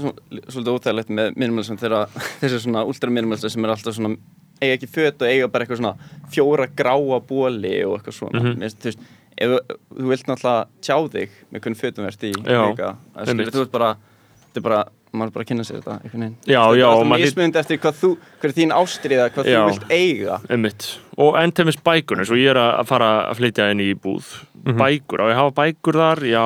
[0.52, 2.10] svolítið óþægilegt með minimalism þegar
[2.42, 4.18] þessi svona ultra minimalism sem er alltaf svona
[4.62, 8.58] eiga ekki föt og eiga bara eitthvað svona fjóra gráa bóli og eitthvað svona Mhm.
[8.60, 9.06] Mér finnst, þú veist,
[9.42, 13.32] ef þú- vilt náttúrulega tjá þig með hvernig fötum verðt í Já, vika, að skilur,
[13.32, 13.54] einmitt.
[13.56, 14.82] þú veist bara þetta er bara,
[15.14, 16.36] maður er bara að kynna sér þetta einhvern veginn.
[16.48, 18.10] Já, er já, og alltaf maður hlýt- mismunandi eftir hvað þú,
[18.42, 19.60] hver er þín ástriða hvað Já.
[19.62, 20.38] þú vilt eiga.
[20.50, 20.88] Einmitt.
[21.18, 23.90] Og enn til mis bækur eins og ég er að fara að flytja inn í
[23.94, 24.30] búð.
[24.64, 26.46] Bækur, á ég hafa bækur þar, já.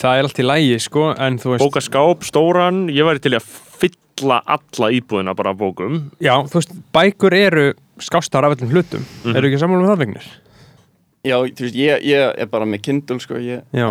[0.00, 3.42] Það er allt í lægi sko en þú veist Bókaskáp, stóran, ég væri til að
[3.76, 6.10] fylla alla íbúðina bara bókum.
[6.22, 9.04] Já, þú veist, bækur eru skástar af öllum hlutum.
[9.24, 9.36] Mhm.
[9.36, 10.26] Eru ekki sammála með það vegnir?
[11.26, 13.90] Já, þú veist, ég, ég er bara með Kindle sko, ég Já.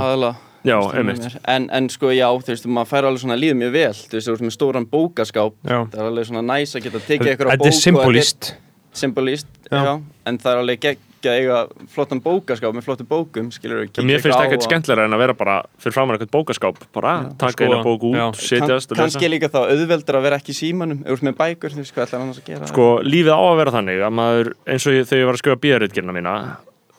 [0.66, 3.93] Já, með en, en sko já, þú veist, maður fær alveg svona líður mjög vel.
[3.93, 5.57] Þú veist, þú veist með stóran bókaskáp.
[5.63, 5.80] Já.
[5.93, 8.53] Það er alveg svona næs að geta tekið ykkur á Þetta bók er symbolist.
[8.95, 9.82] Symbolist, Já.
[9.84, 9.93] já.
[10.26, 11.57] en það er alveg geggja eiga
[11.91, 15.55] flottan bókaskáp með flottu bókum, skilur við Mér finnst ekkert skemmtilega en að vera bara
[15.82, 16.80] fyrir framan eitthvað bókaskáp.
[16.95, 18.28] Bara taka eina Skoða, bók út, já.
[18.39, 19.01] setjast og lesa.
[19.01, 22.24] kannski líka þá auðveldur að vera ekki símanum ert með bækur, þú veist hvað ætlar
[22.24, 22.70] annars að gera?
[22.72, 24.53] Sko, lífið á að vera þannig að maður,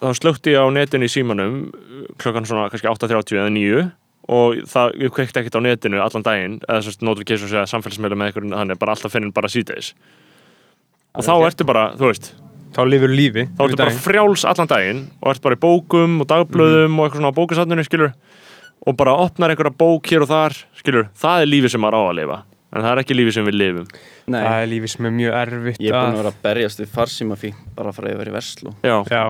[0.03, 1.61] þá slökti ég á netinu í símanum
[2.21, 3.85] klokkan svona kannski 8.30 eða 9
[4.37, 8.33] og það, ég kveikti ekkert á netinu allan daginn, eða svo notification segja samfélagsmeila með
[8.33, 9.93] einhverjum, þannig bara alltaf finninn bara síðdeis
[11.17, 11.47] og þá ok.
[11.51, 12.35] ertu bara, þú veist
[12.77, 16.27] Þá lifur lífi þá ertu bara frjáls allan daginn og ertu bara í bókum og
[16.29, 18.11] dagblöðum og eitthvað svona á bókasatninu, skilur
[18.87, 22.03] og bara opnar einhverja bók hér og þar skilur, það er lífið sem maður á
[22.03, 22.39] að lifa
[22.73, 23.87] en það er ekki lífið sem við lifum.
[24.27, 26.41] Nei, Það er lífi sem er mjög erfitt ég er búin að að- vera að
[26.43, 29.23] berjast við farsíma fí bara frá að ég verið í verslu Já, Já,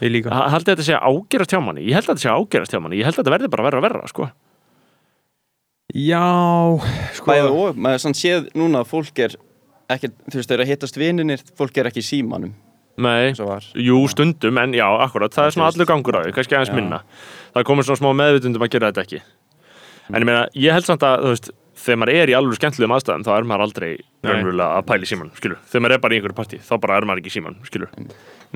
[0.00, 0.30] ég líka.
[0.32, 2.96] Ha- haldið þetta að ágerast hjá manni ég held að þetta að ágerast hjá manni
[2.98, 4.30] ég held að þetta verði bara verra og verra sko.
[5.94, 6.20] Já,
[7.16, 9.36] sko bæði og, maður sann séð núna að fólk er
[9.88, 12.50] ekki, þú veist, þau eru að hittast vininir fólk er ekki í símanum,
[13.00, 16.74] nei, jú stundum en já, akkurat, það er svona allur gangur á því kannski aðeins
[16.76, 16.98] minna.
[17.54, 19.22] Það komur svona smá meðvitundum að gera þetta ekki.
[20.12, 22.94] En ég meina, ég held samt að þú veist, þegar maður er í alveg skemmtilegum
[22.96, 23.90] aðstæðum þá er maður aldrei
[24.26, 26.98] raunverulega að pæla í síman skilur, þegar maður er bara í einhverju partí þá bara
[26.98, 27.92] er maður ekki í síman, skilur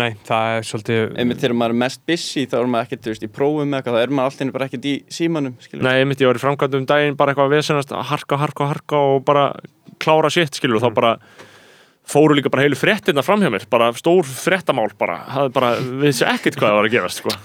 [0.01, 3.27] Nei, það er svolítið einmitt þegar maður er mest busy þá er maður ekkert, veist,
[3.27, 6.33] í prófum eitthvað þá er maður alltaf bara ekkert í símanum skilur Nei, myndi, ég
[6.33, 9.47] var í framkvæmdum um daginn bara eitthvað að vesenast, að harka, harka, harka og bara
[10.03, 11.15] klára shit, skilur, og þá bara
[12.09, 15.21] fóru líka bara heilu fréttina fram hjá mér, bara stór fréttamál bara,
[15.55, 17.37] bara, við þessi ekkert hvað það var að gerast, sko.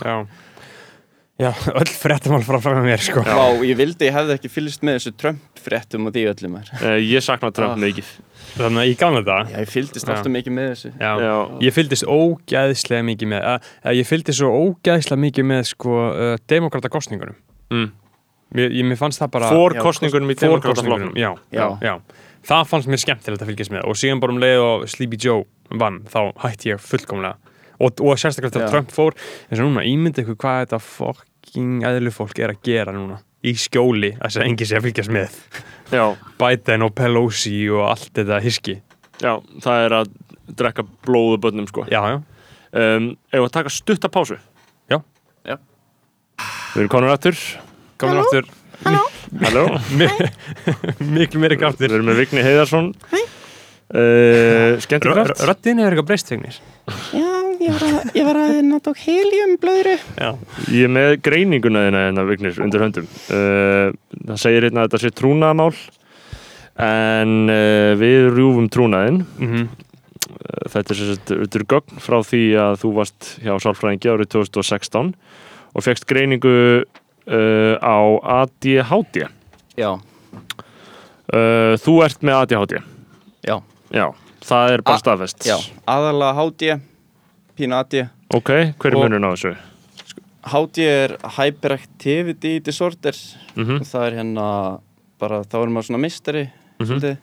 [1.37, 4.81] Já Já, öll fréttamál frá frá mér, sko Vá, ég vildi ég hefði ekki fylgst
[4.81, 7.81] með þessu Trump fréttum og því öllum er Uh, ég sakna Trump Ah.
[7.83, 8.07] mikið.
[8.57, 10.13] Þannig að ég gamla þetta Já, ég fylgdist Já.
[10.15, 11.11] alltaf mikið með þessu Já.
[11.21, 11.35] Já.
[11.67, 16.35] Ég fylgdist ógæðislega mikið með að, að Ég fylgdist svo ógæðislega mikið með sko, uh,
[16.49, 17.37] demokrata kostningunum
[17.69, 17.89] Mm.
[18.55, 21.17] Mér, ég, mér fannst það bara Fór já, kostningunum í Fórkostningunum, demokrataflokknum.
[21.19, 21.67] já, já.
[21.83, 21.99] Já.
[22.47, 25.43] Það fannst mér skemmtilegt að fylgjast með og síðan bara um leið og Sleepy Joe
[25.75, 27.35] vann þá hætti ég fullkomlega
[27.77, 28.55] og, og sérstaklega Já.
[28.55, 29.17] þegar Trump fór
[29.51, 30.79] eins og núna, ímyndi ykkur hvað þetta
[31.47, 35.13] fucking eðlu fólk er að gera núna í skjóli, þess að engi sé að fylgjast
[35.13, 35.35] með
[35.93, 36.03] Já,
[36.39, 38.81] Biden og Pelosi og allt þetta hiski
[39.23, 40.09] já, það er að
[40.57, 41.87] drekka blóðu bönnum, sko.
[41.91, 42.17] Já, já,
[42.77, 44.35] Um, ef að taka stutta pásu.
[44.91, 44.99] Já.
[45.47, 45.55] Já.
[46.75, 47.37] Við erum konur aftur.
[47.97, 48.45] komin aftur
[49.41, 49.63] Halló.
[51.15, 52.91] miklu meiri Við kraftir erum með Vigni Heiðarsson.
[53.87, 55.39] Uh, skemmtikraft.
[55.47, 56.57] Röddin er eitthvað breystvegnir
[57.15, 60.29] Já, ég var að, ég var að hérna tók helium blöðru Já,
[60.73, 63.07] Ég er með greininguna þína hérna, Vignir, undir höndum.
[63.31, 63.91] Uh,
[64.27, 65.71] það segir hérna að þetta sé trúnaðamál
[66.87, 69.23] en uh, við rjúfum trúnaðinn.
[69.41, 69.67] mhm
[70.67, 74.27] Þetta er, sem sagt- þetta er gögn frá því að þú varst hjá Sálfræðingi árið
[74.35, 75.13] 2016
[75.77, 76.51] og fegst greiningu
[76.83, 77.97] uh, á
[78.43, 79.23] ADHD.
[79.79, 79.95] Já,
[81.27, 82.77] Uh, þú ert með ADHD.
[83.43, 83.55] já,
[83.91, 84.05] Já,
[84.47, 86.69] það er bara staðfest Já, aðalega HD,
[87.57, 87.97] pína AD
[88.37, 89.55] Ok, hver er munurinn á þessu?
[90.47, 93.15] HD er hyperactivity disorder
[93.57, 94.47] Mm og það er hérna
[95.19, 96.45] bara, þá er maður svona mistari
[96.79, 96.85] Mhm.
[96.87, 97.17] svolítið.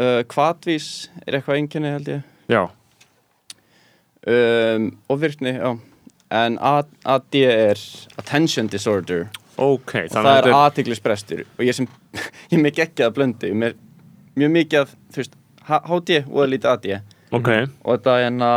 [0.00, 2.22] Uh, Kvatvís er eitthvað einkenni held ég.
[2.48, 2.62] Já,
[4.26, 5.78] um, og virkni, já.
[6.32, 7.76] En AD er
[8.18, 9.28] attention disorder.
[9.58, 11.86] Ok og Þannig það að er þetta aðtiklisbrestur og ég sem,
[12.50, 13.74] ég er með geggjað blöndi ég er
[14.40, 15.34] mjög mikið af, þú veist
[15.68, 16.86] HD og það lítið AD
[17.36, 17.48] Ok,
[17.84, 18.48] og þetta er hérna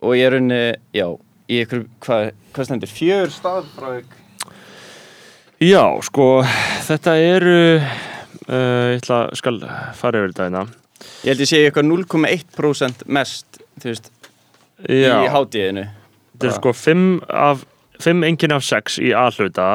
[0.00, 0.62] og ég er unni,
[0.96, 1.06] já
[1.50, 4.16] í ykkur, hvað, hvað stendur, fjör staðfræðik
[5.60, 6.28] já, sko
[6.88, 7.90] Þetta eru uh,
[8.50, 9.60] Ég ætla, skal
[9.98, 10.62] fara yfir þetta hérna.
[11.22, 14.10] Ég held ég sé eitthvað 0,1% mest, þú veist,
[14.88, 15.86] í Já, HD-inu
[16.40, 17.64] þetta er sko 5 af
[18.00, 19.68] 5 enginn af 6 í A-hluta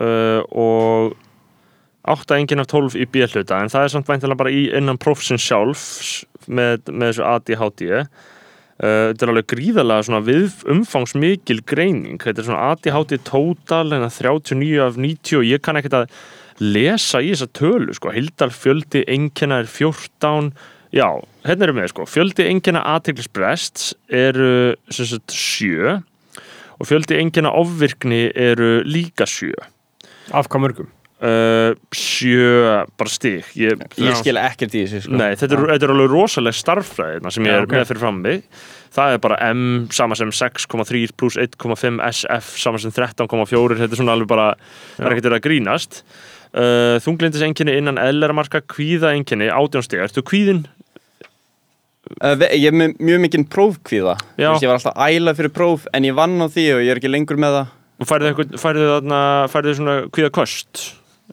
[0.00, 1.16] uh, og
[2.08, 5.44] 8 enginn af 12 í B-hluta en það er samt væntanlega bara í innan prófsins
[5.44, 5.82] sjálf
[6.48, 7.82] með, með þessu ADHD
[8.78, 12.18] uh, þetta er alveg gríðarlega svona við umfangsmikil greining.
[12.22, 16.18] Þetta er svona ADHD total en 39 af 90 og ég kann ekkert að
[16.58, 20.52] lesa í þessa tölu sko, hildar fjöldi engina er 14
[20.94, 21.06] já,
[21.46, 22.06] hérna erum við sko.
[22.10, 25.98] Fjöldi engina aðteglisbrests eru sem sagt 7
[26.78, 29.54] og fjöldi engina ofvirkni eru líka 7
[30.28, 30.88] Af hvað mörgum?
[31.22, 33.46] Uh, 7 bara stig.
[33.58, 35.20] Ég, ég skil ekkert í þessu sko.
[35.20, 37.76] Nei, þetta er, þetta er alveg rosaleg starffræðina sem ég er ok.
[37.76, 38.44] með fyrir fram mig
[38.94, 44.00] það er bara M sama sem 6,3 pluss 1,5 SF sama sem 13,4 þetta er
[44.00, 44.50] svona alveg bara,
[44.96, 46.02] það er ekkert að grínast.
[46.48, 50.64] Uh, þunglindisenginni innan eðleramarka kvíðaenginni átjónsteg, ertu kvíðin?
[52.22, 54.16] uh, ve- ég er mjög mikinn prófkvíða.
[54.40, 57.12] Ég var alltaf æla fyrir próf en ég vann á því og ég er ekki
[57.12, 57.74] lengur með það.
[57.98, 58.88] Og færðu
[59.50, 60.84] færðu svona kvíðakost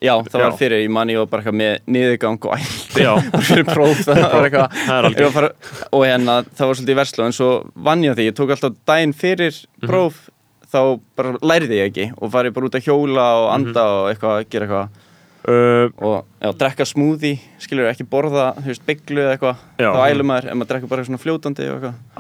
[0.02, 2.60] já, það var fyrir, ég manni og bara eitthvað með niðurgang og
[3.00, 3.12] Já,
[3.48, 5.50] fyrir próf það var eitthvað það er Ég alveg var
[5.92, 7.50] og hérna, það var svolítið í verslu en svo
[7.88, 9.88] vann ég á því, ég tók alltaf daginn fyrir Mhm.
[9.90, 10.22] próf,
[10.72, 10.80] þá
[11.16, 13.96] bara lærði ég ekki og farið bara út að hjóla og anda Mhm.
[13.96, 14.90] og eitthvað, gera eitthvað
[15.50, 19.64] uh, og já, drekka smoothie, skilur ekki borða, þú veist, bygglu eða eitthvað.
[19.80, 21.68] Þá ælum maður, ef maður drekka bara svona fljótandi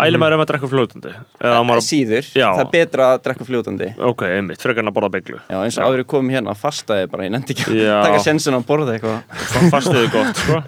[0.06, 1.14] Æli maður ef maður drekka fljótandi.
[1.40, 2.48] Eða á maður, síður, Já.
[2.48, 3.92] það er betra að drekka fljótandi.
[4.10, 7.28] Ok, einmitt, frekar en að borða beglu já, eins og áður komum hérna, fastaði bara,
[7.28, 9.40] ég nefndi ekki að taka sensin að borða eitthvað.
[9.74, 10.62] Fastiði gott sko.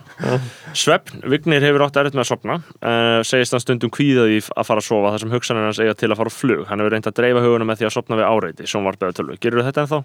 [0.77, 4.83] Svefn, Vignir hefur átt erfitt með að sopna uh, segist hann stundum kvíðaði að fara
[4.83, 6.65] að sofa þar sem hugsanir hans eiga til að fara á flug.
[6.69, 9.37] Hann hefur reynd að dreifa huguna með því að sopna við áreiti sjónvarpið að tölvu,
[9.41, 10.01] gerur þetta ennþá?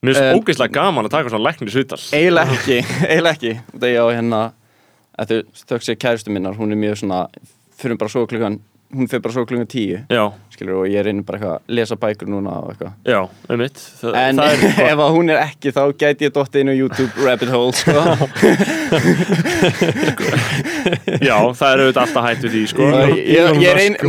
[0.00, 2.76] Mér finnst Um, ógeðslega gaman að taka svona læknis viðtal eiginlega ekki,
[3.10, 4.38] eiginlega ekki þegar ég á hérna
[5.20, 5.40] þau
[5.74, 7.18] þökk sér kæristu minnar, hún er mjög svona
[7.76, 8.56] fyrir bara svo klukkan,
[8.96, 10.22] hún fyrir bara svo klukkan tíu Já,
[10.54, 13.20] skilur og ég reynir bara eitthvað að lesa bækur núna og eitthvað já,
[13.52, 16.80] einmitt Þa, en það ef að hún er ekki þá gæti ég dottið inn á
[16.80, 18.00] YouTube rabbit hole sko.
[21.20, 22.88] Já, það er auðvitað alltaf hætt við því sko.
[22.88, 24.00] Ég, ég, ég, reyn,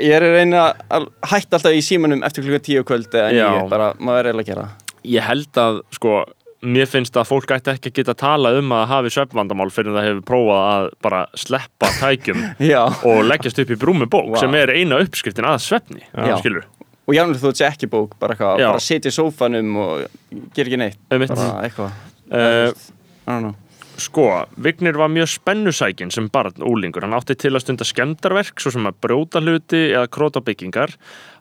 [0.00, 0.24] ég er
[0.56, 3.48] að hætta alltaf í símanum eftir klukkan tíu á kvöldi en Já.
[3.60, 4.79] ég bara, maður er eiginlega að gera.
[5.08, 6.20] Ég held að, sko
[6.60, 10.08] Mér finnst að fólk ætti ekki að geta tala um að hafi svefnvandamál fyrir það
[10.10, 12.42] hefur prófað að bara sleppa tækjum
[13.08, 14.42] og leggjast upp í brúmi bók Vá.
[14.42, 19.08] sem er eina uppskriftin að svefni og jánuleg þú sé ekki bók bara bara sitja
[19.08, 20.04] í sófanum og
[20.52, 21.96] gera ekki neitt, bara eitthvað.
[22.28, 22.76] Uh,
[23.24, 23.69] I don't know
[24.00, 24.26] Sko,
[24.56, 27.04] Vignir var mjög spennusækin sem barn úlingur.
[27.04, 30.94] Hann átti til að stunda skemmdarverk, svo sem að brjóta hluti eða króta byggingar.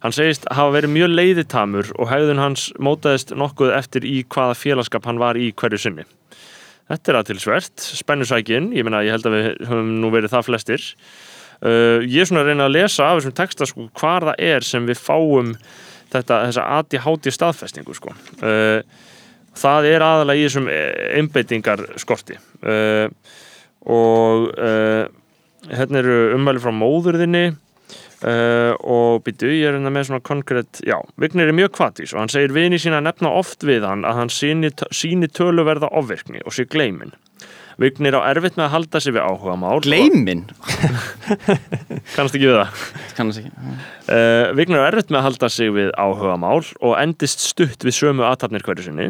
[0.03, 5.07] Hann segist hafa verið mjög leiðitamur og hegðun hans mótaðist nokkuð eftir í hvaða félagskap
[5.07, 6.05] hann var í hverju sinni.
[6.89, 10.87] Þetta er aðtilsvert, spennusækin, ég meina ég held að við höfum nú verið það flestir.
[11.59, 14.65] Uh, ég er svona að reyna að lesa af þessum texta sko, hvar það er
[14.65, 15.53] sem við fáum
[16.09, 18.15] þetta, þessa ADHD staðfestingu sko.
[18.41, 18.81] Uh,
[19.59, 20.67] það er aðalega í þessum
[21.19, 23.07] einbeitingar skorti uh,
[23.89, 25.05] og uh,
[25.69, 30.97] hérna eru ummæli frá móðurðinni uh, og býtu, ég er hérna með svona konkrétt, já,
[31.19, 34.23] Vignir er mjög kvatís og hann segir vini sína að nefna oft við hann að
[34.23, 37.15] hann síni, síni töluverða ofvirkni og sé gleimin
[37.79, 40.41] Vignir á erfitt með að halda sig við áhuga mál Gleimin?
[42.15, 42.81] kannast ekki við það
[43.15, 43.77] Kannast ekki
[44.09, 48.23] Uh, Vignir er erfitt með að halda sig við áhugamál og endist stutt við sömu
[48.25, 49.09] aðtapnir hverju sinni.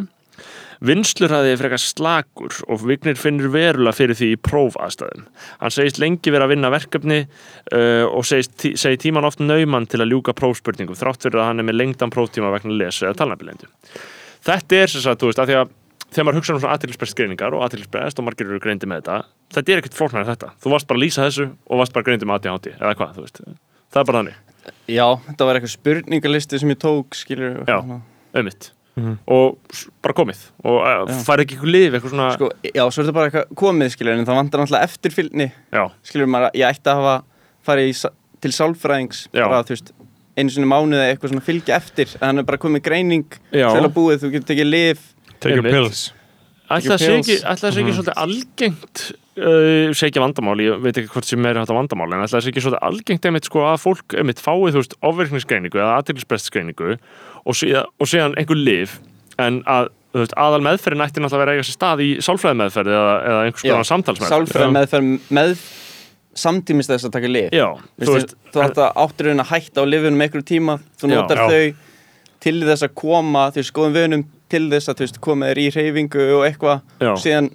[0.86, 5.26] Vinslur hafði frekar slagur og Vignir finnur verulega fyrir því í prófaðstæðum.
[5.60, 9.90] Hann segist lengi verið að vinna verkefni uh, og segist, tí, segi tíman oft nauman
[9.92, 13.20] til að ljúka prófspurningum þrátt fyrir að hann er með lengdan próftíma vegna lesu eða
[13.26, 13.68] talnabilendu.
[14.48, 15.76] Þetta er sem sagt, þú veist, að því að
[16.10, 19.20] þegar maður hugsa um svona aðtilsprest greiningar og aðtilsprest og margir eru greindi með þetta,
[19.58, 20.54] þetta er ekkert flóknar en þetta.
[20.64, 23.28] Þú varst bara að lýsa þessu og varst bara greindi með ADHD eða hvað, þú
[23.28, 23.44] veist.
[23.92, 24.42] Það er bara þannig.
[24.90, 27.80] Já, þetta var eitthvað spurningalisti sem ég tók, skilur Já.
[29.00, 30.42] Auðvitað og bara komið.
[30.64, 31.16] Og Já.
[31.28, 34.14] fær ekki eitthvað lif, eitthvað svona Sko, já, svo er þetta bara eitthvað komið, skilur,
[34.18, 35.50] en það vantar náttúrulega eftirfylgni,
[36.10, 37.16] skilur maður, ég ætti að hafa
[37.70, 37.96] farið í,
[38.46, 39.46] til sálfræðings, Já.
[39.48, 39.92] bara, þú veist,
[40.40, 43.26] einu sinni í mánuði eða eitthvað svona fylgja eftir, en hann er bara komið greining,
[43.52, 45.08] svolítið búið, þú getur tekið lif,
[45.40, 46.10] Take your pills.
[46.70, 47.30] Ætla það sé pills.
[47.42, 49.04] ekki, ekki svolítið algengt
[49.40, 52.46] uh, sé ekki vandamál, ég veit ekki hvort sem er þetta vandamál, en ætla það
[52.46, 56.98] sé ekki svolítið algengt einmitt sko að fólk einmitt fáið þú veist ofverkningsgreiningu eða aðtilsprestskreiningu
[57.46, 59.00] og, síðan- og síðan einhver lif
[59.40, 62.58] en að þú veist, aðal meðferðin ætti náttúrulega að vera eiga sér stað í sálfræði
[62.64, 65.54] meðferð eða, eða einhvers konar samtalsmeðferð sálfræði meðferð með
[66.40, 67.50] samtímis þess að taka lif.
[67.54, 67.68] Já,
[68.00, 71.42] Þú veist, þú ætti að áttur raun að hætta á lifunum einhverju tíma, þú notar
[71.42, 71.48] Já.
[71.50, 71.86] þau
[72.40, 75.60] til þess að koma, þú veist, góðum vönum til þess að, þú veist, koma þér
[75.62, 76.82] í reyfingu og eitthvað,
[77.20, 77.50] síðan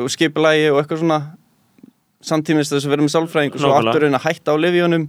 [0.00, 1.18] og skipulægi og eitthvað svona
[2.30, 3.90] samtímis þess að vera með sálfræðing og svo Nákvæmlega.
[3.90, 5.04] áttur raun að hætta á lifunum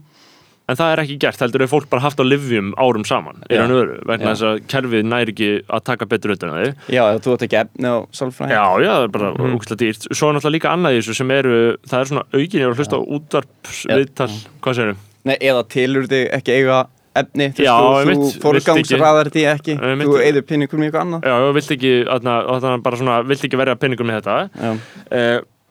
[0.72, 3.64] En það er ekki gert, heldur er fólk bara haft á livjum árum saman, er
[3.64, 6.86] hann öru, vegna þess að kerfið næri ekki að taka betur utan að þig.
[6.96, 9.60] Já, þú átt ekki efni á sálfræðing Já, já, það er bara mm.
[9.84, 10.08] dýrt.
[10.08, 11.60] Svo er náttúrulega líka annað í þessu sem eru,
[11.92, 14.32] það er svona aukin, ég var að hlusta á útvarpsviðtal,
[14.64, 16.82] hvað segir Nei, eða tilur þig ekki eiga
[17.22, 19.76] efni þú, þú, forgangsraðar því ekki.
[19.78, 20.10] Einmitt.
[20.10, 21.28] þú eigður pinningum í eitthvað annað.
[21.28, 24.38] Já, vilt ekki, þarna bara svona, vilt ekki verja penningum með þetta.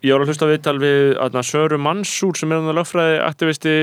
[0.01, 3.75] Ég var að hlusta á viðtal við þarna, Söru Mansúr sem er hann lögfræði aktivisti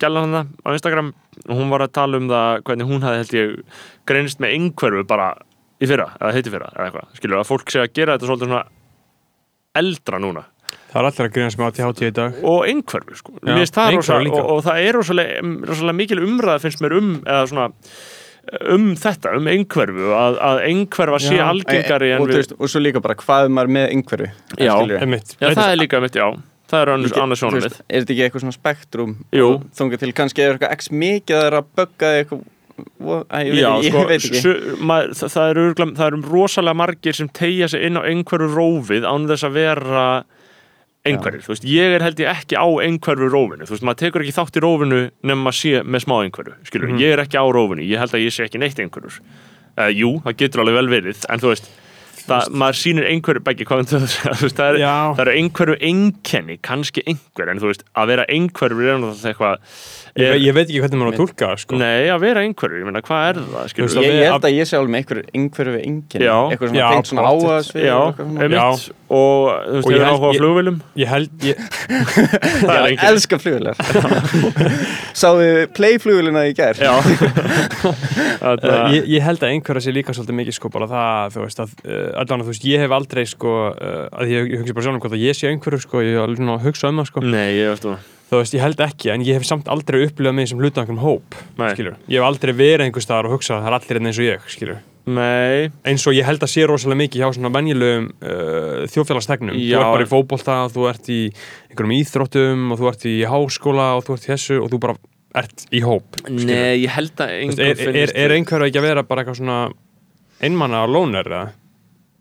[0.00, 1.12] gælan hann á Instagram
[1.46, 5.06] og hún var að tala um það hvernig hún hafði held ég greinist með einhverfu
[5.08, 5.32] bara
[5.80, 7.12] í fyrra, eða heiti fyrra, eða eitthvað.
[7.16, 8.64] Skilur að fólk sé að gera þetta svolítið svona
[9.80, 10.44] eldra núna
[10.90, 13.34] Það er allir að grínast með ATHT í dag og einhverfu sko.
[13.46, 17.66] Já, það og, og það er rosalega, rosalega mikil umræða finnst mér um eða svona
[18.74, 21.44] um þetta, um einhverfu að, að einhverfa sé Já.
[21.50, 24.70] algengari og, en og, við veist, og svo líka bara hvað maður með einhverju Já.
[24.70, 26.28] Já, það er líka mitt, já,
[26.70, 29.50] það er annars, sjónum veist, er þetta ekki eitthvað svona spektrum Jú.
[29.76, 30.12] þónga til?
[30.16, 32.48] Kannski er eitthvað x mikið að það er að bögga eitthvað
[32.80, 34.38] Æ, ég veit, Já, ekki, sko, ég veit ekki.
[34.40, 34.52] su,
[34.88, 38.46] maður, það, það, eru, örugglega- það eru rosalega margir sem tegja sig inn á einhverju
[38.54, 40.04] rófið án þess að vera
[41.08, 44.24] einhverjir, þú veist, ég er held ég ekki á einhverju rófinu, þú veist, maður tekur
[44.24, 47.46] ekki þátt í rófinu nema maður sé með smá einhverju skilur, ég er ekki á
[47.48, 50.90] rófinu, ég held að ég sé ekki neitt einhverjur uh, jú, það getur alveg vel
[50.92, 51.70] verið en þú veist,
[52.26, 54.84] það, maður sýnir einhverju beggi, hvað þú veist, það er,
[55.24, 59.74] eru einhverju einkenni, kannski einhver en þú veist, að vera einhverju er náttúrulega eitthvað
[60.18, 61.76] Ég, ég veit ekki hvernig maður á að tólka það, sko.
[61.78, 64.46] Nei, að vera einhverju, ég meina, hvað er það, skilur veist, ég, við- ég held
[64.48, 66.24] að ég sé alveg með einhverju einhverju við enginn.
[66.50, 67.98] Eitthvað svona Já, tengt svona áhugaðsvið Já,
[68.40, 68.90] einmitt.
[69.10, 70.40] Og þú veist, ég ég er áhuga á ég-
[71.00, 71.56] Ég held, ég,
[72.60, 73.76] það er Já, engin elska flugvilar
[75.20, 75.46] Sáðu
[75.76, 76.78] playflugvilina í gær?
[76.80, 76.94] Já.
[78.40, 81.42] Uh, Þarna- ég, ég held að einhverja sé líka svolítið mikið, sko, bara það, þú
[81.44, 84.62] veist, að, uh, allan að, þú veist, ég hef aldrei, sko, uh, að ég, ég
[84.62, 86.16] hugsi bara sjálf um hvort að ég sé einhverju, sko, ég
[88.30, 90.48] að um þú Þú veist, ég held ekki, en ég hef samt aldrei upplifað mig
[90.48, 91.72] sem hluta einhvern hóp, Nei.
[91.74, 91.96] skilur.
[92.08, 94.28] Ég hef aldrei verið einhver staðar og hugsað að það er allir einn eins og
[94.28, 94.78] ég, skilur.
[95.10, 99.56] Nei, Eins og ég held að sé rosalega mikið hjá svona venjulegum uh, þjóðfélagstegnum.
[99.56, 99.78] Þú Já.
[99.80, 101.20] ert bara í fótbolta, þú ert í
[101.72, 104.96] einhverjum íþróttum og þú ert í háskóla og þú ert í þessu og þú bara
[105.40, 106.20] ert í hóp.
[106.20, 106.44] skilur.
[106.46, 109.24] nei, ég held að Þú einhver Er, er, er, er einhverju ekki að vera bara
[109.24, 109.58] eitthvað svona
[111.32, 111.42] eða?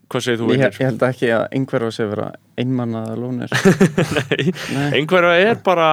[0.09, 0.77] Hvað segir þú ég, einhver?
[0.79, 2.27] ég held ekki að einhverju sé vera
[2.59, 3.51] einmannaða lónir
[4.17, 4.87] Nei, Nei.
[4.97, 5.89] einhverja er bara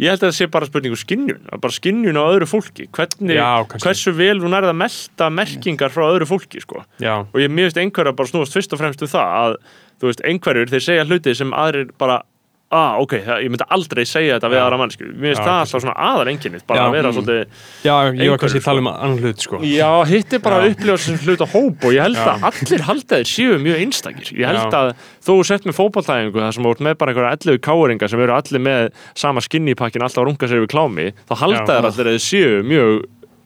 [0.00, 3.36] ég held að það sé bara spurningu skinnjun að bara skinnjun á öðru fólki hvernig,
[3.36, 6.80] Já, hversu vel þú nærið að melta merkingar frá öðru fólki sko.
[7.02, 9.58] Já, og ég mér veist einhverja bara snúast fyrst og fremst við það að
[9.98, 12.22] þú veist, einhverjur þeir segja hluti sem aðrir bara
[12.68, 15.82] ah, ok, það, ég myndi aldrei segja þetta við aðra mannskju mér finnst það alltaf
[15.84, 17.16] svona aðal enginnið bara Já, að vera mm.
[17.16, 18.68] svolítið já ég var kannski að sko.
[18.68, 19.60] tala um annan hlut, sko.
[19.64, 22.28] Já, hitt er bara að upplifa sem hluta hóp og ég held Já.
[22.34, 24.32] að allir halda þeir séu mjög einstakir.
[24.36, 24.80] Ég held Já.
[24.82, 24.92] að
[25.28, 28.36] þú sett með fótballtæðingu þar sem þú ert með bara einhverja 11 káringa sem eru
[28.36, 28.90] allir með
[29.24, 31.68] sama skinnipakkin alltaf að runga sér við klámi, þá halda Já.
[31.72, 32.98] þeir allir að þeir séu mjög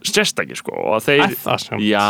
[0.08, 1.34] sérstakir sko og að þeir,
[1.86, 2.06] já,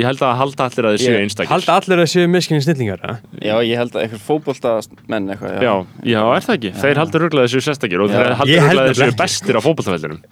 [0.00, 1.50] ég held að halda allir að þeir séu einstakir.
[1.52, 3.02] Halda allir að séu miskinni snillingar?
[3.40, 5.74] Já, ég held að einhver fótboltamenn eitthvað Já,
[6.14, 6.72] já, er það ekki?
[6.82, 8.16] Þeir halda rugglaði séu sérstakir og Já.
[8.18, 10.22] þeir halda Ég held rugglaði séu bestir á fótballtæðinum.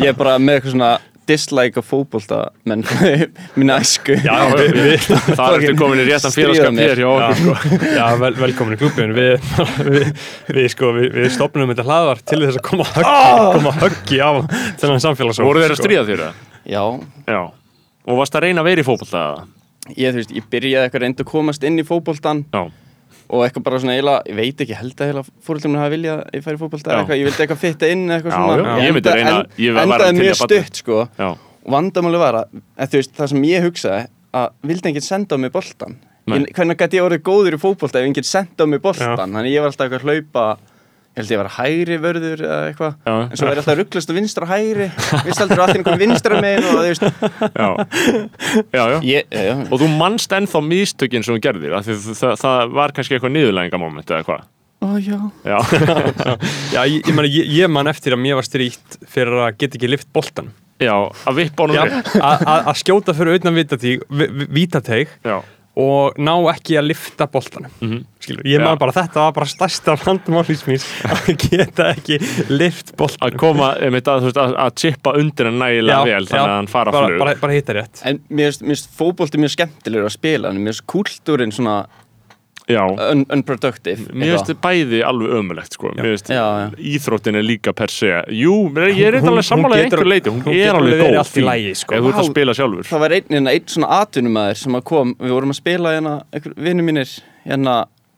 [0.00, 0.92] Ég er bara með eitthvað svona
[1.30, 2.82] dislike af fótboltamenn
[3.60, 5.06] mín æsku Já, við, við,
[5.38, 7.78] Það ertu komin í réttan félagskap hér hjá okkur sko.
[7.94, 9.46] Já, vel, velkomin í klubin við,
[10.50, 13.22] við, sko, við, við stopnum þetta hlaðvar til þess að koma höggi,
[13.56, 14.30] koma höggi á
[14.82, 15.86] þennan samfélagsóp Voru þeir að sko.
[15.86, 16.44] stríða þér það?
[16.74, 16.84] Já,
[17.30, 17.40] Já.
[18.10, 19.24] Og varst að reyna að vera í fótballta?
[19.96, 22.62] ég, þú veist, ég byrjaði eitthvað reynd að komast inn í fótboltan Já.
[23.30, 26.44] Og eitthvað bara svona eiginlega, ég veit ekki, held að fóröldum hafa viljað að ég
[26.46, 26.92] færi í fótbolta Já.
[26.92, 29.16] eða eitthvað, ég vildi eitthvað fitta inn eða eitthvað Já, svona já, ég myndi enda-
[29.16, 31.28] reyna- en- ég var- var endaði mjög stutt sko Já.
[31.30, 35.34] og vandamáli var að, að þú veist, það sem ég hugsaði að vildi enginn senda
[35.34, 35.96] á mig boltan.
[36.30, 39.50] Ég- hvernig gæti ég orðið góður í fótbolta ef enginn senda á mig boltan þannig
[39.50, 40.58] ég var alltaf eitthvað að hlaupa
[41.18, 42.94] held ég var hægri vörður eða eitthvað.
[43.10, 44.86] En svo er alltaf rugglast og vinstra og hægri.
[45.26, 47.02] Vist aldrei allir einhvern vinstra megin og þú veist.
[47.50, 47.68] Já,
[48.72, 48.96] já, já.
[49.10, 52.74] ég, já, og þú manst ennþá místökin sem þú gerðir af því það, það, það
[52.78, 54.48] var kannski eitthvað niðurlægingamoment eða hvað?
[54.80, 55.18] Ó já.
[55.44, 55.58] Já,
[56.74, 59.76] Já, ég, ég, meni, ég, ég man eftir að mér var stríkt fyrir að geta
[59.76, 60.48] ekki lift boltan
[60.80, 60.94] já,
[61.28, 62.14] að vippa honum Já, upp.
[62.16, 65.10] að að- að skjóta fyrir auðvitað vítateig,
[65.76, 67.70] já, og ná ekki að lifta boltanum.
[67.80, 68.00] Mhm.
[68.20, 68.64] Skilur, ég Já.
[68.64, 72.18] man bara þetta var bara stærsta vandamálins mín að geta ekki
[72.50, 76.26] lift að boltanum koma einmitt, að, þú veist, að, að chippa undir hann nægilega vel
[76.28, 77.18] þannig að hann fara bara, flug.
[77.22, 78.02] bara, bara hitta rétt.
[78.04, 82.09] En mér finnst- fótbolti mjög skemmtilegur að spila en mér finnst kúltúrin svona já,
[83.12, 84.06] un unproductive.
[84.12, 85.92] Mér finnst þið bæði alveg ömulegt sko.
[85.94, 91.00] íþróttin er líka per se jú, ég er eitthvað getur- einhver leiti, hún, er alveg
[91.00, 91.94] góð sko.
[91.94, 92.84] ef þú ert að spila sjálfur.
[92.90, 96.14] Það var einn, einn svona atvinnumæður sem að kom, við vorum að spila hérna,
[96.56, 97.14] vinnu mínir
[97.46, 97.76] hérna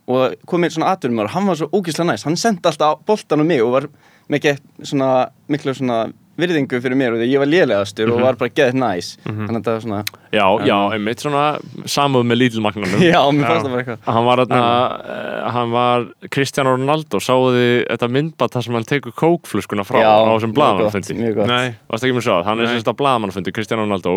[0.09, 3.45] og kom einn svona atvinnumæður, hann var svo ógíslega næst hann sendi alltaf boltan á
[3.47, 3.87] mig og var
[4.29, 9.09] miklu svona virðingu fyrir mér og því ég var lélegastur og var bara geðið næs.
[9.27, 9.99] Þannig að það var svona,
[10.33, 11.43] já, já, einmitt svona
[11.93, 14.07] samúð með lítilmagnanum já, mér fannst það bara eitthvað.
[14.09, 18.89] Hann var, atna, uh, hann var Cristiano Ronaldo, sáðu þið þetta myndbað þar sem hann
[18.95, 21.53] tekur kókfluskuna frá á þessum mjög gott, mjög gott.
[21.53, 22.75] Nei, Varst ekki með svo að, hann er Nei.
[22.79, 24.17] sérst á blaðamannfundi Cristiano Ronaldo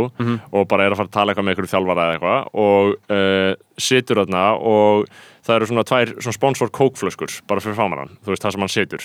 [0.55, 3.53] og bara er að fara að tala eitthvað með einhverju þjálfara eða eitthvað og uh,
[3.75, 5.09] situr þarna og
[5.45, 8.73] það eru svona tvær svona sponsor kókflöskur bara fyrir fámarann, þú veist það sem hann
[8.73, 9.03] situr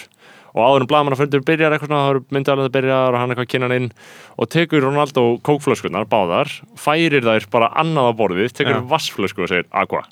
[0.54, 3.76] og áður en blaðamannafundur byrjar eitthvað svona, það eru myndaðalega byrjar og hann eitthvað kynnan
[3.76, 3.90] inn
[4.36, 8.86] og tekur Ronaldo kókflöskurnar, báðar færir þær bara annað á borðið tekur Já.
[8.90, 10.04] vassflösku og segir aqua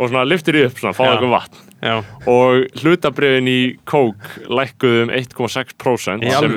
[0.00, 1.62] og svona lyftir því upp, svona, fáðu eitthvað vatn.
[1.86, 1.98] Já,
[2.32, 6.54] og hlutabriðin í kók lækkuðu um 1,6% í sem,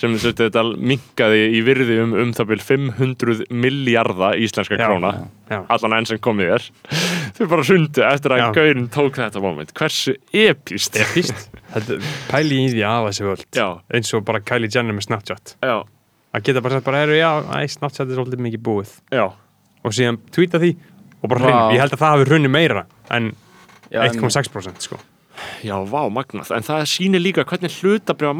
[0.00, 5.10] sem þetta, minkaði í virði um um það byrj 500 miljardar íslenska Já, króna.
[5.52, 5.58] Já.
[5.76, 6.66] allan enn sem komið er
[7.36, 9.74] þau bara sundu eftir að gaurin tók þetta moment.
[9.76, 10.16] Hversu
[11.72, 11.98] Þetta
[12.32, 13.44] pæli í því að þessi völd.
[13.92, 15.54] Eins og bara Kylie Jenner með Snapchat.
[16.32, 17.30] Að geta bara sagt bara, já,
[17.76, 18.96] Snapchat er svolítið mikið búið.
[19.84, 20.72] Og síðan tweeta því
[21.22, 21.44] og bara Vá.
[21.46, 23.32] hreinu, ég held að það hafi hrunni meira en
[23.92, 24.96] Já, en- 1,6% sko.
[25.64, 28.34] Já, vá, magnað, en það sýnir líka hvernig hlutabriða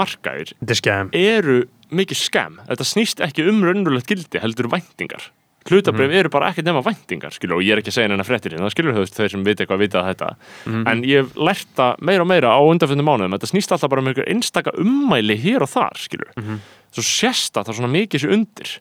[0.71, 1.11] er skemm.
[1.13, 5.31] eru mikið skam þetta snýst ekki um raunverulegt gildi heldur væntingar.
[5.69, 6.19] Hlutabrif Mhm.
[6.19, 8.69] eru bara ekkert nema væntingar skilur, og ég er ekki að segja neina fréttir hérna
[8.71, 10.35] skilur þú veist þeir sem vita eitthvað vita þetta.
[10.67, 10.89] Mhm.
[10.89, 13.39] en ég hef lært það meira og meira á undanfjöndum mánuðum.
[13.39, 16.33] Þetta snýst alltaf bara um einhver einstaka ummæli hér og þar skilur.
[16.37, 16.59] Mhm.
[16.93, 18.79] svo sérst að það svona mikið sér undir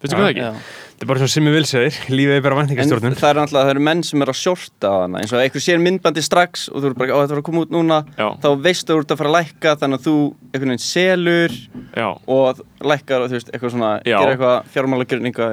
[0.00, 0.78] veistu hvað það ekki?
[0.90, 3.38] Þetta er bara svona sem ég vil segir, lífið er bara En væntingastjórnun það er
[3.40, 6.82] alltaf, það eru menn sem eru að hana eins og einhver sér myndbandi strax og
[6.82, 8.26] þú eru bara, ó þetta var að koma út núna Já.
[8.42, 10.14] þá veistu þú ert að fara að lækka þannig að þú
[10.50, 11.56] einhvern veginn selur
[11.96, 12.08] Já.
[12.36, 12.62] og
[12.92, 14.16] lækkar og þú veist, eitthvað svona Já.
[14.16, 15.50] gera eitthvað fjármálagjörninga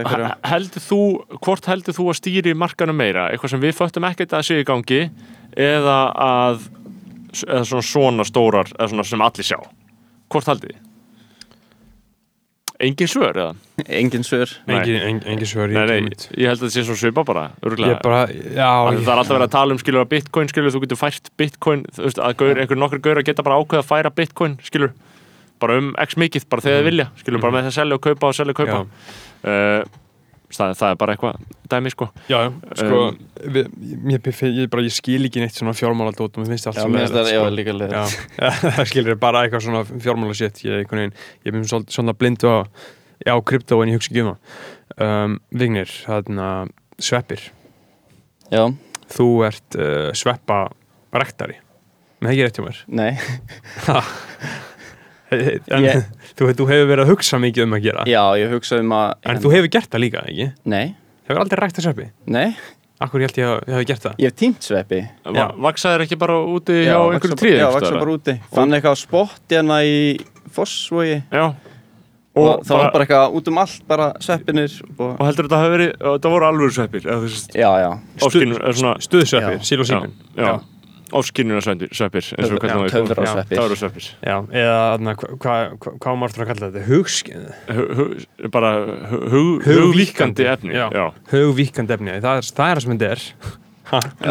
[0.52, 1.02] heldur þú,
[1.40, 4.68] hvort heldur þú að stýri markanum meira, eitthvað sem við föttum ekkert að sé í
[4.68, 5.06] gangi
[5.56, 6.68] eða að
[7.46, 9.60] eða svona, svona stórar eða svona sem allir sjá
[10.32, 10.84] hvort haldið þið?
[12.80, 13.54] Engin svör eða?
[13.88, 14.52] engin svör.
[14.68, 14.76] Nei.
[14.78, 17.46] Engin, engin, engin svör Nei, nei, ég, ég held að það sé svona svipa bara
[17.66, 20.74] ég bara, já Það ég, er alltaf verið að tala um skilur að bitcoin skilur,
[20.76, 23.90] þú getur fært bitcoin veist, að gaur, einhver nokkur gaur að geta bara ákveða að
[23.90, 24.94] færa bitcoin skilur,
[25.62, 28.06] bara um x mikið bara þegar þið vilja, skilur, bara með það að selja og
[28.06, 28.84] kaupa og selja og kaupa.
[29.42, 29.98] Uh,
[30.54, 31.40] það, það er bara eitthvað
[31.72, 32.08] dæmi sko.
[32.32, 32.40] Já,
[32.80, 33.18] sko Um,
[33.56, 33.68] við,
[34.14, 36.86] ég, ég, ég, bara, ég skil ekki neitt svona fjármáladót og mér finnst allt Já,
[36.86, 37.52] það, leiðilegt, já, sko.
[37.58, 38.04] líka leið Já,
[38.78, 42.58] það skilir bara eitthvað svona fjármála shit ég, ég er svona, svona blindu á,
[43.28, 44.58] á krypto en ég hugsa ekki um það.
[45.04, 46.48] Um, Vignir, þarna
[46.98, 47.44] sveppir,
[48.54, 48.64] Já,
[49.14, 50.64] þú ert uh, sveppa
[51.14, 51.60] rektari
[52.18, 52.80] með það ekki rétt hjá mér.
[52.98, 53.12] Nei,
[55.32, 58.06] en Ég- þú, þú hefur verið að hugsa mikið um að gera.
[58.08, 60.50] Já, ég hugsa um að en þú hefur gert það líka, ekki?
[60.66, 60.96] Nei,
[61.28, 62.10] Hefur aldrei rækt að sveppi?
[62.26, 62.50] nei,
[62.98, 64.14] Akkur ég held ég að ég hef gert það?
[64.18, 65.02] ég hef tímt sveppi.
[65.36, 68.34] Va vaksaðir ekki bara úti hjá vaxa einhverju tríð Já, vaksa bara úti.
[68.56, 69.98] Fann eitthvað á spott hérna í
[70.56, 71.20] Fossvogi.
[71.30, 71.44] Já.
[72.38, 75.60] og, og, það var bara eitthvað út um allt bara sveppinir og, og heldur þetta
[75.62, 77.06] hafi verið, þetta voru alvöru sveppir
[77.58, 77.92] Já, já,
[79.02, 79.66] Stuðsveppir, Já.
[79.66, 80.77] síl og já, sípin já, og Já,
[82.62, 84.08] hvernig töfrasveppir.
[84.52, 85.56] eða hvað hva,
[85.98, 86.84] hva á maður aftur að kalla þetta?
[86.90, 87.46] Hugskið?
[87.78, 89.68] Hu- hu- bara hu- hu- Hugvíkkandi.
[89.68, 90.88] hugvíkkandi efni Já.
[90.92, 91.06] já.
[91.32, 93.26] Hugvíkandi efni, það er það er sem þetta er.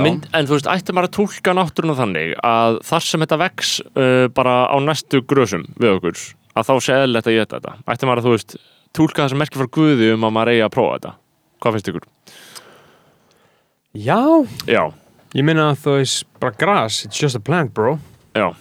[0.04, 3.70] Mynd, en þú veist, ætti maður að tólka náttúruna þannig að þar sem þetta vex
[3.96, 6.18] uh, bara á næstu grösum við okkur,
[6.60, 8.56] að þá sé eðlilegt að geta þetta ætti maður að, þú veist,
[8.92, 11.14] tólka það sem merkir frá Guði um að maður eigi að prófa þetta
[11.64, 12.04] hvað finnst ykkur?
[13.96, 14.20] Já,
[14.68, 14.82] Já,
[15.34, 17.98] ég minna að þú veist bara grass, it's just a plant bro.
[18.34, 18.54] Já,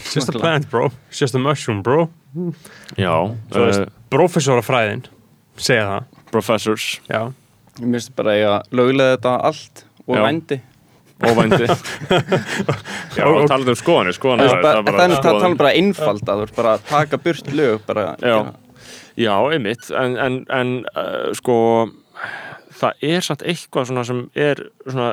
[0.00, 2.08] It's just a plant bro, it's just a mushroom bro.
[2.96, 3.12] Já
[3.50, 5.02] Þú veist, uh, Professorafræðin
[5.56, 6.04] segja það.
[6.32, 7.00] Professors.
[7.10, 7.32] Já,
[7.78, 10.22] Ég myndist bara að ég að löglega þetta allt og Já.
[10.24, 10.60] vændi.
[11.18, 11.66] Óvændi
[13.18, 16.22] Já, Og- og- talað um skoðanir, skoðanir Það er bara, það er tala bara einfald
[16.30, 18.36] að þú ert bara að taka burt lög bara, Já.
[19.18, 21.56] Já, einmitt, en, en, en uh, sko,
[22.78, 25.08] það er samt eitthvað svona sem er svona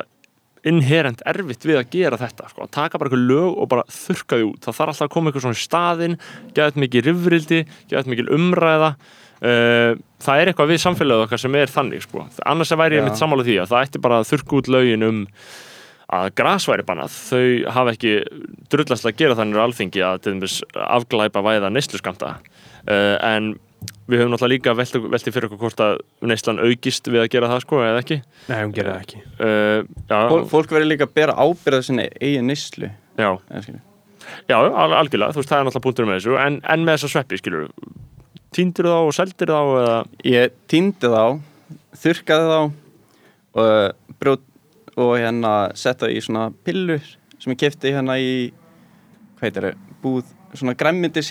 [0.66, 2.64] inherent erfitt við að gera þetta sko.
[2.64, 4.64] að taka bara eitthvað lög og bara þurka því út.
[4.64, 6.18] Það þarf alltaf að koma eitthvað svona í staðinn
[6.56, 7.60] geðað mikið rifrildi,
[7.90, 8.90] geðað mikið umræða.
[9.36, 9.92] Uh,
[10.24, 12.24] það er eitthvað við samfélagið okkar sem er þannig sko.
[12.48, 15.18] annars væri ég mitt sammála því að það ætti bara að þurka út lögin um
[16.16, 18.12] að gras væri bannað, þau hafa ekki
[18.72, 20.28] drullast að gera þannig á alþingi að
[20.86, 23.56] afglæpa væða neysluskamta uh, en
[24.06, 25.98] við höfum náttúrulega líka velti, velti fyrir okkur hvort að
[26.30, 28.18] neyslan aukist við að gera það sko eða ekki.
[28.46, 29.22] Nei, hún gerir það ekki.
[29.40, 33.30] Uh, já, Fólk, fólk verður líka að bera ábyrða sinni eigin nýslu já,
[34.48, 35.34] já, al algjörlega.
[35.34, 36.36] Þú veist það er náttúrulega punktur með þessu.
[36.42, 37.68] En, en með þessa sveppi skilur
[38.56, 39.96] tíndur þá og seldir þá eða?
[40.30, 41.24] Ég týndi þá,
[42.02, 42.60] þurrkaði þá
[43.56, 44.46] og, brjót,
[44.96, 47.02] og hérna setta í svona pillur
[47.36, 48.30] sem ég kefti hérna í
[49.36, 51.28] hvað heitir það, búð svona græmmyndis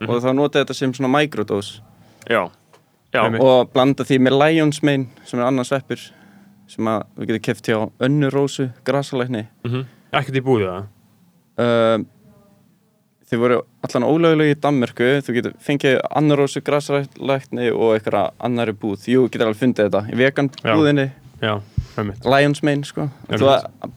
[0.00, 1.82] hilki og þá notaði þetta sem svona microdose.
[2.30, 2.42] Já,
[3.14, 6.00] já, og blanda því með Lions Mane sem er annar sveppur
[6.70, 9.82] sem að þú getur keft hjá önnu rósu grasalækni mhm,
[10.14, 10.86] Ekkert í búið það
[11.60, 12.04] uh,
[13.28, 15.10] þið voru allan ólögulegu í Danmörku.
[15.24, 19.08] Þú getur fengið annar rósu grasalækni og eitthvað annari búð.
[19.10, 20.72] Jú, getur alveg fundið þetta í vegan Já.
[20.72, 21.06] búðinni.
[21.42, 21.54] Já,
[21.98, 22.26] einmitt.
[22.28, 23.08] Lions Mane sko.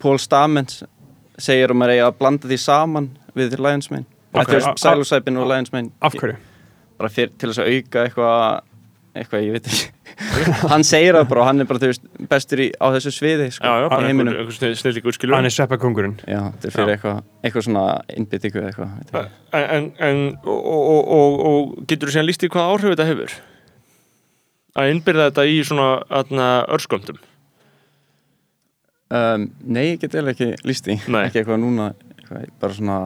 [0.02, 0.84] Paul Stamens
[1.38, 4.08] segir um að reyja að blanda því saman við Lions Mane
[4.42, 6.38] Ok, Þetta a- er sælusæpin og Lions Mane Af hverju?
[6.98, 8.64] bara fyrir, til þess að auka eitthvað
[9.18, 9.92] eitthvað, ég veit ekki.
[10.72, 13.70] Hann segir það bara og hann er bara veist, bestur í, á þessu sviði sko,
[13.70, 17.84] já, já, snillíkur skilur Hann er sveppakongurinn já, þetta er fyrir eitthvað, eitthvað svona
[18.18, 19.28] innbyttingu eða eitthvað
[19.58, 23.08] en, en, en og, og, og, og getur þú síðan líst í hvað áhrif þetta
[23.12, 23.36] hefur?
[24.78, 25.88] Að innbyrða þetta í svona
[26.78, 27.22] örsköndum
[29.14, 31.24] um, nei, ég get eða ekki líst í Nei.
[31.28, 32.98] ekki eitthvað núna eitthvað, bara svona,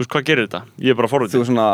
[0.00, 0.60] þú veist hvað gerir þetta?
[0.80, 1.66] ég er bara þú forvitið svona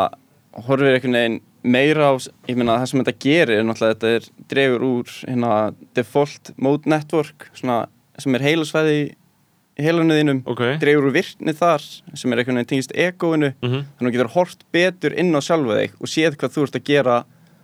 [0.67, 2.13] horfir einhvern veginn meira á
[2.49, 5.51] ég meina það sem þetta gerir er náttúrulega þetta er dregur úr hérna
[5.95, 7.85] default mode network svona,
[8.19, 12.95] sem er heilasvæði í heilanuðinum ok, dregur úr virkni þar sem er einhvern veginn tengist
[12.97, 13.87] egóinu mhm.
[13.95, 16.79] þannig að þú getur hort betur inn á sjálfa þig og séð hvað þú ert
[16.81, 17.17] að gera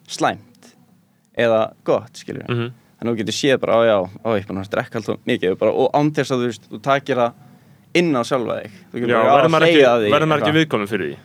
[0.08, 0.72] slæmt
[1.44, 2.80] eða gott, skiljum mhm.
[3.04, 5.24] Þannig að þú getur séð bara, á já, á ég er búin að drekka alltaf
[5.28, 5.56] mikið.
[5.60, 7.34] Bara, og án þess að þú veist, þú takir það
[8.02, 10.32] inn á sjálfa þig þú getur Já, bara, verður maður ekki, hlegið að því verður
[10.32, 11.22] maður ekki viðkominn fyrir því?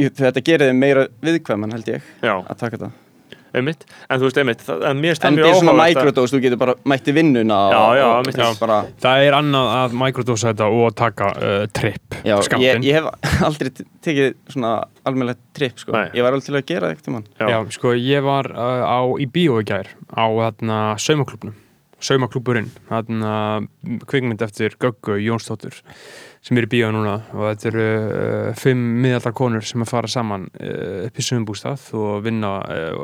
[0.00, 2.92] Í- þetta gerir þig meira viðkvæman held ég Já, að taka þetta
[3.56, 3.84] einmitt.
[4.08, 6.60] En þú veist, einmitt, það, en mér en stemmir þetta er svona microdose, þú getur
[6.60, 10.68] bara mætti vinnuna Já, og, já, og, og bara, Það er annað að microdosa þetta
[10.80, 13.08] og taka uh, tripp já, ég, ég hef
[13.48, 13.72] aldrei
[14.06, 14.74] tekið svona
[15.08, 15.94] almennilegt tripp sko.
[15.96, 16.06] Nei.
[16.14, 17.48] ég var alveg til að gera það Já.
[17.50, 21.56] Já, sko, ég var uh, á, í bíó í gær á þarna saumaklubnum
[22.00, 23.32] saumaklúburinn, þarna
[24.08, 25.76] kvikmynd eftir Göggu Jónsdóttur
[26.40, 30.08] sem er í bíó núna og þetta eru uh, fimm miðaldar konur sem að fara
[30.08, 32.94] saman uh, upp í sömumbústað og vinna uh,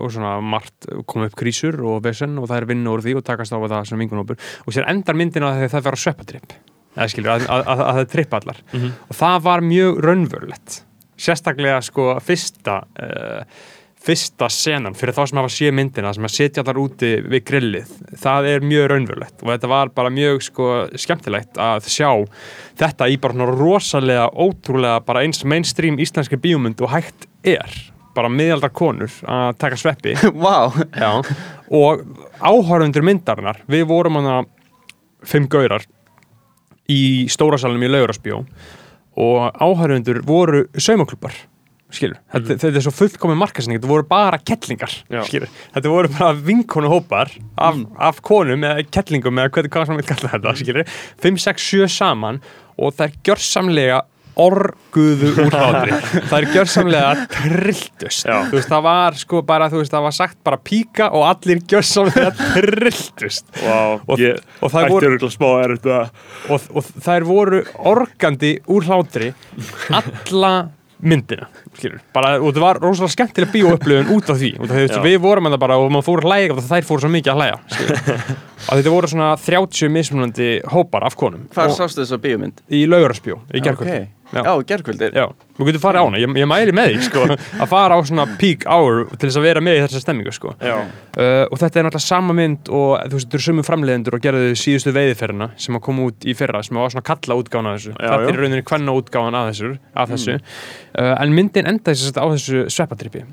[0.00, 3.26] og, svona margt koma upp krísur og vesen og það er vinna úr því og
[3.28, 6.56] takast á það sem vingunópur og sér endar myndin að það vera sveppatripp
[6.96, 8.92] eða skilur, að, að, að, að það trippa allar Mhm.
[9.10, 10.80] og það var mjög raunverulegt
[11.20, 12.80] sérstaklega sko fyrsta
[14.06, 17.94] fyrsta senan fyrir þá sem hafa sé myndina sem að setja allar úti við grillið
[18.22, 19.40] það er mjög raunverulegt.
[19.42, 20.68] Og þetta var bara mjög sko
[20.98, 22.10] skemmtilegt að sjá
[22.78, 27.74] þetta í bara rosalega ótrúlega bara eins mainstream íslenski bíómynd og hægt er.
[28.16, 30.14] Bara miðaldar konur að taka sveppi.
[30.44, 31.10] Vá, Já,
[31.68, 32.06] og
[32.40, 34.38] áhörfundur myndarinnar, við vorum hana
[35.26, 35.84] fimm gaurar
[36.88, 38.40] í stórasalunum í Laugararsbjó
[39.16, 41.34] og áhörfundur voru saumaklubbar
[41.94, 44.90] skilur, þetta, þetta er svo fullkomin markasning, þetta voru bara kettlingar
[45.28, 47.78] skilur, þetta voru bara vinkonu hópar af,
[48.10, 50.90] af konum eða kettlingum eða hvað, hvað sem við kalla þetta skilur,
[51.22, 52.42] 5, 6, 7 saman
[52.76, 54.02] og það er gjörsamlega
[54.36, 55.94] orguðu úr hlátri.
[56.28, 58.34] Það er gjörsamlega trilltust Já.
[58.50, 61.62] þú veist, það var sko bara, þú veist, það var sagt bara píka og allir
[61.72, 65.14] gjörsamlega trilltust Vá, Og- ég og það voru-
[65.64, 65.88] er
[66.52, 67.62] og, og þær voru
[67.94, 69.30] organdi úr hlátri
[69.88, 70.52] alla
[71.00, 72.00] myndina skilur.
[72.16, 75.00] bara, og það var rosalega skemmtilega bíóupplöfun út af því og það, Já.
[75.06, 77.32] við vorum að það bara og maður fór að hlæja og þær fóru svo mikið
[77.32, 77.40] að
[77.76, 78.02] skilur.
[78.70, 82.62] að þetta voru svona 30 mismunandi hópar af konum hvar og, sástu þessa bíómynd?
[82.72, 84.12] í laugararsbjó í gerkvöldi Ok.
[84.34, 84.40] Já.
[84.42, 85.26] Já, gerkvöldir Já,
[85.56, 87.24] þú getur farið á hana, ég, ég mæli með því sko,
[87.62, 90.54] að fara á svona peak hour til þess að vera með í þessa stemmingu sko.
[90.58, 94.24] Uh, og þetta er náttúrulega sama mynd og þú veist, þetta eru sömu framleiðendur og
[94.26, 97.80] gerðu síðustu veiðiferðina sem að koma út í fyrra sem var svona kalla útgána af
[97.80, 97.94] þessu.
[97.94, 100.38] Já, þetta er rauninni hvenna útgána af þessu, af þessu.
[100.96, 103.26] Uh, en myndin endaði sér á þessu sveppatripi.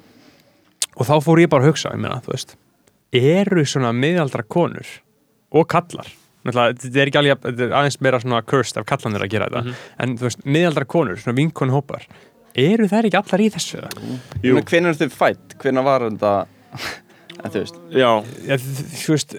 [0.94, 2.54] Og þá fór ég bara að hugsa, ég meina, þú veist
[3.14, 4.90] eru svona miðaldra konur
[5.54, 6.10] og kallar
[6.52, 9.76] þetta er ekki alveg, þetta er aðeins meira svona cursed af kallanir að gera þetta
[10.04, 12.04] en þú veist, miðaldra konur, svona vinkonu hópar
[12.60, 13.80] eru þær ekki allar í þessu?
[14.44, 15.56] Hvernig er þau fætt?
[15.62, 16.34] Hvernig var þetta?
[17.44, 18.10] En þú veist, Já,
[18.48, 19.34] Ja, þú veist,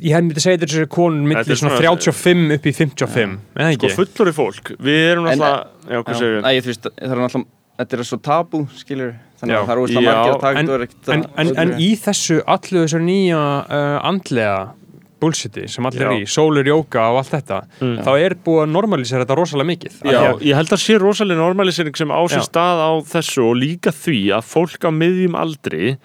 [0.00, 2.72] ég hef myndið að segja þessu konur Þetta milli er svona svona- 35 upp í
[2.78, 3.96] 55 eða sko ekki?
[3.98, 6.60] fullori fólk Við erum En- náttúrulega, já, hvað segir við?
[6.60, 7.46] Þú veist, það er náttúrulega
[7.80, 10.70] Þetta er svo tabú, skilur Þannig að það er Já, margir að taka en, þetta
[10.70, 14.56] og er ekkert en, en, en í þessu allu þessu nýja uh, andlega
[15.20, 17.98] bullshiti sem allir er í, sólir, jóka og allt þetta Mm.
[18.06, 21.38] þá er búið að normalisera þetta rosalega mikið Já, að- ég held að sé rosalega
[21.40, 22.48] normalisering sem á sér Já.
[22.48, 25.96] stað á þessu og líka því að fólk á miðjum aldri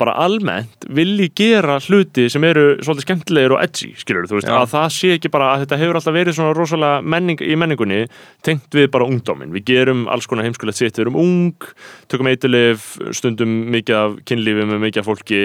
[0.00, 4.56] bara almennt vilji gera hluti sem eru svolítið skemmtilegir og edgy, skilur þú veist, Já.
[4.62, 8.00] að það sé ekki bara að þetta hefur alltaf verið svona rosalega menning í menningunni
[8.46, 11.68] tengt við bara ungdómin, við gerum alls konar heimskulegt sitt, við erum ung
[12.10, 15.42] tökum eitulif, stundum mikið af kynlífi með mikið af fólki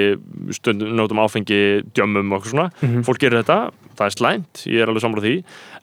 [0.56, 1.62] stundum nótum áfengi,
[1.94, 3.04] djömmum og eitthvað svona Mhm.
[3.06, 3.60] fólk gerir þetta,
[3.96, 5.36] það er slæmt ég er alveg samráð því,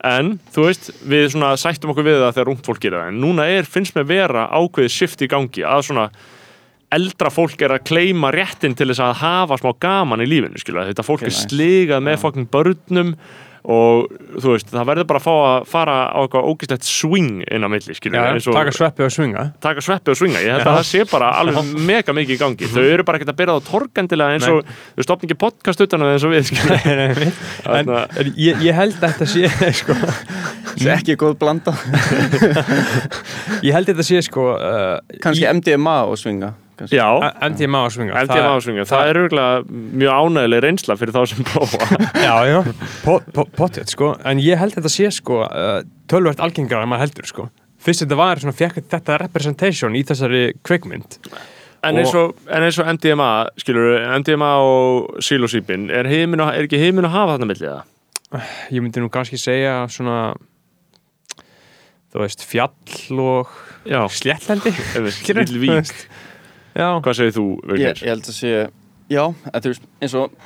[0.04, 3.20] en þú veist við svona sættum okkur við það þegar ungt fólk gerir það en
[3.20, 6.10] núna er, finnst mér vera ákveðið shift í gangi, að svona
[6.96, 10.90] eldra fólk er að kleima réttin til þess að hafa smá gaman í lífinu skilur.
[10.90, 11.46] þetta fólk er nice.
[11.48, 13.16] sligað með fokkin börnum
[13.62, 14.08] og
[14.42, 17.68] þú veist, það verður bara að fá að fara á eitthvað ógislegt swing inn á
[17.70, 21.28] milli taka sveppi og svinga taka sveppi og swinga, ég held að það sé bara
[21.38, 24.72] alveg mega mikið í gangi, þau eru bara ekkert að byrja það torkendilega eins og,
[24.96, 26.50] þú stopn ekki podcast utan á það eins og við,
[27.70, 29.52] en, en ég, ég held að þetta sé
[29.82, 29.98] sko,
[30.96, 31.76] ekki góð blanda.
[33.62, 38.22] Ég held að þetta sé sko uh, Kannski MDMA og svinga í- MDMA og svinga.
[38.24, 41.88] MDMA og swinga, það er örgulega mjög ánægileg reynsla fyrir þá sem prófa.
[42.26, 42.60] Já, já,
[43.04, 44.14] Po- po- pottet sko.
[44.24, 45.80] En ég held þetta sé sko uh,
[46.10, 47.48] tölvert algengara en maður heldur sko.
[47.82, 51.18] Fyrst þetta var svona, fekk þetta representation í þessari kveikmynd
[51.82, 53.28] En eins og, en eins og MDMA,
[53.58, 58.44] skilur MDMA og psilocybin, er, er ekki heiminn að hafa þarna millið það?
[58.70, 60.20] Ég myndi nú kannski segja svona
[62.12, 63.50] Þú veist, fjall og
[63.88, 66.06] Já, sléttlendi einmitt,
[66.72, 67.46] Já, Hvað segir þú,
[67.76, 68.52] ég, ég held að sé
[69.12, 70.36] Já, að þú veist, eins og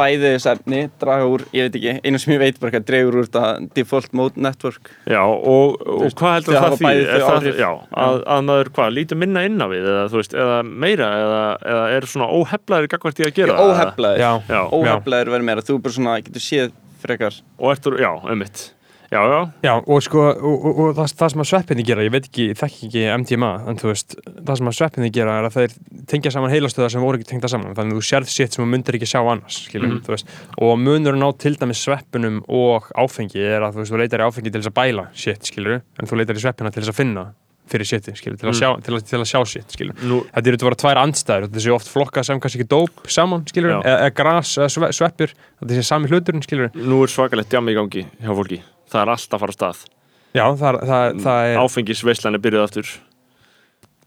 [0.00, 3.18] bæði þess efni draga úr, ég veit ekki, einu sem ég veit bara hvað dregur
[3.20, 4.90] úr þetta default mode network.
[5.10, 6.92] Já, og, og hvað heldur það því?
[7.02, 7.68] Er það, já,
[8.06, 11.44] að, að maður hvað, lítur minna inn á við eða, þú veist, eða meira eða,
[11.74, 13.76] eða er svona óheflaður gagvart í að gera það, eða?
[13.76, 14.24] Óheflaður.
[14.24, 17.40] Já, Já, Óheflaður verður meira, þú bara svona getur séð frekar.
[17.60, 18.70] Og ertur, já, einmitt
[19.10, 22.12] Já, já, já og sko og, og, og það, það sem að sveppinni gera, ég
[22.14, 24.14] veit ekki, ég þekki ekki MDMA, en þú veist,
[24.46, 25.74] það sem að sveppinni gera er að þeir
[26.12, 28.68] tengja saman heilastöðar sem voru ekki tengda saman, þannig að þú sérð sétt sem þú
[28.70, 30.00] myndir ekki sjá annars, skilur, Mhm.
[30.06, 30.30] þú veist
[30.62, 34.28] og munurinn á til dæmis sveppinum og áfengi er að þú veist, þú leitar í
[34.30, 37.00] áfengi til þess að bæla sétt, skilur, en þú leitar í sveppina til þess að
[37.02, 37.26] finna
[37.70, 38.58] fyrir sétti, skilur, til að Mm.
[38.62, 41.44] sjá, til að, til að sjá sétt, skilur nú, Þetta eru þetta bara tvær andstæður,
[41.50, 44.88] þetta sé oft flokkað sem kannski ekki dóp saman, skilur, eða, eða gras, eða sve,
[44.94, 46.70] sveppir, þetta sé sami hluturinn, skilur.
[46.74, 48.58] nú er svakalegt djami í gangi hjá fólki
[48.90, 49.84] Það er alltaf að fara af stað
[50.30, 52.90] Já, það, það, það er Áfengisveislan er byrjuð aftur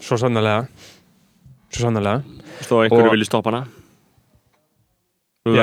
[0.04, 0.66] svo sannarlega,
[1.72, 2.24] svo sannarlega.
[2.68, 3.64] Þó einhverju Og- vilji stoppa hana
[5.44, 5.56] Þú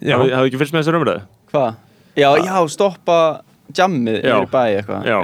[0.00, 0.16] Já.
[0.16, 1.22] Hafið ekki fyrst með þessar umræðu?
[1.50, 1.74] Hvað?
[2.16, 3.16] Já, já, stoppa
[3.78, 4.34] jammið Já.
[4.36, 5.18] yfir bæ eitthvað Já.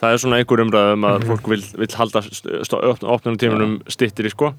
[0.00, 2.22] Það er svona einhver umræðu um að fólk vil, vil halda
[3.14, 4.52] opnunum tímunum stittir í sko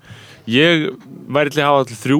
[0.50, 0.88] Ég
[1.32, 2.20] væri til að hafa allir þrjú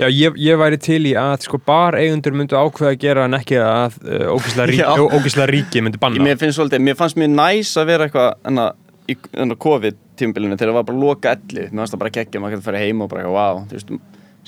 [0.00, 3.36] já ég, ég væri til í að sko bar eigundur myndu ákveða að gera en
[3.36, 4.88] ekki að uh, ógislega, rík, Já.
[4.96, 6.24] ó- ógislega ríki myndi banna.
[6.24, 8.70] Mér finnst svolítið, mér fannst mér næs að vera eitthvað enna,
[9.12, 12.40] í enna COVID tímbilinu þegar það var bara loka elli mér fannst það bara geggja,
[12.40, 13.92] maður getur að fara heim og bara wow, þú veist,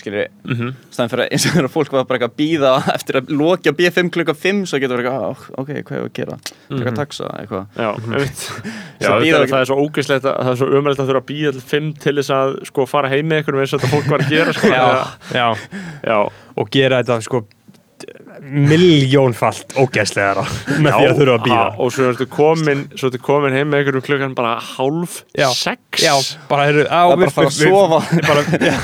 [0.03, 0.75] skilur mm -hmm.
[0.91, 4.11] staðan fyrir að eins og þegar fólk var bara að býða eftir að lokja B5
[4.17, 6.39] klukka 5 svo getur verið eitthvað, ah, ok, hvað er að gera?
[6.69, 7.67] Eitthvað taxa, eitthvað.
[7.77, 8.45] Já, einmitt.
[9.03, 11.31] Já, er, ekki- það er svo ógæslegt að það er svo umræðilegt að þurfa að
[11.33, 14.11] býða til fimm til þess að sko fara heim með einhverjum eins og þetta fólk
[14.13, 14.69] var að gera sko.
[14.69, 14.87] Já,
[15.33, 15.49] já,
[16.05, 16.19] já,
[16.57, 17.45] og gera þetta sko
[18.41, 20.41] miljónfalt ógæslegar
[20.81, 21.67] með því að þurfa að býða.
[21.79, 25.49] og svo ertu komin, svo ertu komin heim með einhverjum klukkan bara hálf Já.
[25.57, 26.15] sex Já,
[26.49, 27.99] bara heyrðu, á, Það er bara að fara að sofa.
[28.09, 28.77] Við, bara, já,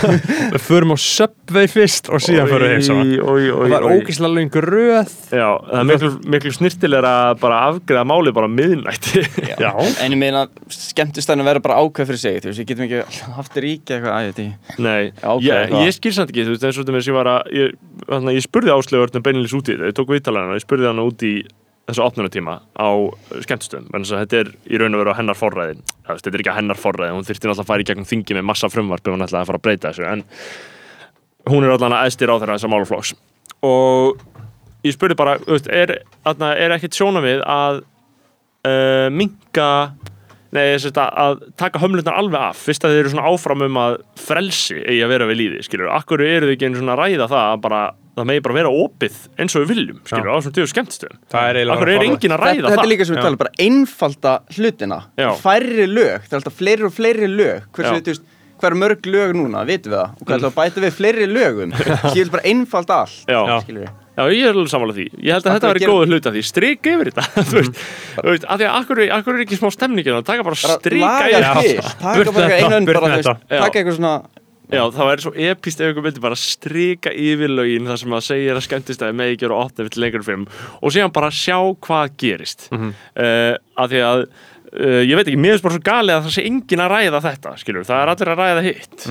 [0.53, 3.13] við förum á Subway fyrst og síðan förum við heim saman.
[3.25, 5.15] Og það er ógæslega lengur röð.
[5.33, 9.25] Já, það er miklu, miklu snirtilega að bara afgreða máli bara miðnætti
[9.59, 9.71] Já.
[10.05, 13.25] en ég meina, skemmtistæðin að vera bara ákveð fyrir sig, þú veist, ég getum ekki
[13.39, 15.49] haft ríki eitthvað, að ég veit ekki Nei, Já, ok,
[15.87, 17.77] ég, skil samt ekki, þú veist, eins og þetta með sem ég var að ég,
[18.37, 21.35] ég spurði áslögurinn beinilins út í þetta, ég tók viðtalega ég spurði hann út í
[21.89, 22.89] þessu opnunatíma á
[23.47, 26.27] skemmtistöðum, en þess að þetta er í raun og veru á hennar forræði, það, veist,
[26.27, 28.49] þetta er ekki á hennar forræði hún þyrfti náttúrulega að fara í gegnum þingi með
[28.51, 30.25] massa frumvarp ef hún ætlaði að fara að breyta þessu, en
[31.49, 33.15] hún er allan að æstir á þeirra þessar máluflokks
[33.65, 34.21] og
[34.85, 35.39] ég spurði bara,
[35.73, 35.95] er,
[36.29, 37.81] er ekkit sjónavið að
[38.69, 39.71] uh, minka
[40.49, 43.99] Nei, þess að, taka hömlunar alveg af fyrst að þeir eru svona áfram um að
[44.17, 47.49] frelsi eigi að vera við líði, skilur, akkur eru þau ekki einu svona ræða það
[47.51, 47.81] að bara
[48.19, 51.51] það megi bara vera opið eins og við viljum, skilur, á þessum tíu skemmtistöðum Það
[51.63, 53.55] er Akkur er engin að Þetta, ræða þetta það er líka sem við tala bara
[53.67, 55.29] einfalda hlutina Já.
[55.45, 58.03] færri lög, það er alltaf fleiri og fleiri lög hversu, Já.
[58.03, 58.27] þú veist,
[58.59, 60.97] hvað er mörg lög núna, vitum við það og hvað er það að bæta við
[60.99, 61.75] fleiri lögum
[62.13, 63.41] skilur bara einfalda allt Já.
[63.53, 63.57] Já.
[63.65, 65.05] skilur við Já, ég er alveg samanlega því.
[65.23, 66.41] Ég held að Af þetta væri gerir- góða hluta því.
[66.49, 67.23] Strik yfir þetta,
[67.53, 67.77] þú veist.
[68.17, 71.29] Þú veist, af því að akkur, akkur er ekki smá stemningin og taka bara laga
[71.29, 71.69] yfir.
[71.69, 73.61] Til, taka bara þetta, önn burt bara, þú veist, þetta.
[73.63, 74.11] Taka eitthvað svona
[74.69, 78.27] Já, það væri svo epist ef einhver myndi bara strika yfir lögin þar sem að
[78.27, 80.45] segja að skemmtistæði með ekki og opna við lengur film
[80.83, 82.69] og síðan bara sjá hvað gerist.
[82.75, 82.93] Mm
[83.79, 84.25] af því að,
[84.75, 87.21] uh, ég veit ekki, mér finnst bara svo galið að það sé engin að ræða
[87.29, 87.87] þetta, skilur.
[87.89, 89.07] Það er allir að ræða hitt.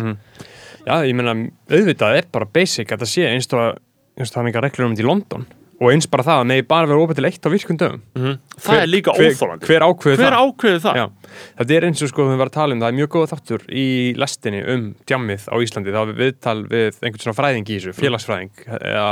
[0.87, 1.35] Já, ég meina,
[1.71, 3.79] auðvitað er bara basic að það sé eins og að
[4.25, 5.47] það er mikið reglur um þetta í London
[5.77, 8.01] og eins bara það að megi bara vera opið til eitt á virkun dögum.
[8.17, 8.37] Það
[8.67, 9.67] Hver- er líka hver- óþólandi.
[9.69, 10.45] Hver ákveður Hver það?
[10.47, 11.11] ákveður það?
[11.59, 13.67] Þetta er eins og sko við varum að tala um það er mjög góða þáttur
[13.69, 13.85] í
[14.17, 18.65] lestinni um djammið á Íslandi, það var viðtal við einhvern svona fræðing í þessu, félagsfræðing
[18.73, 19.09] eða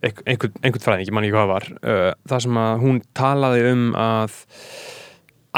[0.00, 2.14] einhvern, einhvern, fræðing, ég man ekki hvað það var.
[2.32, 4.38] Það sem að hún talaði um að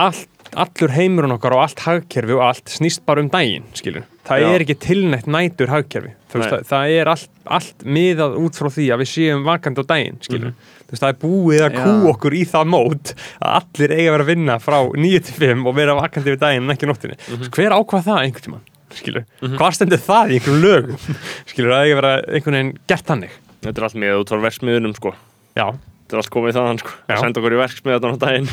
[0.02, 0.28] allt,
[0.58, 4.48] allur heimurinn okkar og allt hagkerfi og allt snýst bara um daginn, skilur það Já.
[4.52, 6.12] er ekki tilnætt nætur hagkerfi.
[6.32, 9.90] Veist, það, það er allt, allt miðað út frá því að við séum vakandi á
[9.90, 13.94] daginn skilur, þú veist, það er búið að kú okkur í það mót að allir
[13.98, 16.76] eiga að vera að vinna frá 9 til 5 og vera vakandi við daginn en
[16.76, 17.18] ekki nóttinni
[17.52, 19.24] hver ákvað það einhvern tímann skilur,
[19.56, 21.06] hvað stendur það í einhverjum lögum?
[21.50, 23.38] Skilur, það eiga að vera einhvern veginn gert þannig.
[23.62, 25.12] Þetta er allt með út frá versmiðunum, sko.
[25.56, 25.66] já,
[26.12, 26.90] Þetta er allt komið þaðan, sko.
[27.08, 27.14] Já.
[27.22, 28.48] Senda okkur í verksmiðan á daginn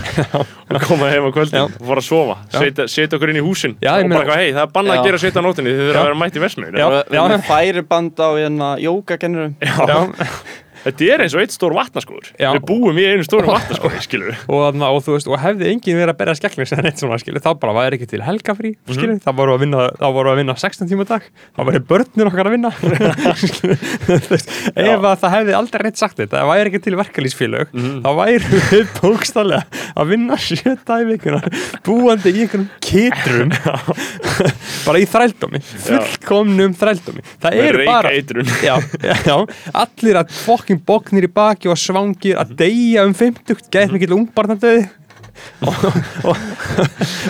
[0.72, 2.38] og koma heim á kvöldin og fara að sofa.
[2.54, 2.56] Já.
[2.62, 5.02] Setja, setja okkur inn í húsin Já, og bara hei, það er bannað Já.
[5.02, 6.00] að gera setja á nótinni, þið þurfa Já.
[6.00, 6.80] að vera mætt í versmiðun.
[6.80, 6.88] Já.
[7.12, 10.00] við erum færiband á hérna jógakennurum já.
[10.84, 12.30] Þetta er eins og eitt stór vatnaskóður.
[12.40, 16.14] Við búum í einu stóru vatnaskóður, skilur og, og þú veist, og hefði enginn verið
[16.14, 19.30] að berja skellin sem neitt svona, skilur, þá bara væri ekki til helgafrí skilur, þá
[19.40, 21.28] voru að vinna, þá voru að vinna 16 tíma dag,
[21.58, 22.74] þá væri börnir okkar að vinna.
[23.44, 26.96] Skilur, þú veist, ef að það hefði aldrei reitt sagt þetta, það væri ekki til
[27.00, 27.76] verkalýsfélög,
[28.06, 31.50] þá væri við bókstallega að vinna sjöta í vikunar,
[31.86, 33.54] búandi í einhverjum kitrum.
[34.88, 37.24] Bara í þrældómi fullkomnum þrældómi.
[37.42, 38.12] Það eru bara
[38.64, 38.76] já,
[39.26, 39.36] já,
[39.82, 40.34] allir að
[40.70, 44.88] fokkin bóknir í baki og svangir að deyja um 50, gæð mikill ungbarnadöði
[45.68, 45.86] og,
[46.28, 46.36] og,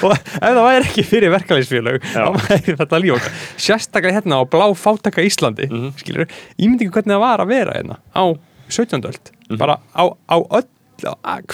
[0.02, 2.26] og ef það væri ekki fyrir verkefælisfélög Já.
[2.26, 6.26] þá væri þetta líf okkar sérstaklega hérna á blá fátaka Íslandi mm skilur,
[6.58, 8.24] ímyndingu hvernig það var að vera hérna á
[8.70, 9.02] 17.
[9.02, 9.32] öld.
[9.58, 10.68] Bara á, á öll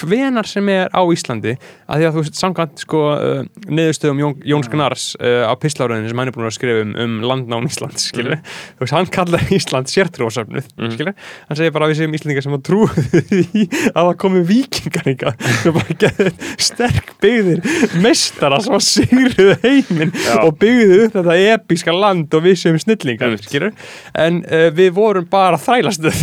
[0.00, 1.56] hvenar sem er á Íslandi
[1.86, 6.10] að því að þú veist samkvæmt sko uh, niðurstöðum Jón, Jóns Gnars uh, á pisláröðinu
[6.10, 9.92] sem hann er búin að skrifa um, um landnám Íslands þú veist hann kallar Ísland
[9.92, 11.14] sértrúasöfnuð skilur,
[11.48, 12.82] hann segir bara að við séum Íslandingar sem að trú
[13.30, 17.62] því að það komi vikingar sem bara getur sterk byggðir
[18.02, 23.36] mestara sem að sigruðu heiminn og byggðu upp þetta episka land og við séum snillingar
[24.16, 26.22] en uh, við vorum bara þrælastöð.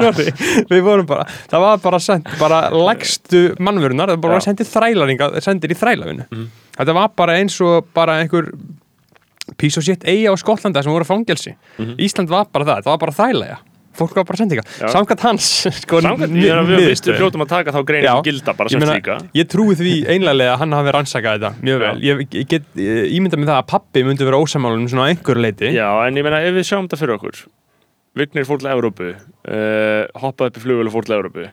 [0.70, 4.46] Við vorum bara, það var bara sendt bara lægstu mannvörunar, það var bara Já.
[4.50, 6.46] sendið þrælaringa, sendir í þrælafinu Mhm.
[6.78, 8.50] þetta var bara eins og bara einhver
[9.58, 11.54] pís og sétt eiga á Skotlanda sem voru fangelsi
[11.98, 13.58] Ísland var bara það, það var bara þrælega
[14.00, 15.46] fólk var bara sendinga, samkvæmt hans
[15.82, 16.90] sko, Samkvæmt, ég er að við niðurstöðu.
[16.94, 18.12] fyrstum fljótum að taka þá greinu Já.
[18.14, 19.16] sem gilda bara sem slíka.
[19.34, 22.00] Ég trúi því einlega að hann hafi rannsakað þetta mjög vel.
[22.06, 25.42] Ég, ég get ég ímynda með það að pappi myndi vera ósamálun svona á einhverju
[25.42, 25.72] leiti.
[25.74, 27.42] Já, en ég meina ef við sjáum þetta fyrir okkur
[28.22, 31.44] Vignir fór til Evrópu uh, hoppað upp í flugvel og fór til Evrópu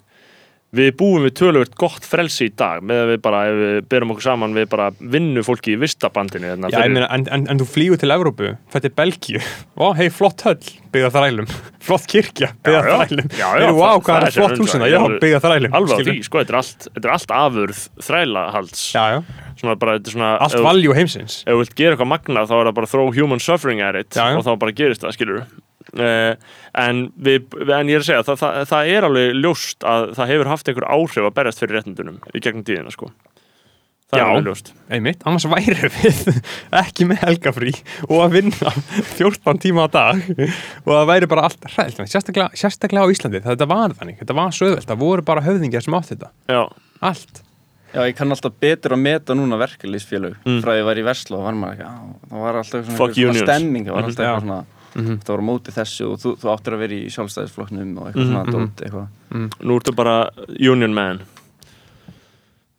[0.76, 4.10] Við búum við töluvert gott frelsi í dag með að við bara, ef við berum
[4.12, 7.62] okkur saman við bara vinnu fólki í vistabandinu hérna, Já, ég meina, en, en, en
[7.62, 9.40] þú flýgur til Evrópu, þetta er Belgíu,
[9.80, 10.60] ó, hei, flott höll,
[10.92, 11.48] byggða þrælum,
[11.88, 16.04] flott kirkja, byggða þrælum, vá, það- hvað er flott húsina, undan, já, byggða þrælum, Alveg
[16.04, 18.84] því, sko, þetta er allt, þetta er allt afurð þrælahalds.
[18.98, 19.22] Já, já,
[19.58, 21.40] Svona bara, þetta er svona allt valjú heimsins.
[21.48, 24.14] ef þú vilt gera eitthvað magnað þá er það bara throw human suffering at it
[24.20, 25.40] Já, og þá bara gerist það, skilur
[26.02, 30.32] en, við, en ég er að segja það, það, það er alveg ljóst að það
[30.34, 33.10] hefur haft einhver áhrif að berjast fyrir réttindunum í gegnum tíðina, sko.
[34.08, 34.24] Það Já.
[34.24, 34.70] er alveg ljóst.
[34.96, 36.20] Einmitt, annars væri við
[36.84, 37.74] ekki með helgafrí
[38.08, 38.72] og að vinna
[39.18, 43.68] 14 tíma á dag og það væri bara allt hræðilt, sérstaklega, sérstaklega á Íslandi, þetta
[43.68, 46.62] var þannig, þetta var söðveld, það voru bara höfðingjar sem átt þetta, Já,
[47.12, 47.44] allt.
[47.92, 50.58] Já, ég kann alltaf betur að meta núna verkefliðsfélög Mm.
[50.64, 51.92] frá að ég var í Veslu og var maður ekki,
[52.32, 54.32] það var alltaf svona, stemming, það var Mhm, alltaf já.
[54.32, 54.66] eitthvað svona
[54.96, 58.24] það var á móti þessu og þú, þú áttir að vera í sjálfstæðisflokknum og eitthvað
[58.24, 58.54] Mhm, svona mhm.
[58.54, 59.58] dót eitthvað.
[59.68, 60.16] Nú ertu bara
[60.60, 61.20] union man.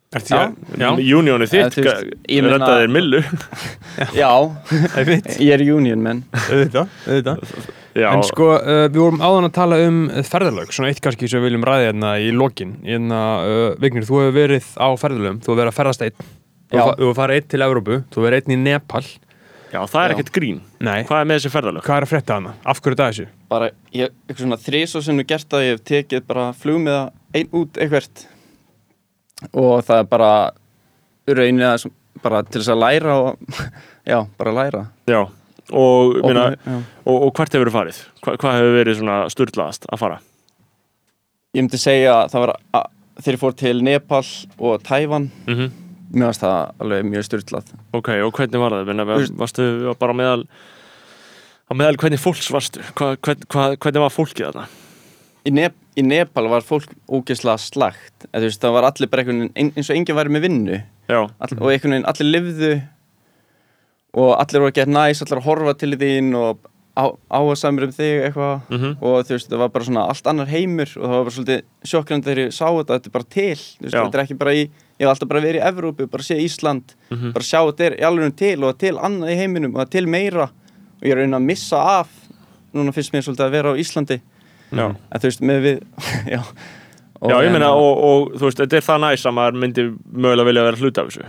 [0.09, 1.83] Já, já, Unioni Eða, þitt,
[2.41, 3.19] reddaði þér millu.
[4.17, 4.29] Já,
[5.37, 7.43] ég er union auðvitað, auðvitað.
[7.93, 11.43] Já, En sko, uh, við vorum áðan að tala um ferðalög, svona eitt kannski sem
[11.43, 12.73] við viljum ræða hérna í lokin.
[12.87, 16.27] Hérna, uh, Vignir, þú hefur verið á ferðalögum, þú hefur verið að ferðast einn.
[16.73, 19.03] Þú hefur farið einn til Evrópu, þú hefur verið einn í Nepal.
[19.73, 21.83] Já, það er ekkert grín Nei, Hvað er með þessi ferðalög?
[21.85, 22.53] hvað er að frétta hana?
[22.65, 23.27] Af hverju er það þessu?
[23.49, 27.01] bara, ég, eitthvað svona þrís og sinnum gert að ég hef tekið bara flugmiða
[27.35, 28.23] einn út eitthvert
[29.53, 30.31] og það er bara
[31.29, 33.59] raunin að sem- bara til þess að læra og
[34.11, 35.21] já, bara læra Já,
[35.71, 36.79] og, minna, Opna- já.
[37.05, 37.99] og, og hvert hefur farið?
[38.23, 40.17] Hva, hvað hefur verið svona sturlaðast að fara?
[41.55, 42.89] Ég myndi segja að það var að,
[43.25, 44.25] ég fór til Nepal
[44.59, 45.69] og Tævan Mm
[46.13, 49.15] mér varst það alveg mjög styrlað Ok, og hvernig var það?
[49.15, 50.43] Veist- varstu bara meðal
[51.69, 52.81] á meðal hvernig fólks varstu?
[52.97, 54.67] Hva, hvern, hva, hvernig var fólkið þarna?
[55.45, 59.71] í, Nep í Nepal var fólk ógeðslega slagt veist, það var allir bara einhvern veginn
[59.77, 60.79] eins og enginn væri með vinnu
[61.09, 61.29] All,
[61.59, 62.73] og einhvern veginn allir lifðu
[64.19, 66.65] og allir voru að geta næs allir að horfa til þín og
[66.97, 68.97] á, áhersamur um þig eitthvað Mhm.
[69.01, 71.61] og þú veist, það var bara svona allt annar heimur og það var bara svolítið
[71.85, 74.69] sjokkrandi þegar ég sá þetta þetta er bara til, veist, þetta er ekki bara í
[74.99, 77.31] ég hef alltaf bara verið í Evrópu, bara sé Ísland Mhm.
[77.33, 80.49] bara sjá þetta er í alveg til og til annað í heiminum og til meira.
[80.99, 82.07] Og ég er reyna að missa af
[82.75, 84.19] núna finnst mér svolítið að vera á Íslandi.
[84.71, 84.85] Já.
[85.11, 85.79] En þú veist, með við
[86.35, 86.43] já,
[87.21, 89.57] Og Já, ég meina, hérna- og, og þú veist, þetta er það næst að maður
[89.59, 91.25] myndi mögulega vilja vera hluta af þessu.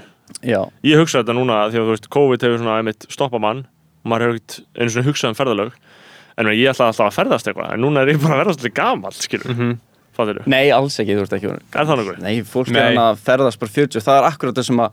[0.47, 3.64] Já, Ég hugsa þetta núna því að þú veist, COVID hefur svona einmitt stoppað mann.
[4.05, 5.72] Og maður hefur einu svona hugsað um ferðalög.
[6.38, 8.74] En ég ætla alltaf að ferðast eitthvað en núna er ég bara að verða svolítið
[8.74, 9.59] gamall, skilur mm.
[9.59, 9.78] -hmm.
[10.20, 10.47] Fattir þú?
[10.55, 12.18] nei, alls ekki, þú veist ekki Er það nokkuð?
[12.24, 12.80] Nei, fólk Nei.
[12.80, 14.90] er hann að ferðast bara 40 það er akkurat það sem að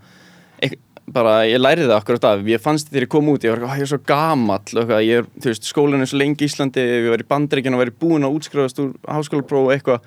[0.67, 0.77] ek,
[1.07, 3.75] bara, ég læriði það akkurat af ég fannst þegar ég kom út, ég var, "Ó,
[3.77, 7.09] ég er svo gamall ég er, þú veist, skólinn er svo lengi í Íslandi ég
[7.13, 9.99] var í bandaríkinn og væri búinn að útskrifast úr háskólapróf og eitthvað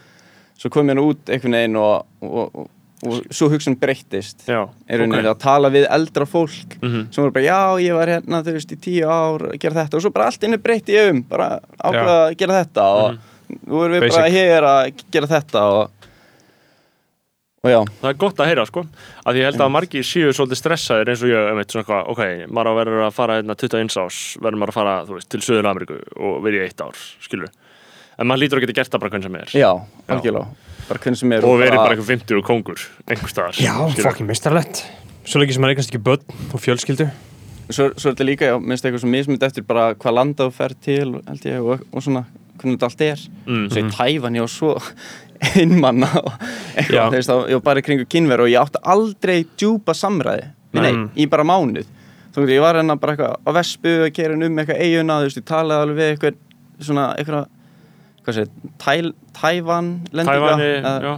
[0.61, 2.69] svo kom ég nú út einhvern veginn og, og, og,
[3.07, 5.33] og svo hugsun breyttist Já, er rauninni ok.
[5.33, 7.07] að tala við eldra fólk Mhm.
[7.15, 9.95] sem voru bara, já, ég var hérna, þú veist, í tíu ár að gera þetta
[9.97, 13.19] og svo bara allt inni breytti ég um bara ákveða að gera þetta og
[13.67, 14.37] nú erum við bara Basic.
[14.37, 15.97] hér að gera þetta og
[17.61, 18.83] og já, Það er gott að heyra, sko.
[19.29, 22.23] Að ég held að margir séu svolítið stressaðir eins og ég, einmitt svona hvað, ok,
[22.49, 25.69] maður á að fara hérna 21 ás, verður maður að fara, þú veist, til Suður
[25.69, 27.53] Ameríku og verið í eitt ár, skilur
[28.21, 29.53] en maður lítur að geta gert það bara hvernig sem er.
[29.57, 29.71] Já,
[30.13, 30.69] algjörlega.
[30.91, 34.29] Bara hvernig sem er og verið bara einhver 50 og kongur einhver staðar, Já, fucking
[34.29, 34.83] mistarlegt
[35.29, 37.07] Svo lengi sem maður eignast ekki börn og fjölskyldu.
[37.71, 40.55] Svo, svo er þetta líka, já, minnst eitthvað svo mismund eftir bara hvað landa þú
[40.57, 42.25] fer til held ég, og, og svona,
[42.61, 43.23] hvernig þetta allt er.
[43.47, 43.65] Mm.
[43.73, 44.75] svo í Tævan, ég var svo
[45.57, 46.33] einmanna og
[46.77, 50.51] eitthvað, þú veist, þá- ég var bara kringu kynver og ég átti aldrei djúpa samræði.
[50.75, 50.91] Við Nei.
[50.93, 51.89] neitt, í bara mánuð.
[52.31, 55.31] Þú veist, ég var hérna bara eitthvað á vespu að kera um eitthvað eiguna, þú
[55.31, 57.49] veist, ég talaði alveg við eitthvað svona, eitthvað
[58.21, 58.45] hvað sé,
[58.85, 59.89] Tæl, Tævan
[60.29, 60.69] Tævani,
[61.09, 61.15] já,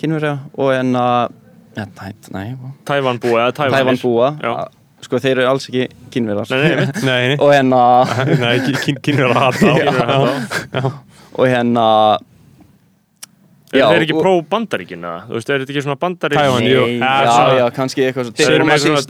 [0.00, 1.32] kynverja og en að
[1.76, 2.46] ja, tæ, nei,
[2.86, 3.18] Tævan
[3.58, 3.74] Tævanir.
[3.82, 4.30] Tævan búa.
[5.06, 5.86] Sko þeir eru alls ekki
[7.06, 7.80] nei, og hérna
[9.04, 9.74] kynur að hata
[10.04, 10.86] á.
[11.34, 11.88] Og hérna
[13.74, 15.22] Er Já, þeir ekki og- pró bandaríkin eða?
[15.26, 18.52] Þú veist, er þetta ekki svona bandaríkin Tævan, Nei, já, já, kannski eitthvað svo Þeir
[18.54, 19.00] eru með svona,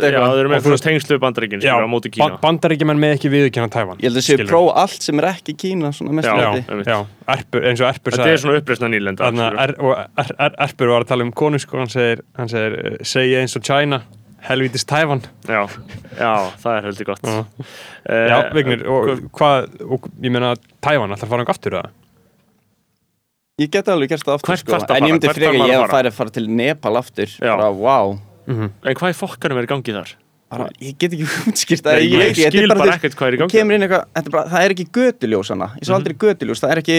[0.40, 2.38] eru með svona tengslu bandaríkin Já, skilur á móti Kína.
[2.40, 4.48] Bandaríkjumenn með ekki viðurkenna Tævan ég held að séu skilur.
[4.54, 6.88] pró allt sem er ekki Kína svona mest Já, Já, einmitt.
[6.88, 6.96] já,
[7.36, 11.12] erpur, eins og Erpur Þetta er svona uppreisna nýlenda er, er, er, Erpur var að
[11.12, 14.00] tala um konu sko, hann segir, hann segir uh, segja eins og China,
[14.48, 15.22] helvítis Tævan.
[15.48, 15.62] Já,
[16.18, 17.24] já, það er heldur gott.
[17.24, 20.54] Eh, Já, Vignir, og hvað og, ég meina
[20.84, 21.92] Tævan, ætlar að fara um aftur það?
[23.62, 24.74] ég geti alveg gert það aftur sko.
[24.80, 26.08] að en ég myndi freka ég að að fara?
[26.10, 27.34] að fara til Nepal aftur.
[27.40, 28.16] Bara wow
[28.48, 30.14] En hvað í fokkanum er í gangi þar?
[30.54, 32.02] bara, ég get ekki útskýrt það.
[32.04, 33.50] Ég er skil bara veist, ekkert hvað er í gangi.
[33.56, 35.66] kemur inn eitthvað, þetta er bara, það er ekki götuljós hana.
[35.74, 35.88] Ég Mhm.
[35.88, 36.98] sá aldrei götuljós, það er ekki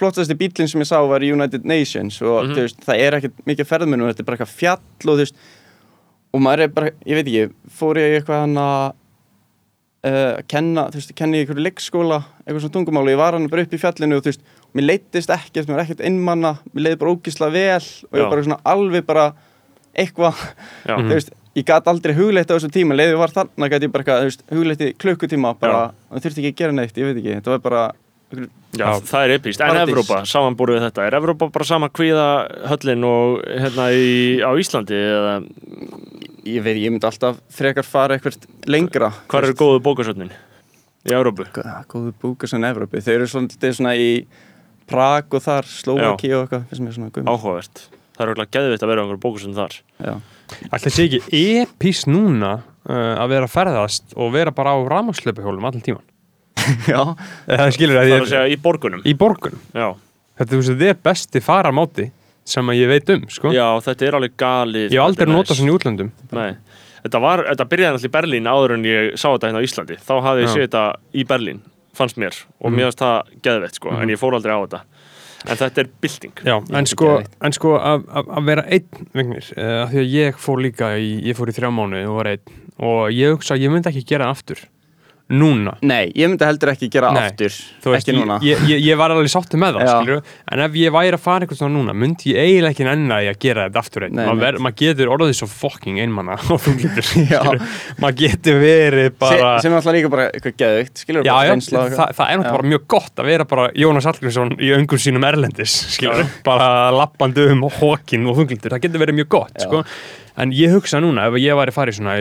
[0.00, 2.54] flottasti bílinn sem ég sá var United Nations og Mhm.
[2.56, 5.34] þú veist, það er ekkert mikið ferðmennum þetta er bara eitthvað fjall og þú veist
[6.30, 8.84] og maður er bara, ég veit ekki fór ég eitthvað hann að
[10.06, 13.50] uh, kenna, þú veist, kenni í einhverju leikskóla eitthvað svona tungumál og ég var hann
[13.52, 16.54] bara upp í fjallinu og þú veist, og mér leittist ekkert mér var ekkert innmanna,
[16.72, 19.26] mér leiði bara ógisla vel og ég var bara svona alveg bara
[19.98, 20.44] eitthvað
[20.86, 22.94] þú veist, ég gat aldrei hugleitt á þessu tíma.
[22.94, 26.54] Leiði var þarna gæti ég bara eitthvað, þú veist, hugleitti klukkutíma bara, það þurfti ekki
[26.54, 27.34] að gera neitt, ég veit ekki.
[27.40, 27.82] Þetta var bara,
[28.78, 29.80] já, það er epíst En.
[29.82, 32.26] Evrópa, samanbúrið við þetta Er Evrópa bara sama kvíða
[32.70, 35.34] höllin og hérna í, á Íslandi eða
[36.56, 39.10] ég veit, ég myndi alltaf frekar fara eitthvað lengra.
[39.30, 40.32] Hvað eru góðu bókasöfnin?
[41.08, 41.46] Í Evrópu?
[41.54, 44.10] góðu, góðu búkar sem Evrópi, þeir eru svolítið svona í
[44.90, 47.82] Prag og þar, Slovaki og eitthvað finnst mér svona guðmur Áhugavert.
[48.16, 49.76] Það er okkur geðvitt að vera á einhverjum bókasöfn þar.
[50.02, 50.14] Já.
[50.74, 55.68] Ætli sé ekki epís núna uh, að vera að ferðast og vera bara á rafmagnslöpuhjólum
[55.70, 56.06] allan tíman
[56.90, 57.00] já,
[57.46, 59.04] Það skilur að Það er að segja í borgunum.
[59.06, 59.62] Í borgunum?
[59.72, 59.88] Já,
[60.40, 62.10] Þetta þú veist, þetta er besti faramáti
[62.50, 63.52] sem að ég veit um, sko.
[63.54, 66.10] Já þetta er alveg galið Ég hef aldrei notað svona í útlöndum.
[66.36, 66.50] Nei,
[67.04, 69.98] þetta, var, þetta byrjaði náttúrulega í Berlín áður en ég sá þetta hérna á Íslandi.
[70.06, 71.60] Þá hafði ég séð þetta í Berlín,
[71.96, 72.76] fannst mér Og Mhm.
[72.78, 74.82] mér fannst það geðveitt sko, en ég fór aldrei á þetta.
[75.48, 76.32] En þetta er bylting.
[76.44, 80.34] Já, en sko, en sko að, að, að vera einn vignir, uh, því að ég
[80.36, 82.58] fór líka í, ég fór í þrjá mánu og var einn.
[82.80, 84.60] Og ég hugsa að ég myndi ekki gera það aftur
[85.30, 85.76] núna.
[85.86, 88.38] Nei, ég myndi heldur ekki gera Nei, aftur veist, Ekki núna.
[88.42, 89.92] ég, ég, ég var alveg sáttu með það, Já.
[90.00, 93.18] skilur en ef ég væri að fara eitthvað svona núna myndi ég eiginlega ekki enna
[93.22, 94.18] að gera þetta aftur einn.
[94.20, 97.02] Maður maður getur orðið svo fucking einmanna og Já.
[97.06, 97.62] skilur
[98.02, 101.54] maður getur verið bara Se, Sem er alltaf líka bara eitthvað geðugt Skilur Já, já,
[101.70, 102.54] það, það er náttúrulega Já.
[102.58, 107.46] bara mjög gott að vera bara Jónas Hallgrímsson í öngum sínum erlendis skilur, bara lappandi
[107.54, 109.66] um hókin og þunglindur, það getur verið mjög gott Já.
[109.66, 109.84] sko.
[110.40, 112.18] en ég hugsa núna, ef ég væri farið svona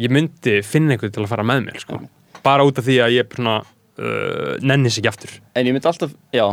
[0.00, 2.00] eða ég myndi finna einhvern til að fara með mér sko.
[2.42, 3.58] bara út af því að ég svona,
[4.00, 6.46] uh, nennis ekki aftur En ég myndi alltaf, já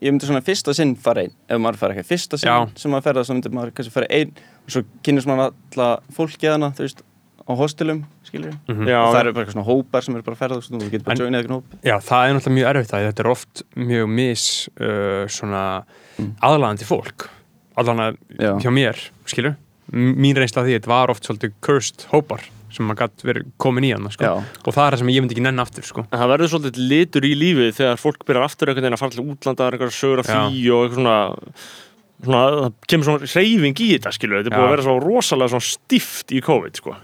[0.00, 2.68] Ég myndi svona fyrsta sinn fara einn Ef maður fara eitthvað Fyrsta sinn Já.
[2.76, 4.32] sem maður ferða Svo myndi maður kannski fara einn
[4.66, 7.02] Og svo kynnist maður alltaf fólki hana Þú veist
[7.44, 8.86] Á hostelum Skilur Mhm.
[8.88, 11.04] Já, Og það eru bara eitthvað svona hópar Sem eru bara að ferða Þú getur
[11.04, 14.08] bara joinað eitthvað hóp Já, það er náttúrulega mjög erfitt að þetta er oft mjög
[14.08, 14.44] mis
[14.80, 15.64] uh, svona
[16.44, 17.28] aðlaðandi fólk
[17.76, 18.52] allan Já.
[18.62, 19.56] hjá mér, skilur
[19.92, 22.44] mín reynsla því, þetta var oft svolítið cursed hópar
[22.76, 24.34] sem maður gætt verið komin í hann sko.
[24.64, 26.04] Og það er það sem ég myndi ekki nenn aftur sko.
[26.10, 29.16] En það verður svolítið litur í lífið þegar fólk byrjar aftur einhvern veginn að fara
[29.16, 31.18] til útlanda einhverja sögur af því og eitthvað svona
[32.24, 34.68] svona, það kemur svona reyfing í þetta skilur, þetta er búið Já.
[34.68, 36.96] að vera svo rosalega svona stíft í COVID sko.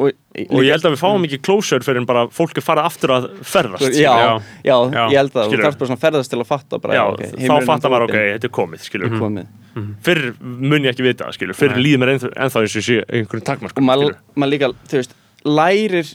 [0.00, 0.12] Og,
[0.48, 3.12] og ég held að við fáum ekki closure fyrir en bara fólk er farið aftur
[3.12, 4.14] að ferðast Já,
[4.64, 5.64] já, já, ég held að Þú Skilurðu.
[5.66, 8.14] þarf bara svona að ferðast til að fatta bara, já, ok, þá fattar maður ok,
[8.32, 9.18] þetta er komið skilur.
[9.20, 9.50] komið.
[10.06, 11.54] fyrr mun ég ekki vita skilur.
[11.60, 11.82] fyrr Nei.
[11.84, 15.14] líður mér ennþá, eins og sé einhverjum Og takmarkum maður mað líka, þú veist
[15.44, 16.08] Lærir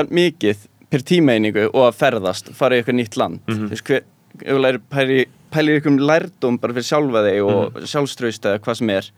[0.00, 3.68] jafn mikið per tímeiningu og að ferðast fara í eitthvað nýtt land Mhm.
[3.68, 4.02] Þú veist, hver,
[4.40, 7.86] ef þú lærir pælir, pælir ykkur um lærdóm bara fyrir sjálfa þig og Mhm.
[7.86, 9.10] sjálfströðst eða hvað sem er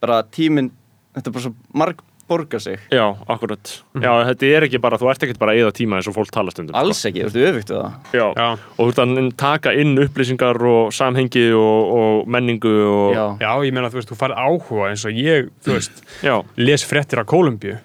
[0.00, 0.70] bara tíminn,
[1.14, 1.96] þetta er bara svo marg
[2.28, 5.74] borgar sig já, akkurat já, þetta er ekki bara, þú ert ekki bara að eða
[5.78, 6.82] tíma eins og fólk tala stundum sko.
[6.84, 8.26] alls ekki, þú veist, öfugt við það já.
[8.36, 8.48] Já.
[8.76, 13.26] og þú ert að taka inn upplýsingar og samhengi og, og menningu og Já.
[13.42, 16.34] Já, ég meina, þú veist, þú færð áhuga eins og ég, þú veist, Já.
[16.56, 17.78] les fréttir af Kólumbíu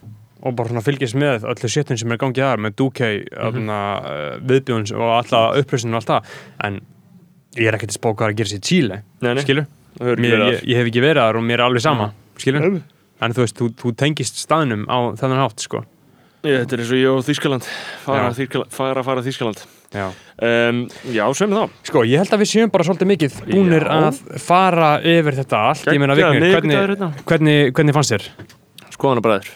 [0.44, 3.70] og bara svona fylgjast með öllu séttin sem er gangið þar með Duque, mm Mhm.
[3.70, 4.42] -hmm.
[4.50, 6.24] viðbjóðins og alla upplýsinu og allt það
[6.68, 6.82] en
[7.56, 7.96] ég er ekkert
[8.28, 8.62] er að gera sér
[9.34, 9.44] nei.
[9.44, 9.66] skilur?
[10.00, 12.82] Mér, ég, ég hef ekki verið þar og mér er alveg sama skilur?
[13.24, 15.84] En þú veist, þú, þú tengist staðnum á þennan hátt, sko
[16.44, 17.68] Ég, þetta er eins og ég og Þýskaland
[18.04, 19.62] fara, að fara að fara að Þýskaland
[19.94, 20.08] Já.
[20.44, 20.82] um,
[21.16, 23.94] Já, sem þá Sko, ég held að við séum bara svolítið mikið búnir Já.
[24.10, 27.10] að fara yfir þetta allt Ég meina, Vignir, hvernig, hérna.
[27.30, 28.28] hvernig, hvernig fannst þér?
[28.98, 29.54] Skoðanabræður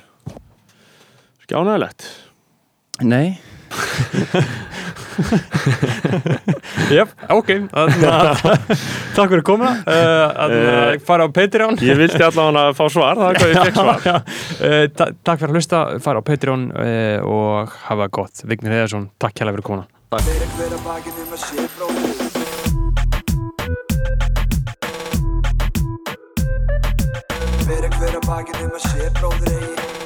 [1.43, 2.07] Skjánægilegt
[3.03, 3.35] Nei,
[6.97, 7.49] Jep, ok.
[9.17, 9.73] Takk fyrir komuna.
[9.83, 9.95] Uh,
[10.47, 11.77] uh, Fara á Patreon.
[11.83, 13.97] Ég vildi allavega að fá svar, það er hvað ég fekk svar.
[14.93, 16.69] ta Takk fyrir að hlusta Fara á Patreon
[17.27, 18.45] og hafa gott.
[18.47, 19.57] Vignir Heiðarsson, takk hérlega
[20.55, 20.85] fyrir að
[21.25, 22.15] um að sé bróðir
[27.67, 29.96] Fyrir hver að bakinn um að sé bróðir eigi